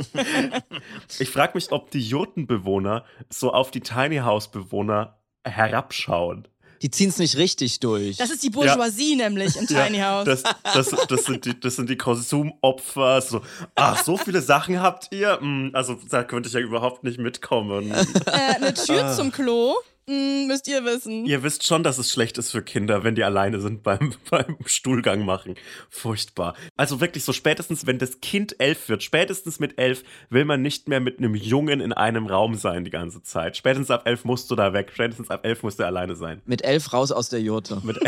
ich 1.18 1.30
frage 1.30 1.52
mich, 1.54 1.70
ob 1.72 1.90
die 1.90 2.00
Jurtenbewohner 2.00 3.04
so 3.30 3.52
auf 3.52 3.70
die 3.70 3.80
Tiny 3.80 4.18
House 4.18 4.50
Bewohner 4.50 5.18
herabschauen. 5.44 6.48
Die 6.82 6.90
ziehen 6.90 7.08
es 7.10 7.18
nicht 7.18 7.36
richtig 7.36 7.78
durch. 7.80 8.16
Das 8.16 8.30
ist 8.30 8.42
die 8.42 8.50
Bourgeoisie 8.50 9.14
nämlich 9.16 9.56
im 9.56 9.66
Tiny 9.68 9.98
House. 10.00 10.24
Das, 10.24 10.42
das, 10.74 10.90
das, 11.08 11.24
sind 11.24 11.44
die, 11.44 11.58
das 11.58 11.76
sind 11.76 11.88
die 11.88 11.96
Konsumopfer. 11.96 13.20
So, 13.20 13.40
ach, 13.74 14.02
so 14.02 14.16
viele 14.16 14.42
Sachen 14.42 14.80
habt 14.80 15.12
ihr? 15.14 15.38
Hm, 15.40 15.70
Also, 15.74 15.96
da 16.10 16.24
könnte 16.24 16.48
ich 16.48 16.54
ja 16.54 16.60
überhaupt 16.60 17.04
nicht 17.04 17.18
mitkommen. 17.18 17.92
äh, 17.92 18.32
eine 18.56 18.74
Tür 18.74 19.04
Ah. 19.06 19.12
zum 19.14 19.30
Klo, 19.32 19.74
hm, 20.12 20.46
müsst 20.46 20.68
ihr 20.68 20.84
wissen. 20.84 21.24
Ihr 21.24 21.42
wisst 21.42 21.66
schon, 21.66 21.82
dass 21.82 21.98
es 21.98 22.10
schlecht 22.10 22.36
ist 22.36 22.50
für 22.50 22.62
Kinder, 22.62 23.02
wenn 23.04 23.14
die 23.14 23.24
alleine 23.24 23.60
sind 23.60 23.82
beim, 23.82 24.14
beim 24.30 24.56
Stuhlgang 24.66 25.24
machen. 25.24 25.54
Furchtbar. 25.88 26.54
Also 26.76 27.00
wirklich 27.00 27.24
so 27.24 27.32
spätestens, 27.32 27.86
wenn 27.86 27.98
das 27.98 28.20
Kind 28.20 28.56
elf 28.60 28.88
wird, 28.88 29.02
spätestens 29.02 29.58
mit 29.58 29.78
elf 29.78 30.02
will 30.28 30.44
man 30.44 30.60
nicht 30.60 30.88
mehr 30.88 31.00
mit 31.00 31.18
einem 31.18 31.34
Jungen 31.34 31.80
in 31.80 31.92
einem 31.92 32.26
Raum 32.26 32.54
sein 32.54 32.84
die 32.84 32.90
ganze 32.90 33.22
Zeit. 33.22 33.56
Spätestens 33.56 33.90
ab 33.90 34.02
elf 34.06 34.24
musst 34.24 34.50
du 34.50 34.54
da 34.54 34.72
weg. 34.72 34.90
Spätestens 34.92 35.30
ab 35.30 35.44
elf 35.44 35.62
musst 35.62 35.78
du 35.78 35.86
alleine 35.86 36.14
sein. 36.14 36.42
Mit 36.44 36.62
elf 36.62 36.92
raus 36.92 37.12
aus 37.12 37.28
der 37.28 37.40
Jurte. 37.40 37.80
Mit 37.82 37.98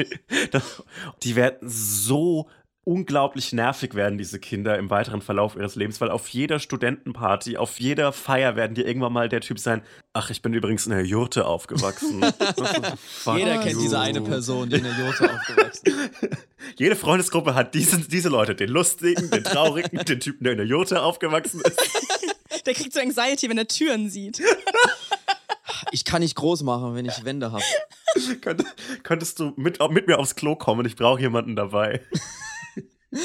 das, 0.50 0.82
die 1.22 1.36
werden 1.36 1.58
so 1.62 2.48
unglaublich 2.84 3.52
nervig 3.52 3.94
werden, 3.94 4.18
diese 4.18 4.38
Kinder 4.38 4.78
im 4.78 4.90
weiteren 4.90 5.22
Verlauf 5.22 5.56
ihres 5.56 5.74
Lebens, 5.74 6.00
weil 6.00 6.10
auf 6.10 6.28
jeder 6.28 6.58
Studentenparty, 6.58 7.56
auf 7.56 7.80
jeder 7.80 8.12
Feier 8.12 8.56
werden 8.56 8.74
die 8.74 8.82
irgendwann 8.82 9.12
mal 9.12 9.28
der 9.28 9.40
Typ 9.40 9.58
sein, 9.58 9.82
ach, 10.12 10.30
ich 10.30 10.42
bin 10.42 10.52
übrigens 10.52 10.86
in 10.86 10.92
der 10.92 11.04
Jurte 11.04 11.46
aufgewachsen. 11.46 12.20
Jeder 13.36 13.58
kennt 13.58 13.80
diese 13.80 13.98
eine 13.98 14.20
Person, 14.20 14.68
die 14.68 14.76
in 14.76 14.84
der 14.84 14.92
Jurte 14.92 15.30
aufgewachsen 15.32 15.86
ist. 15.86 16.38
Jede 16.76 16.96
Freundesgruppe 16.96 17.54
hat 17.54 17.74
diese, 17.74 17.98
diese 17.98 18.28
Leute, 18.28 18.54
den 18.54 18.70
lustigen, 18.70 19.30
den 19.30 19.44
traurigen, 19.44 20.04
den 20.04 20.20
Typen, 20.20 20.44
der 20.44 20.52
in 20.52 20.58
der 20.58 20.66
Jurte 20.66 21.02
aufgewachsen 21.02 21.60
ist. 21.60 21.80
Der 22.66 22.72
kriegt 22.72 22.94
so 22.94 23.00
Anxiety, 23.00 23.50
wenn 23.50 23.58
er 23.58 23.66
Türen 23.66 24.08
sieht. 24.08 24.40
Ich 25.90 26.06
kann 26.06 26.22
nicht 26.22 26.34
groß 26.34 26.62
machen, 26.62 26.94
wenn 26.94 27.04
ich 27.04 27.24
Wände 27.24 27.52
habe. 27.52 27.64
Könnt, 28.40 28.64
könntest 29.02 29.38
du 29.38 29.52
mit, 29.56 29.78
mit 29.90 30.06
mir 30.06 30.18
aufs 30.18 30.34
Klo 30.34 30.56
kommen? 30.56 30.86
Ich 30.86 30.96
brauche 30.96 31.20
jemanden 31.20 31.56
dabei. 31.56 32.00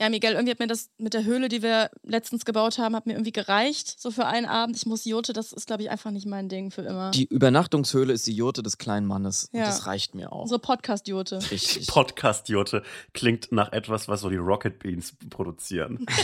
Ja, 0.00 0.08
Miguel, 0.08 0.32
irgendwie 0.32 0.50
hat 0.50 0.58
mir 0.58 0.66
das 0.66 0.90
mit 0.98 1.14
der 1.14 1.24
Höhle, 1.24 1.48
die 1.48 1.62
wir 1.62 1.88
letztens 2.02 2.44
gebaut 2.44 2.78
haben, 2.78 2.96
hat 2.96 3.06
mir 3.06 3.12
irgendwie 3.12 3.30
gereicht, 3.30 3.94
so 4.00 4.10
für 4.10 4.26
einen 4.26 4.44
Abend. 4.46 4.76
Ich 4.76 4.86
muss 4.86 5.04
Jote, 5.04 5.32
das 5.32 5.52
ist, 5.52 5.68
glaube 5.68 5.84
ich, 5.84 5.90
einfach 5.90 6.10
nicht 6.10 6.26
mein 6.26 6.48
Ding 6.48 6.72
für 6.72 6.82
immer. 6.82 7.12
Die 7.12 7.26
Übernachtungshöhle 7.26 8.12
ist 8.12 8.26
die 8.26 8.32
Jurte 8.34 8.64
des 8.64 8.76
kleinen 8.78 9.06
Mannes. 9.06 9.48
Und 9.52 9.60
Ja. 9.60 9.66
das 9.66 9.86
reicht 9.86 10.16
mir 10.16 10.32
auch. 10.32 10.42
Unsere 10.42 10.58
Podcast-Jote. 10.58 11.38
Richtig. 11.48 11.86
Podcast-Jurte 11.86 12.82
klingt 13.12 13.52
nach 13.52 13.70
etwas, 13.72 14.08
was 14.08 14.22
so 14.22 14.30
die 14.30 14.36
Rocket 14.36 14.80
Beans 14.80 15.14
produzieren. 15.30 16.04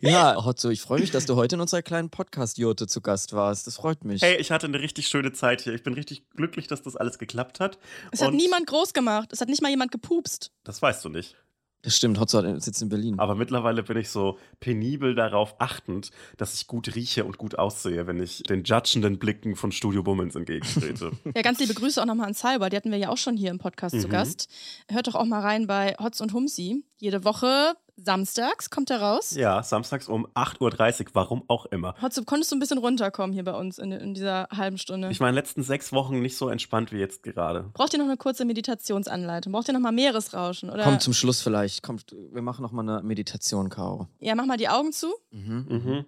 Ja, 0.00 0.44
Hotzo, 0.44 0.70
ich 0.70 0.80
freue 0.80 1.00
mich, 1.00 1.10
dass 1.10 1.26
du 1.26 1.36
heute 1.36 1.54
in 1.56 1.60
unserer 1.60 1.82
kleinen 1.82 2.10
Podcast-Jurte 2.10 2.86
zu 2.86 3.00
Gast 3.00 3.32
warst. 3.32 3.66
Das 3.66 3.76
freut 3.76 4.04
mich. 4.04 4.22
Hey, 4.22 4.36
ich 4.36 4.50
hatte 4.50 4.66
eine 4.66 4.80
richtig 4.80 5.08
schöne 5.08 5.32
Zeit 5.32 5.60
hier. 5.62 5.74
Ich 5.74 5.82
bin 5.82 5.94
richtig 5.94 6.28
glücklich, 6.30 6.66
dass 6.66 6.82
das 6.82 6.96
alles 6.96 7.18
geklappt 7.18 7.60
hat. 7.60 7.78
Es 8.10 8.20
hat 8.20 8.28
Und 8.30 8.36
niemand 8.36 8.66
groß 8.66 8.92
gemacht. 8.92 9.30
Es 9.32 9.40
hat 9.40 9.48
nicht 9.48 9.62
mal 9.62 9.70
jemand 9.70 9.92
gepupst. 9.92 10.50
Das 10.64 10.80
weißt 10.82 11.04
du 11.04 11.08
nicht. 11.08 11.36
Das 11.84 11.96
stimmt, 11.96 12.20
Hotzo 12.20 12.38
hat- 12.38 12.62
sitzt 12.62 12.80
in 12.80 12.88
Berlin. 12.88 13.18
Aber 13.18 13.34
mittlerweile 13.34 13.82
bin 13.82 13.96
ich 13.96 14.08
so 14.08 14.38
penibel 14.60 15.14
darauf 15.16 15.56
achtend, 15.60 16.10
dass 16.36 16.54
ich 16.54 16.68
gut 16.68 16.94
rieche 16.94 17.24
und 17.24 17.38
gut 17.38 17.58
aussehe, 17.58 18.06
wenn 18.06 18.22
ich 18.22 18.44
den 18.44 18.62
judgenden 18.62 19.18
Blicken 19.18 19.56
von 19.56 19.72
Studio 19.72 20.02
Bummens 20.04 20.36
entgegentrete. 20.36 21.10
Ja, 21.34 21.42
ganz 21.42 21.58
liebe 21.58 21.74
Grüße 21.74 22.00
auch 22.00 22.06
nochmal 22.06 22.28
an 22.28 22.34
Cyber. 22.34 22.70
Die 22.70 22.76
hatten 22.76 22.90
wir 22.92 22.98
ja 22.98 23.08
auch 23.08 23.16
schon 23.16 23.36
hier 23.36 23.50
im 23.50 23.58
Podcast 23.58 24.00
zu 24.00 24.06
Mhm. 24.06 24.12
Gast. 24.12 24.48
Hört 24.88 25.08
doch 25.08 25.14
auch 25.16 25.24
mal 25.24 25.40
rein 25.40 25.66
bei 25.66 25.96
Hotz 25.98 26.20
und 26.20 26.32
Humsi. 26.32 26.84
Jede 27.00 27.24
Woche 27.24 27.74
samstags 28.04 28.70
kommt 28.70 28.90
er 28.90 29.00
raus. 29.00 29.34
ja, 29.34 29.62
samstags 29.62 30.08
um 30.08 30.26
8.30 30.28 31.00
Uhr, 31.06 31.06
warum 31.14 31.44
auch 31.48 31.66
immer. 31.66 31.94
Hotz, 32.02 32.20
konntest 32.26 32.50
du 32.52 32.56
ein 32.56 32.58
bisschen 32.60 32.78
runterkommen 32.78 33.32
hier 33.32 33.44
bei 33.44 33.54
uns 33.54 33.78
in, 33.78 33.92
in 33.92 34.14
dieser 34.14 34.48
halben 34.50 34.78
Stunde? 34.78 35.10
Ich 35.10 35.20
meine, 35.20 35.34
letzten 35.34 35.62
sechs 35.62 35.92
Wochen 35.92 36.20
nicht 36.20 36.36
so 36.36 36.48
entspannt 36.48 36.92
wie 36.92 36.98
jetzt 36.98 37.22
gerade. 37.22 37.70
Braucht 37.74 37.92
ihr 37.92 37.98
noch 37.98 38.06
eine 38.06 38.16
kurze 38.16 38.44
Meditationsanleitung? 38.44 39.52
Braucht 39.52 39.68
ihr 39.68 39.74
noch 39.74 39.80
mal 39.80 39.92
Meeresrauschen? 39.92 40.70
Oder? 40.70 40.84
Komm 40.84 41.00
zum 41.00 41.12
Schluss 41.12 41.40
vielleicht. 41.42 41.82
Kommt, 41.82 42.12
wir 42.12 42.42
machen 42.42 42.62
noch 42.62 42.72
mal 42.72 42.82
eine 42.82 43.02
Meditation, 43.02 43.68
Caro. 43.68 44.08
Ja, 44.18 44.34
mach 44.34 44.46
mal 44.46 44.56
die 44.56 44.68
Augen 44.68 44.92
zu. 44.92 45.14
Mhm. 45.30 45.66
Mhm. 45.68 46.04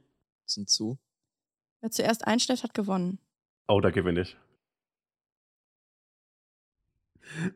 Sind 0.47 0.69
zu. 0.69 0.99
Wer 1.81 1.91
zuerst 1.91 2.27
einschläft, 2.27 2.63
hat 2.65 2.75
gewonnen. 2.75 3.19
Oh, 3.69 3.81
da 3.81 3.91
gewinne 3.91 4.23
ich. 4.23 4.37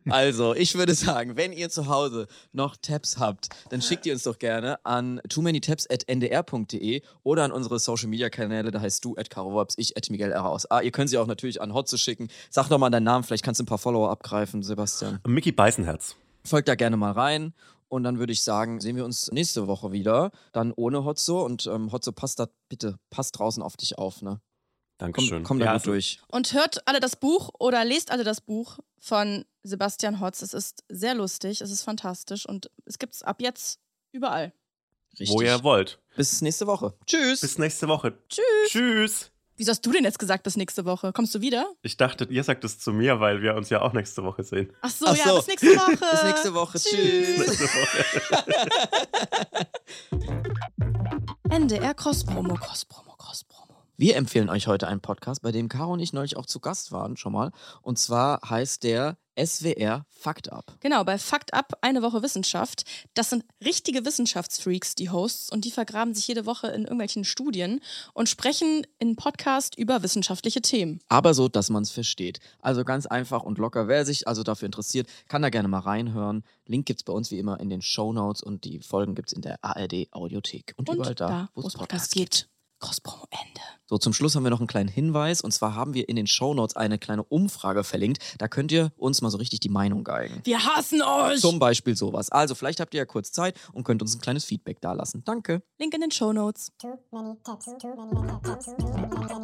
Also, 0.08 0.54
ich 0.54 0.74
würde 0.74 0.94
sagen, 0.94 1.36
wenn 1.36 1.52
ihr 1.52 1.70
zu 1.70 1.86
Hause 1.86 2.26
noch 2.52 2.76
Tabs 2.76 3.18
habt, 3.18 3.48
dann 3.70 3.82
schickt 3.82 4.06
ihr 4.06 4.12
uns 4.12 4.22
doch 4.22 4.38
gerne 4.38 4.84
an 4.84 5.20
too 5.28 5.42
many 5.42 5.60
ndr.de 5.60 7.02
oder 7.22 7.44
an 7.44 7.52
unsere 7.52 7.78
Social 7.78 8.08
Media 8.08 8.30
Kanäle, 8.30 8.70
da 8.70 8.80
heißt 8.80 9.04
du 9.04 9.16
at 9.16 9.30
Karowaps, 9.30 9.74
ich 9.78 9.96
at 9.96 10.10
Miguel 10.10 10.32
R. 10.32 10.46
aus. 10.46 10.70
Ah, 10.70 10.80
ihr 10.80 10.90
könnt 10.90 11.10
sie 11.10 11.18
auch 11.18 11.26
natürlich 11.26 11.60
an 11.60 11.74
Hotze 11.74 11.98
schicken. 11.98 12.28
Sag 12.50 12.68
doch 12.68 12.78
mal 12.78 12.90
deinen 12.90 13.04
Namen, 13.04 13.24
vielleicht 13.24 13.44
kannst 13.44 13.60
du 13.60 13.64
ein 13.64 13.66
paar 13.66 13.78
Follower 13.78 14.10
abgreifen, 14.10 14.62
Sebastian. 14.62 15.20
Mickey 15.26 15.52
Beißenherz. 15.52 16.16
Folgt 16.44 16.68
da 16.68 16.74
gerne 16.74 16.96
mal 16.96 17.12
rein. 17.12 17.52
Und 17.88 18.02
dann 18.02 18.18
würde 18.18 18.32
ich 18.32 18.42
sagen, 18.42 18.80
sehen 18.80 18.96
wir 18.96 19.04
uns 19.04 19.32
nächste 19.32 19.66
Woche 19.66 19.92
wieder. 19.92 20.30
Dann 20.52 20.72
ohne 20.72 21.04
Hotzo. 21.04 21.42
Und 21.44 21.66
ähm, 21.66 21.90
Hotzo, 21.90 22.12
passt 22.12 22.38
da 22.38 22.48
bitte, 22.68 22.98
passt 23.10 23.38
draußen 23.38 23.62
auf 23.62 23.76
dich 23.76 23.96
auf, 23.98 24.20
ne? 24.20 24.40
Dankeschön. 24.98 25.38
Komm, 25.38 25.44
komm 25.44 25.58
da 25.60 25.66
Ja, 25.66 25.72
gut 25.72 25.80
also- 25.80 25.90
durch. 25.92 26.20
Und 26.28 26.52
hört 26.52 26.86
alle 26.86 27.00
das 27.00 27.16
Buch 27.16 27.50
oder 27.58 27.84
lest 27.84 28.10
alle 28.10 28.24
das 28.24 28.40
Buch 28.40 28.78
von 28.98 29.44
Sebastian 29.62 30.20
Hotz. 30.20 30.42
Es 30.42 30.54
ist 30.54 30.84
sehr 30.88 31.14
lustig, 31.14 31.60
es 31.60 31.70
ist 31.70 31.82
fantastisch 31.82 32.46
und 32.46 32.70
es 32.84 32.98
gibt 32.98 33.14
es 33.14 33.22
ab 33.22 33.40
jetzt 33.40 33.78
überall. 34.12 34.52
Wo 35.28 35.40
ihr 35.40 35.62
wollt. 35.64 35.98
Bis 36.16 36.42
nächste 36.42 36.66
Woche. 36.66 36.94
Tschüss. 37.06 37.40
Bis 37.40 37.58
nächste 37.58 37.88
Woche. 37.88 38.18
Tschüss. 38.28 38.44
Tschüss. 38.68 39.30
Wieso 39.56 39.72
hast 39.72 39.84
du 39.84 39.90
denn 39.90 40.04
jetzt 40.04 40.20
gesagt 40.20 40.44
bis 40.44 40.56
nächste 40.56 40.84
Woche? 40.84 41.12
Kommst 41.12 41.34
du 41.34 41.40
wieder? 41.40 41.66
Ich 41.82 41.96
dachte, 41.96 42.24
ihr 42.30 42.44
sagt 42.44 42.62
es 42.62 42.78
zu 42.78 42.92
mir, 42.92 43.18
weil 43.18 43.42
wir 43.42 43.56
uns 43.56 43.70
ja 43.70 43.82
auch 43.82 43.92
nächste 43.92 44.22
Woche 44.22 44.44
sehen. 44.44 44.72
Ach 44.82 44.90
so, 44.90 45.06
Ach 45.08 45.16
ja, 45.16 45.24
so. 45.24 45.36
bis 45.38 45.46
nächste 45.48 45.74
Woche. 45.76 45.96
Bis 46.12 46.22
nächste 46.24 46.54
Woche. 46.54 46.78
Tschüss. 46.78 47.38
Nächste 47.38 47.64
Woche. 47.64 49.66
NDR 51.50 51.94
Cross 51.94 52.24
Promo, 52.24 52.54
Cross 52.54 52.84
Promo, 52.84 53.14
Cross 53.16 53.44
Promo. 53.44 53.67
Wir 54.00 54.14
empfehlen 54.14 54.48
euch 54.48 54.68
heute 54.68 54.86
einen 54.86 55.00
Podcast, 55.00 55.42
bei 55.42 55.50
dem 55.50 55.68
Caro 55.68 55.92
und 55.92 55.98
ich 55.98 56.12
neulich 56.12 56.36
auch 56.36 56.46
zu 56.46 56.60
Gast 56.60 56.92
waren, 56.92 57.16
schon 57.16 57.32
mal. 57.32 57.50
Und 57.82 57.98
zwar 57.98 58.48
heißt 58.48 58.84
der 58.84 59.18
SWR 59.36 60.06
Fakt 60.08 60.52
Up. 60.52 60.76
Genau, 60.78 61.02
bei 61.02 61.18
Fakt 61.18 61.52
Up, 61.52 61.76
eine 61.80 62.00
Woche 62.00 62.22
Wissenschaft. 62.22 62.84
Das 63.14 63.30
sind 63.30 63.44
richtige 63.64 64.04
Wissenschaftsfreaks, 64.04 64.94
die 64.94 65.10
Hosts, 65.10 65.50
und 65.50 65.64
die 65.64 65.72
vergraben 65.72 66.14
sich 66.14 66.28
jede 66.28 66.46
Woche 66.46 66.68
in 66.68 66.82
irgendwelchen 66.82 67.24
Studien 67.24 67.80
und 68.14 68.28
sprechen 68.28 68.86
in 69.00 69.16
Podcast 69.16 69.76
über 69.76 70.00
wissenschaftliche 70.04 70.62
Themen. 70.62 71.00
Aber 71.08 71.34
so, 71.34 71.48
dass 71.48 71.68
man 71.68 71.82
es 71.82 71.90
versteht. 71.90 72.38
Also 72.60 72.84
ganz 72.84 73.06
einfach 73.06 73.42
und 73.42 73.58
locker. 73.58 73.88
Wer 73.88 74.06
sich 74.06 74.28
also 74.28 74.44
dafür 74.44 74.66
interessiert, 74.66 75.08
kann 75.26 75.42
da 75.42 75.50
gerne 75.50 75.66
mal 75.66 75.80
reinhören. 75.80 76.44
Link 76.66 76.86
gibt 76.86 77.00
es 77.00 77.04
bei 77.04 77.12
uns 77.12 77.32
wie 77.32 77.40
immer 77.40 77.58
in 77.58 77.68
den 77.68 77.82
Show 77.82 78.12
Notes 78.12 78.44
und 78.44 78.62
die 78.62 78.78
Folgen 78.78 79.16
gibt 79.16 79.30
es 79.30 79.32
in 79.32 79.42
der 79.42 79.58
ARD 79.64 80.06
Audiothek. 80.12 80.74
Und, 80.76 80.88
Und 80.88 80.94
überall 80.94 81.16
da, 81.16 81.28
da, 81.28 81.48
wo 81.54 81.62
es 81.62 81.66
es 81.66 81.72
Podcast 81.72 82.12
Podcasts 82.12 82.14
geht. 82.14 82.48
Cross-Promo 82.78 83.26
Ende. 83.30 83.60
So, 83.90 83.96
zum 83.96 84.12
Schluss 84.12 84.36
haben 84.36 84.42
wir 84.44 84.50
noch 84.50 84.60
einen 84.60 84.66
kleinen 84.66 84.88
Hinweis. 84.88 85.40
Und 85.40 85.52
zwar 85.52 85.74
haben 85.74 85.94
wir 85.94 86.10
in 86.10 86.16
den 86.16 86.26
Shownotes 86.26 86.76
eine 86.76 86.98
kleine 86.98 87.22
Umfrage 87.22 87.84
verlinkt. 87.84 88.18
Da 88.38 88.46
könnt 88.46 88.70
ihr 88.70 88.92
uns 88.96 89.22
mal 89.22 89.30
so 89.30 89.38
richtig 89.38 89.60
die 89.60 89.70
Meinung 89.70 90.04
geigen. 90.04 90.42
Wir 90.44 90.62
hassen 90.62 91.00
euch! 91.02 91.40
Zum 91.40 91.58
Beispiel 91.58 91.96
sowas. 91.96 92.30
Also, 92.30 92.54
vielleicht 92.54 92.80
habt 92.80 92.92
ihr 92.92 92.98
ja 92.98 93.06
kurz 93.06 93.32
Zeit 93.32 93.58
und 93.72 93.84
könnt 93.84 94.02
uns 94.02 94.14
ein 94.14 94.20
kleines 94.20 94.44
Feedback 94.44 94.80
dalassen. 94.82 95.22
Danke. 95.24 95.62
Link 95.78 95.94
in 95.94 96.02
den 96.02 96.10
Show 96.10 96.34
Notes. 96.34 96.70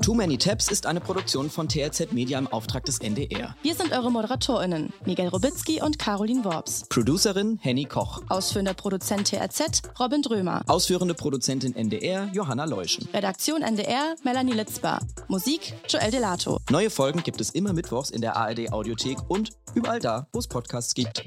Too 0.03 0.15
Many 0.15 0.37
Tabs 0.37 0.71
ist 0.71 0.85
eine 0.85 1.01
Produktion 1.01 1.49
von 1.49 1.69
TRZ 1.69 2.13
Media 2.13 2.39
im 2.39 2.47
Auftrag 2.49 2.85
des 2.85 2.99
NDR. 2.99 3.57
Wir 3.63 3.75
sind 3.75 3.93
eure 3.93 4.13
ModeratorInnen, 4.13 4.93
Miguel 5.07 5.29
Robitzky 5.29 5.81
und 5.81 5.99
Caroline 5.99 6.45
Worps. 6.45 6.85
Producerin 6.91 7.59
Henny 7.63 7.87
Koch. 7.87 8.23
Ausführender 8.29 8.75
Produzent 8.75 9.29
TRZ, 9.29 9.83
Robin 9.99 10.21
Drömer. 10.21 10.63
Ausführende 10.67 11.15
Produzentin 11.15 11.75
NDR 11.75 12.29
Johanna 12.35 12.67
Leuschen. 12.67 13.09
Redaktion 13.13 13.24
Redaktion 13.25 13.63
NDR 13.63 14.17
Melanie 14.23 14.53
Litzbar. 14.53 15.01
Musik 15.29 15.73
Joel 15.89 16.11
Delato. 16.11 16.59
Neue 16.69 16.91
Folgen 16.91 17.23
gibt 17.23 17.41
es 17.41 17.49
immer 17.49 17.73
mittwochs 17.73 18.11
in 18.11 18.21
der 18.21 18.37
ARD 18.37 18.71
Audiothek 18.71 19.17
und 19.29 19.49
überall 19.75 19.99
da, 19.99 20.27
wo 20.35 20.41
es 20.41 20.47
Podcasts 20.47 20.93
gibt. 20.93 21.25